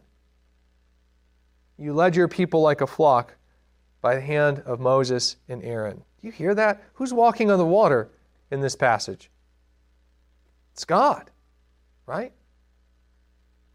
You 1.77 1.93
led 1.93 2.15
your 2.15 2.29
people 2.29 2.61
like 2.61 2.79
a 2.79 2.87
flock 2.87 3.35
by 4.01 4.15
the 4.15 4.21
hand 4.21 4.59
of 4.65 4.79
Moses 4.79 5.35
and 5.49 5.61
Aaron. 5.63 6.03
You 6.21 6.31
hear 6.31 6.55
that? 6.55 6.81
Who's 6.93 7.13
walking 7.13 7.51
on 7.51 7.57
the 7.57 7.65
water? 7.65 8.09
in 8.53 8.61
this 8.61 8.75
passage? 8.75 9.29
It's 10.73 10.85
God, 10.85 11.29
right? 12.05 12.31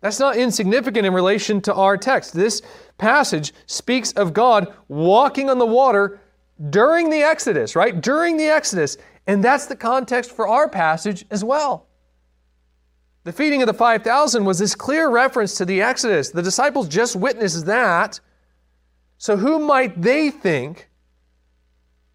That's 0.01 0.21
not 0.21 0.37
insignificant 0.37 1.05
in 1.05 1.13
relation 1.13 1.61
to 1.63 1.75
our 1.75 1.97
text. 1.97 2.33
This 2.33 2.63
passage 2.97 3.53
speaks 3.67 4.13
of 4.13 4.33
God 4.33 4.73
walking 4.87 5.51
on 5.51 5.59
the 5.59 5.67
water 5.67 6.21
during 6.71 7.11
the 7.11 7.23
Exodus, 7.23 7.75
right? 7.75 8.01
During 8.01 8.37
the 8.37 8.47
Exodus. 8.47 8.97
And 9.29 9.45
that's 9.45 9.67
the 9.67 9.77
context 9.77 10.33
for 10.33 10.49
our 10.49 10.71
passage 10.71 11.27
as 11.31 11.45
well. 11.45 11.87
The 13.25 13.33
feeding 13.33 13.61
of 13.61 13.67
the 13.67 13.75
5,000 13.75 14.43
was 14.47 14.59
this 14.59 14.75
clear 14.75 15.11
reference 15.11 15.55
to 15.59 15.67
the 15.67 15.83
Exodus. 15.83 16.31
The 16.31 16.43
disciples 16.43 16.89
just 16.89 17.15
witnessed 17.15 17.67
that. 17.67 18.21
So, 19.19 19.37
who 19.37 19.59
might 19.59 20.01
they 20.01 20.31
think 20.31 20.89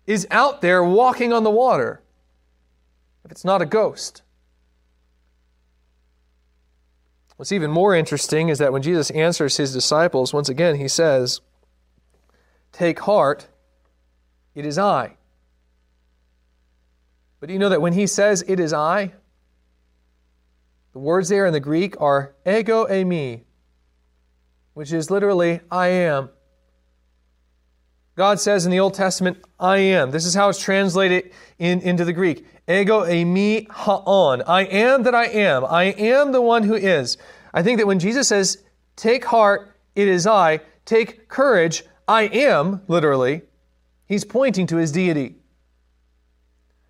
is 0.07 0.25
out 0.31 0.61
there 0.61 0.83
walking 0.83 1.31
on 1.31 1.43
the 1.43 1.51
water 1.51 2.01
if 3.23 3.31
it's 3.31 3.45
not 3.45 3.61
a 3.61 3.65
ghost? 3.67 4.23
What's 7.35 7.51
even 7.51 7.69
more 7.69 7.93
interesting 7.93 8.49
is 8.49 8.57
that 8.57 8.73
when 8.73 8.81
Jesus 8.81 9.11
answers 9.11 9.57
his 9.57 9.71
disciples, 9.71 10.33
once 10.33 10.49
again, 10.49 10.77
he 10.77 10.87
says, 10.87 11.41
Take 12.71 13.01
heart, 13.01 13.49
it 14.55 14.65
is 14.65 14.79
I. 14.79 15.17
But 17.43 17.47
do 17.47 17.53
you 17.55 17.59
know 17.59 17.67
that 17.67 17.81
when 17.81 17.91
he 17.91 18.07
says, 18.07 18.41
It 18.47 18.61
is 18.61 18.71
I, 18.71 19.11
the 20.93 20.99
words 20.99 21.27
there 21.27 21.45
in 21.45 21.51
the 21.51 21.59
Greek 21.59 21.99
are 21.99 22.35
ego 22.47 22.85
eimi, 22.85 23.41
which 24.75 24.93
is 24.93 25.11
literally 25.11 25.59
I 25.69 25.87
am. 25.89 26.29
God 28.15 28.39
says 28.39 28.63
in 28.63 28.71
the 28.71 28.79
Old 28.79 28.93
Testament, 28.93 29.39
I 29.59 29.79
am. 29.79 30.11
This 30.11 30.25
is 30.25 30.33
how 30.33 30.47
it's 30.47 30.63
translated 30.63 31.33
in, 31.59 31.81
into 31.81 32.05
the 32.05 32.13
Greek. 32.13 32.45
Ego 32.65 33.01
eimi 33.01 33.69
ho 33.69 33.95
on. 34.05 34.41
I 34.43 34.61
am 34.61 35.03
that 35.03 35.13
I 35.13 35.25
am. 35.25 35.65
I 35.65 35.83
am 35.97 36.31
the 36.31 36.41
one 36.41 36.63
who 36.63 36.75
is. 36.75 37.17
I 37.53 37.61
think 37.61 37.77
that 37.79 37.87
when 37.87 37.99
Jesus 37.99 38.29
says, 38.29 38.63
Take 38.95 39.25
heart, 39.25 39.75
it 39.95 40.07
is 40.07 40.25
I, 40.25 40.61
take 40.85 41.27
courage, 41.27 41.83
I 42.07 42.21
am, 42.21 42.83
literally, 42.87 43.41
he's 44.05 44.23
pointing 44.23 44.65
to 44.67 44.77
his 44.77 44.93
deity. 44.93 45.42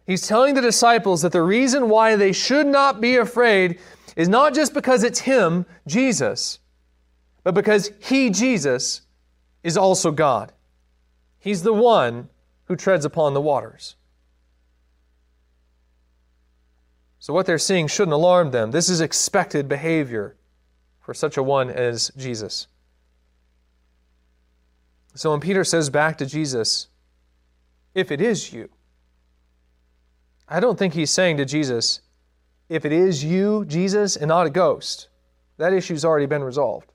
He's 0.05 0.27
telling 0.27 0.53
the 0.53 0.61
disciples 0.61 1.21
that 1.21 1.31
the 1.31 1.41
reason 1.41 1.89
why 1.89 2.15
they 2.15 2.33
should 2.33 2.67
not 2.67 2.99
be 2.99 3.15
afraid 3.15 3.79
is 4.15 4.27
not 4.27 4.53
just 4.53 4.73
because 4.73 5.03
it's 5.03 5.19
Him, 5.19 5.65
Jesus, 5.87 6.59
but 7.43 7.53
because 7.53 7.91
He, 7.99 8.29
Jesus, 8.29 9.01
is 9.63 9.77
also 9.77 10.11
God. 10.11 10.51
He's 11.39 11.63
the 11.63 11.73
one 11.73 12.29
who 12.65 12.75
treads 12.75 13.05
upon 13.05 13.33
the 13.33 13.41
waters. 13.41 13.95
So, 17.19 17.33
what 17.33 17.45
they're 17.45 17.57
seeing 17.57 17.87
shouldn't 17.87 18.13
alarm 18.13 18.51
them. 18.51 18.71
This 18.71 18.89
is 18.89 18.99
expected 18.99 19.69
behavior 19.69 20.35
for 20.99 21.13
such 21.13 21.37
a 21.37 21.43
one 21.43 21.69
as 21.69 22.11
Jesus. 22.17 22.67
So, 25.15 25.31
when 25.31 25.39
Peter 25.39 25.63
says 25.63 25.89
back 25.89 26.17
to 26.17 26.25
Jesus, 26.25 26.87
if 27.95 28.11
it 28.11 28.19
is 28.19 28.51
you, 28.51 28.69
I 30.53 30.59
don't 30.59 30.77
think 30.77 30.93
he's 30.93 31.09
saying 31.09 31.37
to 31.37 31.45
Jesus, 31.45 32.01
if 32.69 32.85
it 32.85 32.91
is 32.91 33.23
you, 33.23 33.65
Jesus, 33.65 34.15
and 34.15 34.27
not 34.27 34.45
a 34.45 34.51
ghost, 34.51 35.07
that 35.57 35.73
issue's 35.73 36.05
already 36.05 36.27
been 36.27 36.43
resolved. 36.43 36.91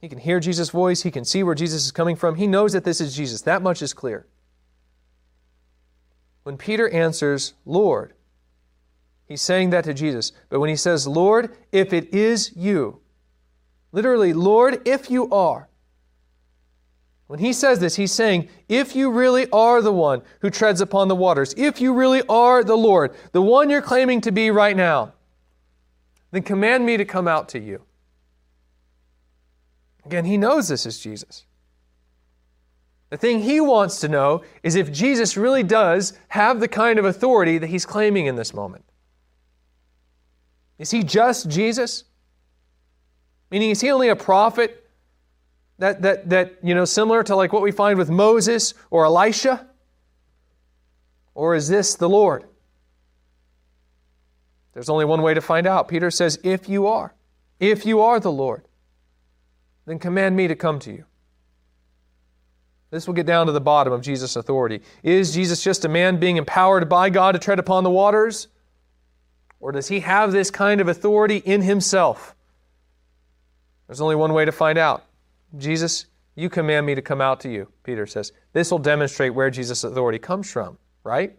He 0.00 0.08
can 0.08 0.16
hear 0.16 0.40
Jesus' 0.40 0.70
voice, 0.70 1.02
he 1.02 1.10
can 1.10 1.26
see 1.26 1.42
where 1.42 1.54
Jesus 1.54 1.84
is 1.84 1.90
coming 1.90 2.16
from, 2.16 2.36
he 2.36 2.46
knows 2.46 2.72
that 2.72 2.84
this 2.84 2.98
is 2.98 3.14
Jesus. 3.14 3.42
That 3.42 3.60
much 3.60 3.82
is 3.82 3.92
clear. 3.92 4.26
When 6.44 6.56
Peter 6.56 6.88
answers, 6.88 7.52
Lord, 7.66 8.14
he's 9.28 9.42
saying 9.42 9.68
that 9.70 9.84
to 9.84 9.92
Jesus. 9.92 10.32
But 10.48 10.60
when 10.60 10.70
he 10.70 10.76
says, 10.76 11.06
Lord, 11.06 11.54
if 11.72 11.92
it 11.92 12.14
is 12.14 12.56
you, 12.56 13.00
literally, 13.92 14.32
Lord, 14.32 14.88
if 14.88 15.10
you 15.10 15.28
are, 15.28 15.68
when 17.26 17.40
he 17.40 17.52
says 17.52 17.80
this, 17.80 17.96
he's 17.96 18.12
saying, 18.12 18.48
if 18.68 18.94
you 18.94 19.10
really 19.10 19.50
are 19.50 19.82
the 19.82 19.92
one 19.92 20.22
who 20.40 20.50
treads 20.50 20.80
upon 20.80 21.08
the 21.08 21.16
waters, 21.16 21.54
if 21.56 21.80
you 21.80 21.92
really 21.92 22.22
are 22.28 22.62
the 22.62 22.76
Lord, 22.76 23.14
the 23.32 23.42
one 23.42 23.68
you're 23.68 23.82
claiming 23.82 24.20
to 24.20 24.30
be 24.30 24.50
right 24.50 24.76
now, 24.76 25.12
then 26.30 26.42
command 26.42 26.86
me 26.86 26.96
to 26.96 27.04
come 27.04 27.26
out 27.26 27.48
to 27.50 27.58
you. 27.58 27.82
Again, 30.04 30.24
he 30.24 30.36
knows 30.36 30.68
this 30.68 30.86
is 30.86 31.00
Jesus. 31.00 31.44
The 33.10 33.16
thing 33.16 33.40
he 33.40 33.60
wants 33.60 34.00
to 34.00 34.08
know 34.08 34.42
is 34.62 34.76
if 34.76 34.92
Jesus 34.92 35.36
really 35.36 35.62
does 35.62 36.12
have 36.28 36.60
the 36.60 36.68
kind 36.68 36.98
of 36.98 37.04
authority 37.04 37.58
that 37.58 37.68
he's 37.68 37.86
claiming 37.86 38.26
in 38.26 38.36
this 38.36 38.54
moment. 38.54 38.84
Is 40.78 40.90
he 40.90 41.02
just 41.02 41.48
Jesus? 41.48 42.04
Meaning, 43.50 43.70
is 43.70 43.80
he 43.80 43.90
only 43.90 44.08
a 44.08 44.16
prophet 44.16 44.85
that, 45.78 46.02
that, 46.02 46.28
that, 46.30 46.58
you 46.62 46.74
know, 46.74 46.84
similar 46.84 47.22
to 47.24 47.36
like 47.36 47.52
what 47.52 47.62
we 47.62 47.70
find 47.70 47.98
with 47.98 48.10
Moses 48.10 48.74
or 48.90 49.04
Elisha? 49.04 49.66
Or 51.34 51.54
is 51.54 51.68
this 51.68 51.94
the 51.94 52.08
Lord? 52.08 52.44
There's 54.72 54.88
only 54.88 55.04
one 55.04 55.22
way 55.22 55.34
to 55.34 55.40
find 55.40 55.66
out. 55.66 55.88
Peter 55.88 56.10
says, 56.10 56.38
If 56.42 56.68
you 56.68 56.86
are, 56.86 57.14
if 57.60 57.86
you 57.86 58.00
are 58.00 58.20
the 58.20 58.30
Lord, 58.32 58.66
then 59.86 59.98
command 59.98 60.36
me 60.36 60.48
to 60.48 60.54
come 60.54 60.78
to 60.80 60.92
you. 60.92 61.04
This 62.90 63.06
will 63.06 63.14
get 63.14 63.26
down 63.26 63.46
to 63.46 63.52
the 63.52 63.60
bottom 63.60 63.92
of 63.92 64.00
Jesus' 64.00 64.36
authority. 64.36 64.80
Is 65.02 65.34
Jesus 65.34 65.62
just 65.62 65.84
a 65.84 65.88
man 65.88 66.18
being 66.18 66.36
empowered 66.36 66.88
by 66.88 67.10
God 67.10 67.32
to 67.32 67.38
tread 67.38 67.58
upon 67.58 67.84
the 67.84 67.90
waters? 67.90 68.48
Or 69.60 69.72
does 69.72 69.88
he 69.88 70.00
have 70.00 70.32
this 70.32 70.50
kind 70.50 70.80
of 70.80 70.88
authority 70.88 71.38
in 71.38 71.62
himself? 71.62 72.34
There's 73.86 74.00
only 74.00 74.14
one 74.14 74.32
way 74.32 74.44
to 74.44 74.52
find 74.52 74.78
out. 74.78 75.05
Jesus, 75.56 76.06
you 76.34 76.48
command 76.48 76.86
me 76.86 76.94
to 76.94 77.02
come 77.02 77.20
out 77.20 77.40
to 77.40 77.48
you, 77.48 77.68
Peter 77.82 78.06
says. 78.06 78.32
This 78.52 78.70
will 78.70 78.78
demonstrate 78.78 79.34
where 79.34 79.50
Jesus' 79.50 79.84
authority 79.84 80.18
comes 80.18 80.50
from, 80.50 80.78
right? 81.04 81.36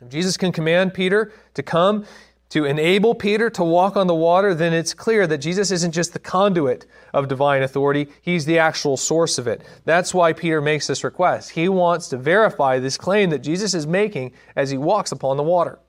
If 0.00 0.08
Jesus 0.08 0.36
can 0.36 0.52
command 0.52 0.94
Peter 0.94 1.32
to 1.54 1.62
come 1.62 2.04
to 2.50 2.64
enable 2.64 3.14
Peter 3.14 3.50
to 3.50 3.64
walk 3.64 3.96
on 3.96 4.06
the 4.06 4.14
water, 4.14 4.54
then 4.54 4.72
it's 4.72 4.94
clear 4.94 5.26
that 5.26 5.38
Jesus 5.38 5.70
isn't 5.70 5.92
just 5.92 6.12
the 6.12 6.18
conduit 6.18 6.86
of 7.12 7.26
divine 7.26 7.62
authority, 7.62 8.08
he's 8.22 8.44
the 8.44 8.58
actual 8.58 8.96
source 8.96 9.38
of 9.38 9.48
it. 9.48 9.62
That's 9.84 10.14
why 10.14 10.32
Peter 10.32 10.60
makes 10.60 10.86
this 10.86 11.02
request. 11.02 11.50
He 11.50 11.68
wants 11.68 12.08
to 12.08 12.16
verify 12.16 12.78
this 12.78 12.96
claim 12.96 13.30
that 13.30 13.40
Jesus 13.40 13.74
is 13.74 13.86
making 13.86 14.32
as 14.54 14.70
he 14.70 14.78
walks 14.78 15.10
upon 15.10 15.36
the 15.36 15.42
water. 15.42 15.80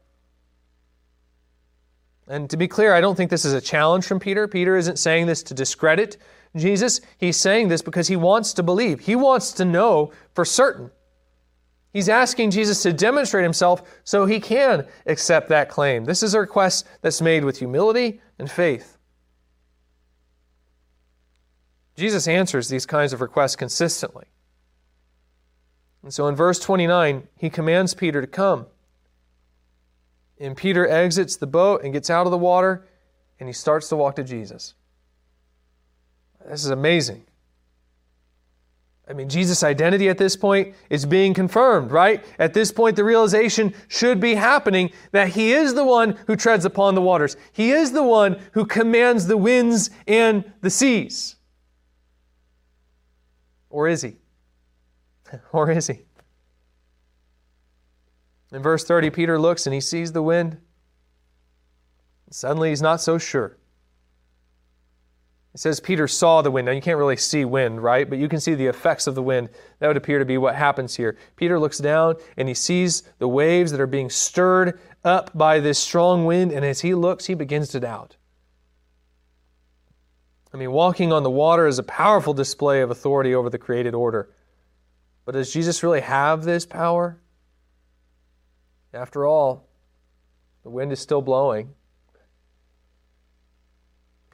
And 2.28 2.50
to 2.50 2.58
be 2.58 2.68
clear, 2.68 2.94
I 2.94 3.02
don't 3.02 3.16
think 3.16 3.30
this 3.30 3.46
is 3.46 3.54
a 3.54 3.62
challenge 3.62 4.06
from 4.06 4.20
Peter. 4.20 4.48
Peter 4.48 4.76
isn't 4.76 4.98
saying 4.98 5.28
this 5.28 5.44
to 5.44 5.54
discredit 5.54 6.18
Jesus, 6.56 7.02
he's 7.18 7.38
saying 7.38 7.68
this 7.68 7.82
because 7.82 8.08
he 8.08 8.16
wants 8.16 8.54
to 8.54 8.64
believe. 8.64 9.02
He 9.02 9.16
wants 9.16 9.52
to 9.54 9.66
know 9.66 10.12
for 10.34 10.46
certain. 10.46 10.92
He's 11.92 12.10
asking 12.10 12.52
Jesus 12.52 12.82
to 12.84 12.94
demonstrate 12.94 13.44
himself 13.44 13.82
so 14.04 14.26
he 14.26 14.40
can 14.40 14.86
accept 15.06 15.50
that 15.50 15.70
claim. 15.70 16.06
This 16.06 16.24
is 16.24 16.34
a 16.34 16.40
request 16.40 16.86
that's 17.02 17.22
made 17.22 17.46
with 17.46 17.60
humility 17.60 18.20
and 18.38 18.50
faith. 18.50 18.98
Jesus 21.96 22.28
answers 22.28 22.68
these 22.68 22.86
kinds 22.86 23.14
of 23.14 23.22
requests 23.22 23.56
consistently. 23.56 24.26
And 26.04 26.14
so 26.14 26.28
in 26.28 26.36
verse 26.36 26.60
29, 26.60 27.28
he 27.38 27.50
commands 27.50 27.94
Peter 27.94 28.22
to 28.22 28.28
come. 28.28 28.68
And 30.40 30.56
Peter 30.56 30.88
exits 30.88 31.38
the 31.38 31.48
boat 31.48 31.84
and 31.84 31.94
gets 31.94 32.10
out 32.10 32.28
of 32.28 32.32
the 32.32 32.38
water, 32.38 32.86
and 33.40 33.48
he 33.48 33.54
starts 33.54 33.88
to 33.90 33.96
walk 33.96 34.18
to 34.18 34.24
Jesus. 34.24 34.74
This 36.50 36.64
is 36.64 36.70
amazing. 36.70 37.26
I 39.08 39.14
mean, 39.14 39.30
Jesus' 39.30 39.64
identity 39.64 40.10
at 40.10 40.18
this 40.18 40.36
point 40.36 40.74
is 40.90 41.06
being 41.06 41.34
confirmed, 41.34 41.92
right? 41.92 42.26
At 42.40 42.54
this 42.54 42.72
point, 42.72 42.96
the 42.96 43.04
realization 43.04 43.74
should 43.88 44.20
be 44.20 44.34
happening 44.34 44.92
that 45.12 45.30
He 45.30 45.54
is 45.54 45.76
the 45.76 45.84
one 45.84 46.18
who 46.26 46.36
treads 46.36 46.66
upon 46.66 46.96
the 46.96 47.02
waters. 47.02 47.38
He 47.52 47.72
is 47.72 47.92
the 47.92 48.04
one 48.04 48.40
who 48.54 48.66
commands 48.66 49.28
the 49.28 49.38
winds 49.38 49.92
and 50.08 50.52
the 50.62 50.72
seas. 50.72 51.36
Or 53.70 53.88
is 53.88 54.02
He? 54.02 54.18
or 55.52 55.70
is 55.70 55.88
He? 55.88 56.06
In 58.52 58.62
verse 58.62 58.86
30, 58.86 59.10
Peter 59.10 59.38
looks 59.38 59.68
and 59.68 59.74
he 59.74 59.82
sees 59.82 60.14
the 60.14 60.22
wind. 60.22 60.58
Suddenly, 62.30 62.70
he's 62.70 62.82
not 62.82 63.02
so 63.02 63.18
sure. 63.18 63.58
It 65.56 65.60
says 65.60 65.80
Peter 65.80 66.06
saw 66.06 66.42
the 66.42 66.52
wind. 66.52 66.66
Now, 66.66 66.74
you 66.74 66.82
can't 66.82 66.98
really 66.98 67.16
see 67.16 67.46
wind, 67.46 67.82
right? 67.82 68.10
But 68.10 68.18
you 68.18 68.28
can 68.28 68.42
see 68.42 68.56
the 68.56 68.68
effects 68.68 69.08
of 69.08 69.16
the 69.16 69.24
wind. 69.24 69.48
That 69.80 69.88
would 69.88 69.96
appear 69.96 70.20
to 70.20 70.26
be 70.26 70.38
what 70.38 70.54
happens 70.54 70.98
here. 70.98 71.18
Peter 71.38 71.58
looks 71.58 71.78
down 71.78 72.16
and 72.36 72.50
he 72.50 72.54
sees 72.54 73.04
the 73.20 73.28
waves 73.30 73.72
that 73.72 73.80
are 73.80 73.88
being 73.88 74.10
stirred 74.10 74.82
up 75.06 75.32
by 75.34 75.62
this 75.62 75.80
strong 75.80 76.26
wind. 76.26 76.52
And 76.52 76.66
as 76.66 76.82
he 76.82 76.94
looks, 76.94 77.28
he 77.28 77.36
begins 77.36 77.70
to 77.70 77.80
doubt. 77.80 78.18
I 80.54 80.58
mean, 80.58 80.74
walking 80.74 81.14
on 81.14 81.24
the 81.24 81.32
water 81.32 81.68
is 81.68 81.80
a 81.80 81.84
powerful 81.84 82.34
display 82.34 82.82
of 82.82 82.92
authority 82.92 83.34
over 83.34 83.50
the 83.50 83.58
created 83.58 83.96
order. 83.96 84.30
But 85.24 85.36
does 85.36 85.54
Jesus 85.54 85.84
really 85.84 86.02
have 86.02 86.44
this 86.44 86.66
power? 86.66 87.22
After 88.94 89.26
all, 89.26 89.70
the 90.64 90.70
wind 90.70 90.92
is 90.92 91.00
still 91.00 91.22
blowing. 91.22 91.76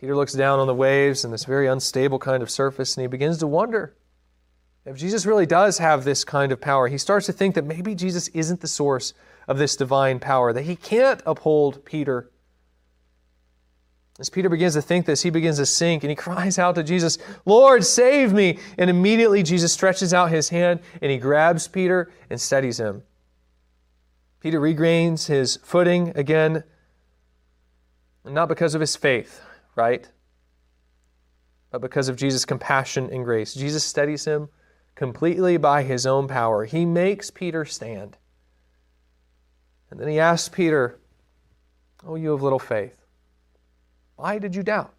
Peter 0.02 0.16
looks 0.16 0.34
down 0.34 0.58
on 0.58 0.66
the 0.66 0.74
waves 0.74 1.24
and 1.24 1.32
this 1.32 1.46
very 1.46 1.68
unstable 1.68 2.18
kind 2.18 2.42
of 2.42 2.50
surface, 2.50 2.98
and 2.98 3.04
he 3.04 3.08
begins 3.08 3.38
to 3.38 3.46
wonder 3.46 3.96
if 4.84 4.98
Jesus 4.98 5.28
really 5.28 5.46
does 5.46 5.78
have 5.78 6.04
this 6.04 6.24
kind 6.24 6.52
of 6.52 6.60
power. 6.60 6.88
He 6.88 6.98
starts 6.98 7.28
to 7.28 7.32
think 7.32 7.54
that 7.54 7.66
maybe 7.66 7.94
Jesus 7.94 8.28
isn't 8.30 8.62
the 8.62 8.68
source 8.68 9.14
of 9.48 9.60
this 9.60 9.76
divine 9.76 10.20
power, 10.20 10.54
that 10.54 10.64
he 10.64 10.76
can't 10.76 11.22
uphold 11.24 11.86
Peter. 11.86 12.32
As 14.20 14.28
Peter 14.28 14.50
begins 14.50 14.74
to 14.74 14.82
think 14.82 15.06
this, 15.06 15.22
he 15.22 15.30
begins 15.30 15.58
to 15.58 15.68
sink 15.68 16.04
and 16.04 16.10
he 16.10 16.16
cries 16.28 16.58
out 16.58 16.74
to 16.76 16.84
Jesus, 16.84 17.20
Lord, 17.46 17.86
save 17.86 18.34
me! 18.34 18.58
And 18.80 18.90
immediately 18.90 19.44
Jesus 19.44 19.72
stretches 19.72 20.16
out 20.16 20.32
his 20.32 20.50
hand 20.50 20.80
and 21.00 21.12
he 21.12 21.20
grabs 21.20 21.68
Peter 21.68 22.12
and 22.28 22.42
steadies 22.42 22.80
him. 22.80 23.04
Peter 24.40 24.60
regains 24.60 25.28
his 25.28 25.58
footing 25.58 26.12
again, 26.16 26.64
not 28.26 28.50
because 28.50 28.74
of 28.74 28.82
his 28.82 28.96
faith, 28.96 29.42
right? 29.76 30.08
But 31.72 31.82
because 31.82 32.10
of 32.10 32.16
Jesus' 32.16 32.46
compassion 32.46 33.10
and 33.12 33.24
grace. 33.24 33.54
Jesus 33.54 33.84
steadies 33.84 34.26
him 34.26 34.50
completely 34.96 35.58
by 35.58 35.84
his 35.84 36.06
own 36.06 36.28
power. 36.28 36.66
He 36.66 36.86
makes 36.86 37.32
Peter 37.32 37.66
stand. 37.66 38.18
And 39.90 40.00
then 40.00 40.08
he 40.08 40.20
asks 40.20 40.50
Peter, 40.50 41.00
Oh, 42.06 42.16
you 42.16 42.32
have 42.32 42.42
little 42.42 42.60
faith. 42.60 42.96
Why 44.16 44.40
did 44.40 44.56
you 44.56 44.64
doubt? 44.64 44.94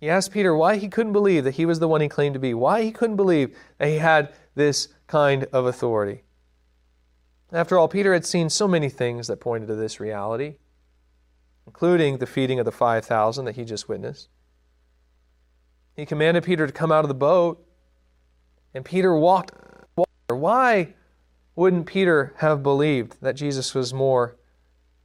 He 0.00 0.10
asked 0.10 0.32
Peter 0.32 0.54
why 0.54 0.76
he 0.76 0.88
couldn't 0.88 1.12
believe 1.12 1.44
that 1.44 1.54
he 1.54 1.66
was 1.66 1.78
the 1.78 1.86
one 1.86 2.00
he 2.00 2.08
claimed 2.08 2.34
to 2.34 2.40
be, 2.40 2.54
why 2.54 2.82
he 2.82 2.90
couldn't 2.90 3.16
believe 3.16 3.56
that 3.78 3.88
he 3.88 3.98
had 3.98 4.32
this 4.54 4.88
kind 5.06 5.44
of 5.52 5.66
authority. 5.66 6.24
After 7.52 7.78
all, 7.78 7.86
Peter 7.86 8.12
had 8.12 8.24
seen 8.24 8.48
so 8.48 8.66
many 8.66 8.88
things 8.88 9.26
that 9.26 9.40
pointed 9.40 9.68
to 9.68 9.76
this 9.76 10.00
reality, 10.00 10.56
including 11.66 12.18
the 12.18 12.26
feeding 12.26 12.58
of 12.58 12.64
the 12.64 12.72
5,000 12.72 13.44
that 13.44 13.56
he 13.56 13.64
just 13.64 13.88
witnessed. 13.88 14.28
He 15.94 16.06
commanded 16.06 16.44
Peter 16.44 16.66
to 16.66 16.72
come 16.72 16.90
out 16.90 17.04
of 17.04 17.08
the 17.08 17.14
boat, 17.14 17.64
and 18.74 18.84
Peter 18.84 19.14
walked 19.14 19.52
water. 19.96 20.10
Why 20.28 20.94
wouldn't 21.54 21.86
Peter 21.86 22.32
have 22.38 22.62
believed 22.62 23.20
that 23.20 23.36
Jesus 23.36 23.74
was 23.74 23.92
more 23.92 24.36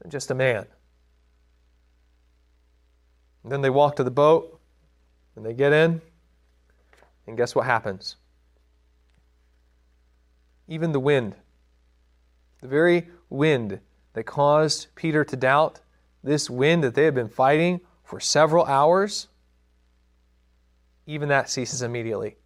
than 0.02 0.10
just 0.10 0.32
a 0.32 0.36
man? 0.36 0.66
And 3.44 3.52
then 3.52 3.62
they 3.62 3.70
walk 3.70 3.96
to 3.98 4.04
the 4.04 4.12
boat, 4.12 4.60
and 5.36 5.46
they 5.46 5.54
get 5.54 5.74
in, 5.74 6.02
and 7.26 7.38
guess 7.38 7.54
what 7.54 7.66
happens? 7.66 8.16
Even 10.68 10.92
the 10.92 11.00
wind 11.00 11.36
the 12.62 12.68
very 12.68 13.08
wind 13.30 13.80
that 14.14 14.24
caused 14.24 14.88
Peter 14.96 15.24
to 15.24 15.36
doubt, 15.36 15.80
this 16.24 16.50
wind 16.50 16.84
that 16.84 16.96
they 16.96 17.06
had 17.06 17.16
been 17.16 17.30
fighting 17.30 17.82
for 18.04 18.20
several 18.20 18.66
hours, 18.66 19.28
even 21.06 21.30
that 21.30 21.50
ceases 21.50 21.82
immediately. 21.82 22.38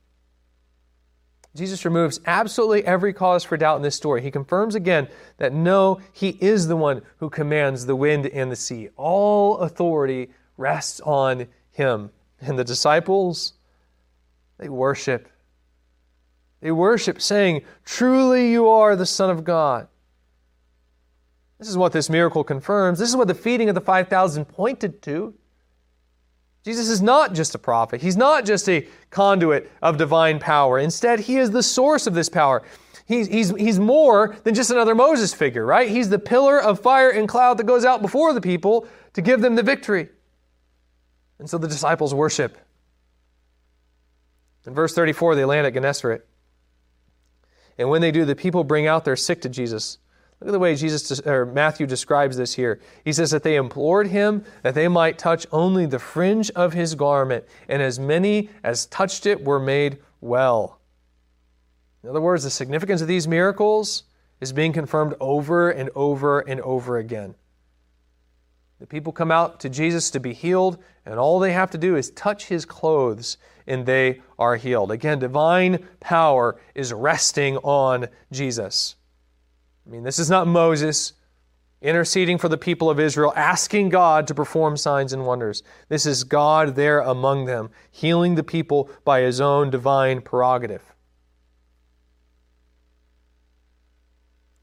Jesus 1.53 1.83
removes 1.83 2.21
absolutely 2.25 2.85
every 2.85 3.11
cause 3.11 3.43
for 3.43 3.57
doubt 3.57 3.75
in 3.75 3.81
this 3.81 3.95
story. 3.95 4.21
He 4.21 4.31
confirms 4.31 4.75
again 4.75 5.09
that 5.37 5.53
no, 5.53 5.99
he 6.13 6.29
is 6.39 6.67
the 6.67 6.77
one 6.77 7.01
who 7.17 7.29
commands 7.29 7.85
the 7.85 7.95
wind 7.95 8.25
and 8.27 8.49
the 8.49 8.55
sea. 8.55 8.89
All 8.95 9.57
authority 9.57 10.29
rests 10.57 11.01
on 11.01 11.47
him. 11.71 12.11
And 12.39 12.57
the 12.57 12.63
disciples, 12.63 13.53
they 14.57 14.69
worship. 14.69 15.27
They 16.61 16.71
worship, 16.71 17.21
saying, 17.21 17.63
Truly 17.83 18.51
you 18.51 18.69
are 18.69 18.95
the 18.95 19.05
Son 19.05 19.29
of 19.29 19.43
God. 19.43 19.87
This 21.61 21.69
is 21.69 21.77
what 21.77 21.93
this 21.93 22.09
miracle 22.09 22.43
confirms. 22.43 22.97
This 22.97 23.07
is 23.07 23.15
what 23.15 23.27
the 23.27 23.35
feeding 23.35 23.69
of 23.69 23.75
the 23.75 23.81
5,000 23.81 24.45
pointed 24.45 24.99
to. 25.03 25.35
Jesus 26.65 26.89
is 26.89 27.03
not 27.03 27.35
just 27.35 27.53
a 27.53 27.59
prophet. 27.59 28.01
He's 28.01 28.17
not 28.17 28.45
just 28.45 28.67
a 28.67 28.87
conduit 29.11 29.71
of 29.79 29.97
divine 29.97 30.39
power. 30.39 30.79
Instead, 30.79 31.19
he 31.19 31.37
is 31.37 31.51
the 31.51 31.61
source 31.61 32.07
of 32.07 32.15
this 32.15 32.29
power. 32.29 32.63
He's, 33.05 33.27
he's, 33.27 33.51
he's 33.51 33.79
more 33.79 34.35
than 34.43 34.55
just 34.55 34.71
another 34.71 34.95
Moses 34.95 35.35
figure, 35.35 35.63
right? 35.63 35.87
He's 35.87 36.09
the 36.09 36.17
pillar 36.17 36.59
of 36.59 36.79
fire 36.79 37.11
and 37.11 37.29
cloud 37.29 37.59
that 37.59 37.67
goes 37.67 37.85
out 37.85 38.01
before 38.01 38.33
the 38.33 38.41
people 38.41 38.87
to 39.13 39.21
give 39.21 39.41
them 39.41 39.53
the 39.53 39.61
victory. 39.61 40.09
And 41.37 41.47
so 41.47 41.59
the 41.59 41.67
disciples 41.67 42.11
worship. 42.11 42.57
In 44.65 44.73
verse 44.73 44.95
34, 44.95 45.35
they 45.35 45.45
land 45.45 45.67
at 45.67 45.75
Gennesaret. 45.75 46.27
And 47.77 47.87
when 47.87 48.01
they 48.01 48.11
do, 48.11 48.25
the 48.25 48.35
people 48.35 48.63
bring 48.63 48.87
out 48.87 49.05
their 49.05 49.15
sick 49.15 49.43
to 49.43 49.49
Jesus. 49.49 49.99
Look 50.41 50.47
at 50.47 50.53
the 50.53 50.59
way 50.59 50.75
Jesus 50.75 51.21
or 51.27 51.45
Matthew 51.45 51.85
describes 51.85 52.35
this 52.35 52.55
here. 52.55 52.79
He 53.05 53.13
says 53.13 53.29
that 53.29 53.43
they 53.43 53.57
implored 53.57 54.07
him 54.07 54.43
that 54.63 54.73
they 54.73 54.87
might 54.87 55.19
touch 55.19 55.45
only 55.51 55.85
the 55.85 55.99
fringe 55.99 56.49
of 56.51 56.73
his 56.73 56.95
garment, 56.95 57.45
and 57.69 57.79
as 57.79 57.99
many 57.99 58.49
as 58.63 58.87
touched 58.87 59.27
it 59.27 59.43
were 59.43 59.59
made 59.59 59.99
well. 60.19 60.79
In 62.03 62.09
other 62.09 62.21
words, 62.21 62.43
the 62.43 62.49
significance 62.49 63.01
of 63.03 63.07
these 63.07 63.27
miracles 63.27 64.01
is 64.39 64.51
being 64.51 64.73
confirmed 64.73 65.13
over 65.19 65.69
and 65.69 65.91
over 65.93 66.39
and 66.39 66.59
over 66.61 66.97
again. 66.97 67.35
The 68.79 68.87
people 68.87 69.13
come 69.13 69.29
out 69.29 69.59
to 69.59 69.69
Jesus 69.69 70.09
to 70.09 70.19
be 70.19 70.33
healed, 70.33 70.79
and 71.05 71.19
all 71.19 71.39
they 71.39 71.53
have 71.53 71.69
to 71.69 71.77
do 71.77 71.95
is 71.95 72.09
touch 72.09 72.47
his 72.47 72.65
clothes, 72.65 73.37
and 73.67 73.85
they 73.85 74.21
are 74.39 74.55
healed. 74.55 74.91
Again, 74.91 75.19
divine 75.19 75.87
power 75.99 76.59
is 76.73 76.91
resting 76.91 77.57
on 77.57 78.07
Jesus. 78.31 78.95
I 79.85 79.89
mean, 79.89 80.03
this 80.03 80.19
is 80.19 80.29
not 80.29 80.47
Moses 80.47 81.13
interceding 81.81 82.37
for 82.37 82.47
the 82.47 82.57
people 82.57 82.89
of 82.89 82.99
Israel, 82.99 83.33
asking 83.35 83.89
God 83.89 84.27
to 84.27 84.35
perform 84.35 84.77
signs 84.77 85.13
and 85.13 85.25
wonders. 85.25 85.63
This 85.89 86.05
is 86.05 86.23
God 86.23 86.75
there 86.75 86.99
among 86.99 87.45
them, 87.45 87.71
healing 87.89 88.35
the 88.35 88.43
people 88.43 88.89
by 89.03 89.21
his 89.21 89.41
own 89.41 89.69
divine 89.71 90.21
prerogative. 90.21 90.83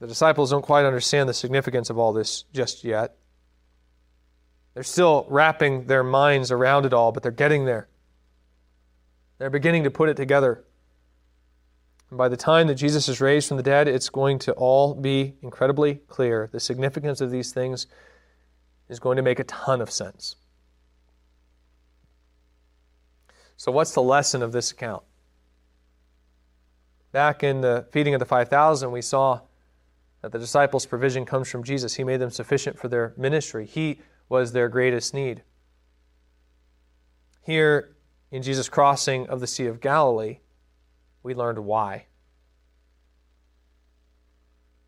The 0.00 0.06
disciples 0.06 0.50
don't 0.50 0.62
quite 0.62 0.86
understand 0.86 1.28
the 1.28 1.34
significance 1.34 1.90
of 1.90 1.98
all 1.98 2.12
this 2.12 2.44
just 2.52 2.84
yet. 2.84 3.16
They're 4.74 4.84
still 4.84 5.26
wrapping 5.28 5.86
their 5.86 6.04
minds 6.04 6.52
around 6.52 6.86
it 6.86 6.92
all, 6.92 7.10
but 7.10 7.24
they're 7.24 7.32
getting 7.32 7.64
there. 7.64 7.88
They're 9.38 9.50
beginning 9.50 9.82
to 9.84 9.90
put 9.90 10.08
it 10.08 10.16
together. 10.16 10.64
And 12.10 12.16
by 12.16 12.28
the 12.28 12.36
time 12.36 12.66
that 12.68 12.76
Jesus 12.76 13.08
is 13.08 13.20
raised 13.20 13.48
from 13.48 13.56
the 13.56 13.62
dead, 13.62 13.86
it's 13.86 14.08
going 14.08 14.38
to 14.40 14.52
all 14.52 14.94
be 14.94 15.34
incredibly 15.42 15.96
clear. 16.08 16.48
The 16.52 16.60
significance 16.60 17.20
of 17.20 17.30
these 17.30 17.52
things 17.52 17.86
is 18.88 18.98
going 18.98 19.16
to 19.16 19.22
make 19.22 19.38
a 19.38 19.44
ton 19.44 19.80
of 19.80 19.90
sense. 19.90 20.36
So, 23.56 23.72
what's 23.72 23.92
the 23.92 24.02
lesson 24.02 24.42
of 24.42 24.52
this 24.52 24.70
account? 24.70 25.02
Back 27.12 27.42
in 27.42 27.60
the 27.60 27.86
feeding 27.90 28.14
of 28.14 28.20
the 28.20 28.26
5,000, 28.26 28.90
we 28.90 29.02
saw 29.02 29.40
that 30.22 30.32
the 30.32 30.38
disciples' 30.38 30.86
provision 30.86 31.24
comes 31.24 31.50
from 31.50 31.64
Jesus. 31.64 31.94
He 31.94 32.04
made 32.04 32.20
them 32.20 32.30
sufficient 32.30 32.78
for 32.78 32.88
their 32.88 33.14
ministry, 33.16 33.66
He 33.66 34.00
was 34.28 34.52
their 34.52 34.68
greatest 34.68 35.12
need. 35.12 35.42
Here 37.42 37.96
in 38.30 38.42
Jesus' 38.42 38.68
crossing 38.68 39.26
of 39.28 39.40
the 39.40 39.46
Sea 39.46 39.66
of 39.66 39.80
Galilee, 39.80 40.38
we 41.28 41.34
learned 41.34 41.58
why. 41.58 42.06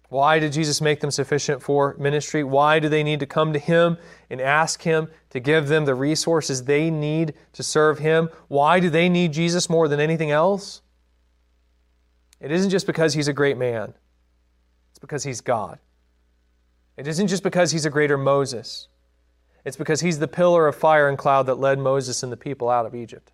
Why 0.09 0.39
did 0.39 0.53
Jesus 0.53 0.81
make 0.81 1.01
them 1.01 1.11
sufficient 1.11 1.63
for 1.63 1.95
ministry? 1.99 2.43
Why 2.43 2.81
do 2.81 2.89
they 2.89 3.05
need 3.05 3.21
to 3.21 3.27
come 3.27 3.53
to 3.53 3.59
Him 3.59 3.99
and 4.31 4.41
ask 4.41 4.83
Him 4.83 5.09
to 5.29 5.39
give 5.39 5.69
them 5.69 5.85
the 5.85 5.95
resources 5.95 6.65
they 6.65 6.91
need 6.91 7.35
to 7.53 7.63
serve 7.63 7.99
Him? 7.99 8.31
Why 8.49 8.81
do 8.81 8.89
they 8.89 9.09
need 9.11 9.35
Jesus 9.35 9.69
more 9.69 9.87
than 9.87 10.01
anything 10.01 10.31
else? 10.31 10.81
It 12.41 12.51
isn't 12.51 12.71
just 12.71 12.87
because 12.87 13.13
He's 13.13 13.29
a 13.29 13.35
great 13.35 13.59
man, 13.59 13.93
it's 14.91 14.99
because 14.99 15.23
He's 15.23 15.43
God. 15.43 15.79
It 16.97 17.07
isn't 17.07 17.29
just 17.29 17.43
because 17.43 17.71
He's 17.71 17.85
a 17.85 17.91
greater 17.91 18.17
Moses, 18.17 18.89
it's 19.67 19.77
because 19.77 20.01
He's 20.01 20.19
the 20.19 20.27
pillar 20.27 20.67
of 20.67 20.75
fire 20.75 21.07
and 21.07 21.19
cloud 21.19 21.45
that 21.47 21.61
led 21.61 21.79
Moses 21.79 22.23
and 22.23 22.33
the 22.33 22.37
people 22.39 22.71
out 22.71 22.87
of 22.87 22.95
Egypt. 22.95 23.31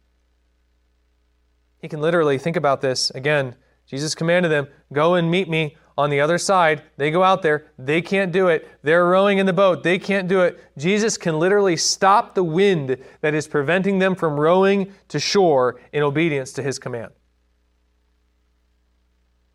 He 1.87 1.89
can 1.89 2.01
literally 2.01 2.37
think 2.37 2.57
about 2.57 2.81
this. 2.81 3.11
Again, 3.11 3.55
Jesus 3.87 4.17
commanded 4.17 4.49
them, 4.49 4.67
Go 4.93 5.15
and 5.15 5.31
meet 5.31 5.49
me 5.49 5.77
on 5.97 6.11
the 6.11 6.21
other 6.21 6.37
side. 6.37 6.83
They 6.97 7.13
go 7.13 7.23
out 7.23 7.43
there. 7.43 7.67
They 7.79 8.03
can't 8.03 8.33
do 8.33 8.49
it. 8.49 8.69
They're 8.83 9.07
rowing 9.07 9.39
in 9.39 9.47
the 9.47 9.53
boat. 9.53 9.85
They 9.85 9.97
can't 9.97 10.27
do 10.27 10.41
it. 10.41 10.59
Jesus 10.77 11.17
can 11.17 11.39
literally 11.39 11.77
stop 11.77 12.35
the 12.35 12.43
wind 12.43 12.97
that 13.21 13.35
is 13.35 13.47
preventing 13.47 14.01
them 14.01 14.17
from 14.17 14.33
rowing 14.35 14.95
to 15.07 15.21
shore 15.21 15.81
in 15.93 16.03
obedience 16.03 16.53
to 16.55 16.63
his 16.65 16.81
command. 16.81 17.13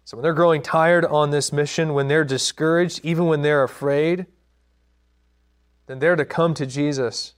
So 0.05 0.15
when 0.15 0.23
they're 0.23 0.33
growing 0.33 0.61
tired 0.61 1.03
on 1.03 1.31
this 1.31 1.51
mission, 1.51 1.93
when 1.93 2.07
they're 2.07 2.23
discouraged, 2.23 3.01
even 3.03 3.25
when 3.25 3.41
they're 3.41 3.63
afraid, 3.63 4.25
then 5.87 5.99
they're 5.99 6.15
to 6.15 6.23
come 6.23 6.53
to 6.53 6.65
Jesus 6.65 7.33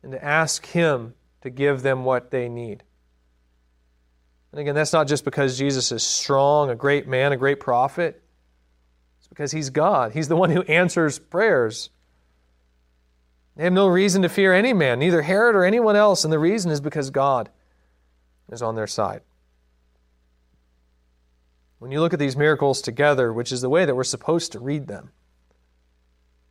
and 0.00 0.12
to 0.12 0.24
ask 0.24 0.66
Him 0.66 1.14
to 1.40 1.50
give 1.50 1.82
them 1.82 2.04
what 2.04 2.30
they 2.30 2.48
need. 2.48 2.84
And 4.52 4.60
again, 4.60 4.74
that's 4.74 4.92
not 4.92 5.06
just 5.06 5.24
because 5.24 5.56
Jesus 5.56 5.92
is 5.92 6.02
strong, 6.02 6.70
a 6.70 6.74
great 6.74 7.06
man, 7.06 7.32
a 7.32 7.36
great 7.36 7.60
prophet. 7.60 8.22
It's 9.18 9.28
because 9.28 9.52
he's 9.52 9.70
God. 9.70 10.12
He's 10.12 10.28
the 10.28 10.36
one 10.36 10.50
who 10.50 10.62
answers 10.62 11.18
prayers. 11.18 11.90
They 13.56 13.64
have 13.64 13.72
no 13.72 13.86
reason 13.86 14.22
to 14.22 14.28
fear 14.28 14.52
any 14.52 14.72
man, 14.72 14.98
neither 14.98 15.22
Herod 15.22 15.54
or 15.54 15.64
anyone 15.64 15.96
else, 15.96 16.24
and 16.24 16.32
the 16.32 16.38
reason 16.38 16.70
is 16.70 16.80
because 16.80 17.10
God 17.10 17.50
is 18.50 18.62
on 18.62 18.74
their 18.74 18.86
side. 18.86 19.22
When 21.78 21.90
you 21.90 22.00
look 22.00 22.12
at 22.12 22.18
these 22.18 22.36
miracles 22.36 22.82
together, 22.82 23.32
which 23.32 23.52
is 23.52 23.60
the 23.60 23.70
way 23.70 23.84
that 23.84 23.94
we're 23.94 24.04
supposed 24.04 24.52
to 24.52 24.58
read 24.58 24.86
them, 24.86 25.10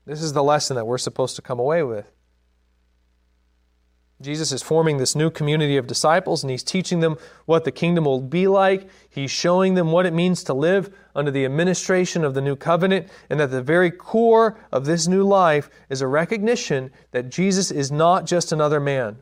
this 0.05 0.21
is 0.21 0.33
the 0.33 0.43
lesson 0.43 0.75
that 0.75 0.85
we're 0.85 0.97
supposed 0.97 1.35
to 1.35 1.41
come 1.41 1.59
away 1.59 1.83
with. 1.83 2.11
Jesus 4.21 4.51
is 4.51 4.61
forming 4.61 4.97
this 4.97 5.15
new 5.15 5.29
community 5.29 5.77
of 5.77 5.87
disciples 5.87 6.43
and 6.43 6.51
he's 6.51 6.63
teaching 6.63 6.99
them 6.99 7.17
what 7.45 7.63
the 7.63 7.71
kingdom 7.71 8.03
will 8.03 8.19
be 8.19 8.47
like. 8.47 8.89
He's 9.09 9.31
showing 9.31 9.75
them 9.75 9.91
what 9.91 10.05
it 10.05 10.13
means 10.13 10.43
to 10.43 10.53
live 10.53 10.93
under 11.15 11.31
the 11.31 11.45
administration 11.45 12.25
of 12.25 12.33
the 12.33 12.41
new 12.41 12.55
covenant, 12.55 13.07
and 13.29 13.39
that 13.39 13.51
the 13.51 13.61
very 13.61 13.91
core 13.91 14.57
of 14.71 14.85
this 14.85 15.07
new 15.07 15.23
life 15.23 15.69
is 15.89 16.01
a 16.01 16.07
recognition 16.07 16.91
that 17.11 17.29
Jesus 17.29 17.71
is 17.71 17.91
not 17.91 18.25
just 18.25 18.51
another 18.51 18.79
man, 18.79 19.17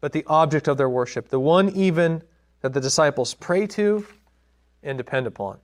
but 0.00 0.12
the 0.12 0.24
object 0.26 0.68
of 0.68 0.78
their 0.78 0.88
worship, 0.88 1.28
the 1.28 1.40
one 1.40 1.68
even 1.70 2.22
that 2.60 2.72
the 2.72 2.80
disciples 2.80 3.34
pray 3.34 3.66
to 3.66 4.06
and 4.82 4.98
depend 4.98 5.26
upon. 5.26 5.58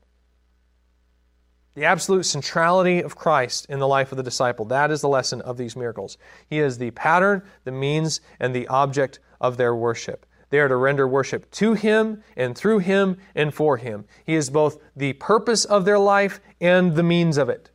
The 1.76 1.84
absolute 1.84 2.24
centrality 2.24 3.02
of 3.02 3.16
Christ 3.16 3.66
in 3.68 3.80
the 3.80 3.86
life 3.86 4.10
of 4.10 4.16
the 4.16 4.22
disciple. 4.22 4.64
That 4.64 4.90
is 4.90 5.02
the 5.02 5.10
lesson 5.10 5.42
of 5.42 5.58
these 5.58 5.76
miracles. 5.76 6.16
He 6.48 6.58
is 6.58 6.78
the 6.78 6.90
pattern, 6.92 7.42
the 7.64 7.70
means, 7.70 8.22
and 8.40 8.54
the 8.54 8.66
object 8.68 9.18
of 9.42 9.58
their 9.58 9.76
worship. 9.76 10.24
They 10.48 10.58
are 10.58 10.68
to 10.68 10.76
render 10.76 11.06
worship 11.06 11.50
to 11.50 11.74
Him 11.74 12.22
and 12.34 12.56
through 12.56 12.78
Him 12.78 13.18
and 13.34 13.52
for 13.52 13.76
Him. 13.76 14.06
He 14.24 14.36
is 14.36 14.48
both 14.48 14.80
the 14.96 15.12
purpose 15.12 15.66
of 15.66 15.84
their 15.84 15.98
life 15.98 16.40
and 16.62 16.96
the 16.96 17.02
means 17.02 17.36
of 17.36 17.50
it. 17.50 17.70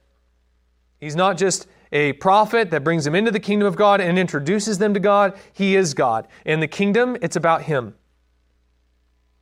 He's 0.99 1.15
not 1.15 1.37
just 1.37 1.67
a 1.91 2.13
prophet 2.13 2.71
that 2.71 2.83
brings 2.83 3.05
them 3.05 3.13
into 3.13 3.29
the 3.29 3.39
kingdom 3.39 3.67
of 3.67 3.75
God 3.75 4.01
and 4.01 4.17
introduces 4.17 4.79
them 4.79 4.95
to 4.95 4.99
God. 4.99 5.37
He 5.53 5.75
is 5.75 5.93
God. 5.93 6.27
In 6.43 6.59
the 6.59 6.67
kingdom, 6.67 7.17
it's 7.21 7.35
about 7.35 7.63
Him. 7.63 7.93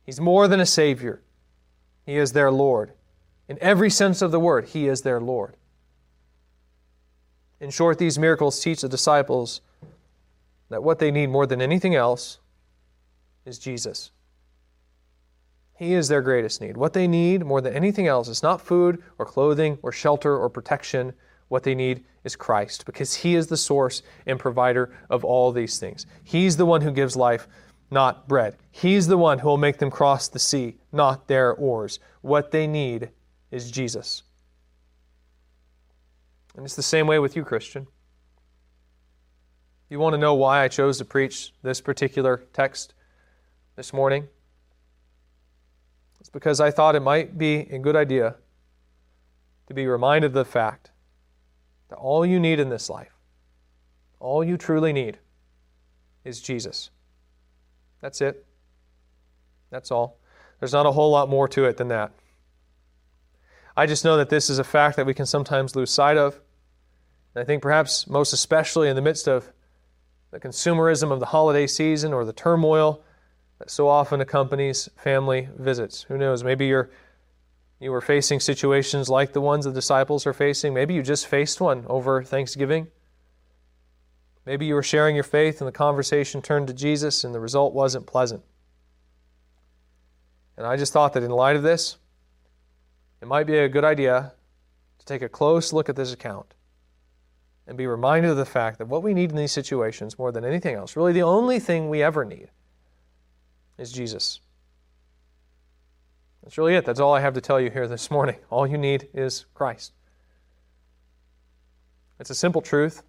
He's 0.04 0.20
more 0.20 0.48
than 0.48 0.60
a 0.60 0.66
Savior, 0.66 1.22
He 2.04 2.18
is 2.18 2.32
their 2.32 2.50
Lord. 2.50 2.92
In 3.50 3.58
every 3.60 3.90
sense 3.90 4.22
of 4.22 4.30
the 4.30 4.38
word, 4.38 4.66
He 4.66 4.86
is 4.86 5.02
their 5.02 5.20
Lord. 5.20 5.56
In 7.58 7.70
short, 7.70 7.98
these 7.98 8.16
miracles 8.16 8.60
teach 8.60 8.80
the 8.80 8.88
disciples 8.88 9.60
that 10.68 10.84
what 10.84 11.00
they 11.00 11.10
need 11.10 11.30
more 11.30 11.46
than 11.46 11.60
anything 11.60 11.96
else 11.96 12.38
is 13.44 13.58
Jesus. 13.58 14.12
He 15.76 15.94
is 15.94 16.06
their 16.06 16.22
greatest 16.22 16.60
need. 16.60 16.76
What 16.76 16.92
they 16.92 17.08
need 17.08 17.44
more 17.44 17.60
than 17.60 17.74
anything 17.74 18.06
else 18.06 18.28
is 18.28 18.40
not 18.40 18.60
food 18.60 19.02
or 19.18 19.26
clothing 19.26 19.78
or 19.82 19.90
shelter 19.90 20.38
or 20.38 20.48
protection. 20.48 21.12
What 21.48 21.64
they 21.64 21.74
need 21.74 22.04
is 22.22 22.36
Christ 22.36 22.86
because 22.86 23.16
He 23.16 23.34
is 23.34 23.48
the 23.48 23.56
source 23.56 24.04
and 24.26 24.38
provider 24.38 24.96
of 25.10 25.24
all 25.24 25.50
these 25.50 25.80
things. 25.80 26.06
He's 26.22 26.56
the 26.56 26.66
one 26.66 26.82
who 26.82 26.92
gives 26.92 27.16
life, 27.16 27.48
not 27.90 28.28
bread. 28.28 28.58
He's 28.70 29.08
the 29.08 29.18
one 29.18 29.40
who 29.40 29.48
will 29.48 29.58
make 29.58 29.78
them 29.78 29.90
cross 29.90 30.28
the 30.28 30.38
sea, 30.38 30.76
not 30.92 31.26
their 31.26 31.52
oars. 31.52 31.98
What 32.20 32.52
they 32.52 32.68
need 32.68 33.10
is 33.50 33.70
Jesus. 33.70 34.22
And 36.56 36.64
it's 36.64 36.76
the 36.76 36.82
same 36.82 37.06
way 37.06 37.18
with 37.18 37.36
you, 37.36 37.44
Christian. 37.44 37.86
You 39.88 39.98
want 39.98 40.14
to 40.14 40.18
know 40.18 40.34
why 40.34 40.62
I 40.62 40.68
chose 40.68 40.98
to 40.98 41.04
preach 41.04 41.52
this 41.62 41.80
particular 41.80 42.44
text 42.52 42.94
this 43.76 43.92
morning? 43.92 44.28
It's 46.20 46.28
because 46.28 46.60
I 46.60 46.70
thought 46.70 46.94
it 46.94 47.00
might 47.00 47.38
be 47.38 47.60
a 47.70 47.78
good 47.78 47.96
idea 47.96 48.36
to 49.66 49.74
be 49.74 49.86
reminded 49.86 50.28
of 50.28 50.34
the 50.34 50.44
fact 50.44 50.90
that 51.88 51.96
all 51.96 52.24
you 52.24 52.38
need 52.38 52.60
in 52.60 52.68
this 52.68 52.88
life, 52.88 53.12
all 54.20 54.44
you 54.44 54.56
truly 54.56 54.92
need, 54.92 55.18
is 56.24 56.40
Jesus. 56.40 56.90
That's 58.00 58.20
it. 58.20 58.44
That's 59.70 59.90
all. 59.90 60.18
There's 60.58 60.72
not 60.72 60.86
a 60.86 60.92
whole 60.92 61.10
lot 61.10 61.28
more 61.28 61.48
to 61.48 61.64
it 61.64 61.76
than 61.76 61.88
that. 61.88 62.12
I 63.80 63.86
just 63.86 64.04
know 64.04 64.18
that 64.18 64.28
this 64.28 64.50
is 64.50 64.58
a 64.58 64.64
fact 64.64 64.96
that 64.96 65.06
we 65.06 65.14
can 65.14 65.24
sometimes 65.24 65.74
lose 65.74 65.90
sight 65.90 66.18
of. 66.18 66.38
And 67.34 67.40
I 67.40 67.46
think 67.46 67.62
perhaps 67.62 68.06
most 68.06 68.34
especially 68.34 68.90
in 68.90 68.94
the 68.94 69.00
midst 69.00 69.26
of 69.26 69.54
the 70.32 70.38
consumerism 70.38 71.10
of 71.10 71.18
the 71.18 71.24
holiday 71.24 71.66
season 71.66 72.12
or 72.12 72.26
the 72.26 72.34
turmoil 72.34 73.02
that 73.58 73.70
so 73.70 73.88
often 73.88 74.20
accompanies 74.20 74.90
family 74.96 75.48
visits. 75.56 76.02
Who 76.02 76.18
knows? 76.18 76.44
Maybe 76.44 76.66
you're 76.66 76.90
you 77.80 77.90
were 77.90 78.02
facing 78.02 78.38
situations 78.40 79.08
like 79.08 79.32
the 79.32 79.40
ones 79.40 79.64
the 79.64 79.72
disciples 79.72 80.26
are 80.26 80.34
facing. 80.34 80.74
Maybe 80.74 80.92
you 80.92 81.02
just 81.02 81.26
faced 81.26 81.58
one 81.58 81.86
over 81.88 82.22
Thanksgiving. 82.22 82.88
Maybe 84.44 84.66
you 84.66 84.74
were 84.74 84.82
sharing 84.82 85.14
your 85.14 85.24
faith 85.24 85.62
and 85.62 85.68
the 85.68 85.72
conversation 85.72 86.42
turned 86.42 86.66
to 86.66 86.74
Jesus 86.74 87.24
and 87.24 87.34
the 87.34 87.40
result 87.40 87.72
wasn't 87.72 88.06
pleasant. 88.06 88.42
And 90.58 90.66
I 90.66 90.76
just 90.76 90.92
thought 90.92 91.14
that 91.14 91.22
in 91.22 91.30
light 91.30 91.56
of 91.56 91.62
this, 91.62 91.96
it 93.20 93.28
might 93.28 93.46
be 93.46 93.58
a 93.58 93.68
good 93.68 93.84
idea 93.84 94.32
to 94.98 95.06
take 95.06 95.22
a 95.22 95.28
close 95.28 95.72
look 95.72 95.88
at 95.88 95.96
this 95.96 96.12
account 96.12 96.54
and 97.66 97.76
be 97.76 97.86
reminded 97.86 98.30
of 98.30 98.36
the 98.36 98.44
fact 98.44 98.78
that 98.78 98.88
what 98.88 99.02
we 99.02 99.14
need 99.14 99.30
in 99.30 99.36
these 99.36 99.52
situations 99.52 100.18
more 100.18 100.32
than 100.32 100.44
anything 100.44 100.74
else, 100.74 100.96
really 100.96 101.12
the 101.12 101.22
only 101.22 101.58
thing 101.58 101.88
we 101.88 102.02
ever 102.02 102.24
need, 102.24 102.48
is 103.78 103.92
Jesus. 103.92 104.40
That's 106.42 106.58
really 106.58 106.74
it. 106.74 106.84
That's 106.84 107.00
all 107.00 107.14
I 107.14 107.20
have 107.20 107.34
to 107.34 107.40
tell 107.40 107.60
you 107.60 107.70
here 107.70 107.86
this 107.86 108.10
morning. 108.10 108.36
All 108.50 108.66
you 108.66 108.78
need 108.78 109.08
is 109.14 109.46
Christ. 109.54 109.92
It's 112.18 112.30
a 112.30 112.34
simple 112.34 112.60
truth, 112.60 113.02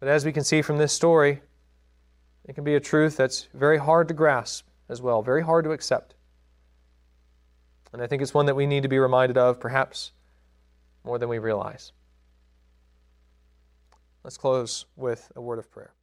but 0.00 0.08
as 0.08 0.24
we 0.24 0.32
can 0.32 0.44
see 0.44 0.62
from 0.62 0.78
this 0.78 0.92
story, 0.92 1.40
it 2.44 2.54
can 2.54 2.64
be 2.64 2.74
a 2.74 2.80
truth 2.80 3.16
that's 3.16 3.48
very 3.54 3.78
hard 3.78 4.08
to 4.08 4.14
grasp 4.14 4.66
as 4.88 5.00
well, 5.00 5.22
very 5.22 5.42
hard 5.42 5.64
to 5.64 5.72
accept. 5.72 6.14
And 7.92 8.02
I 8.02 8.06
think 8.06 8.22
it's 8.22 8.34
one 8.34 8.46
that 8.46 8.56
we 8.56 8.66
need 8.66 8.82
to 8.84 8.88
be 8.88 8.98
reminded 8.98 9.36
of, 9.36 9.60
perhaps 9.60 10.12
more 11.04 11.18
than 11.18 11.28
we 11.28 11.38
realize. 11.38 11.92
Let's 14.24 14.38
close 14.38 14.86
with 14.96 15.30
a 15.36 15.40
word 15.40 15.58
of 15.58 15.70
prayer. 15.70 15.94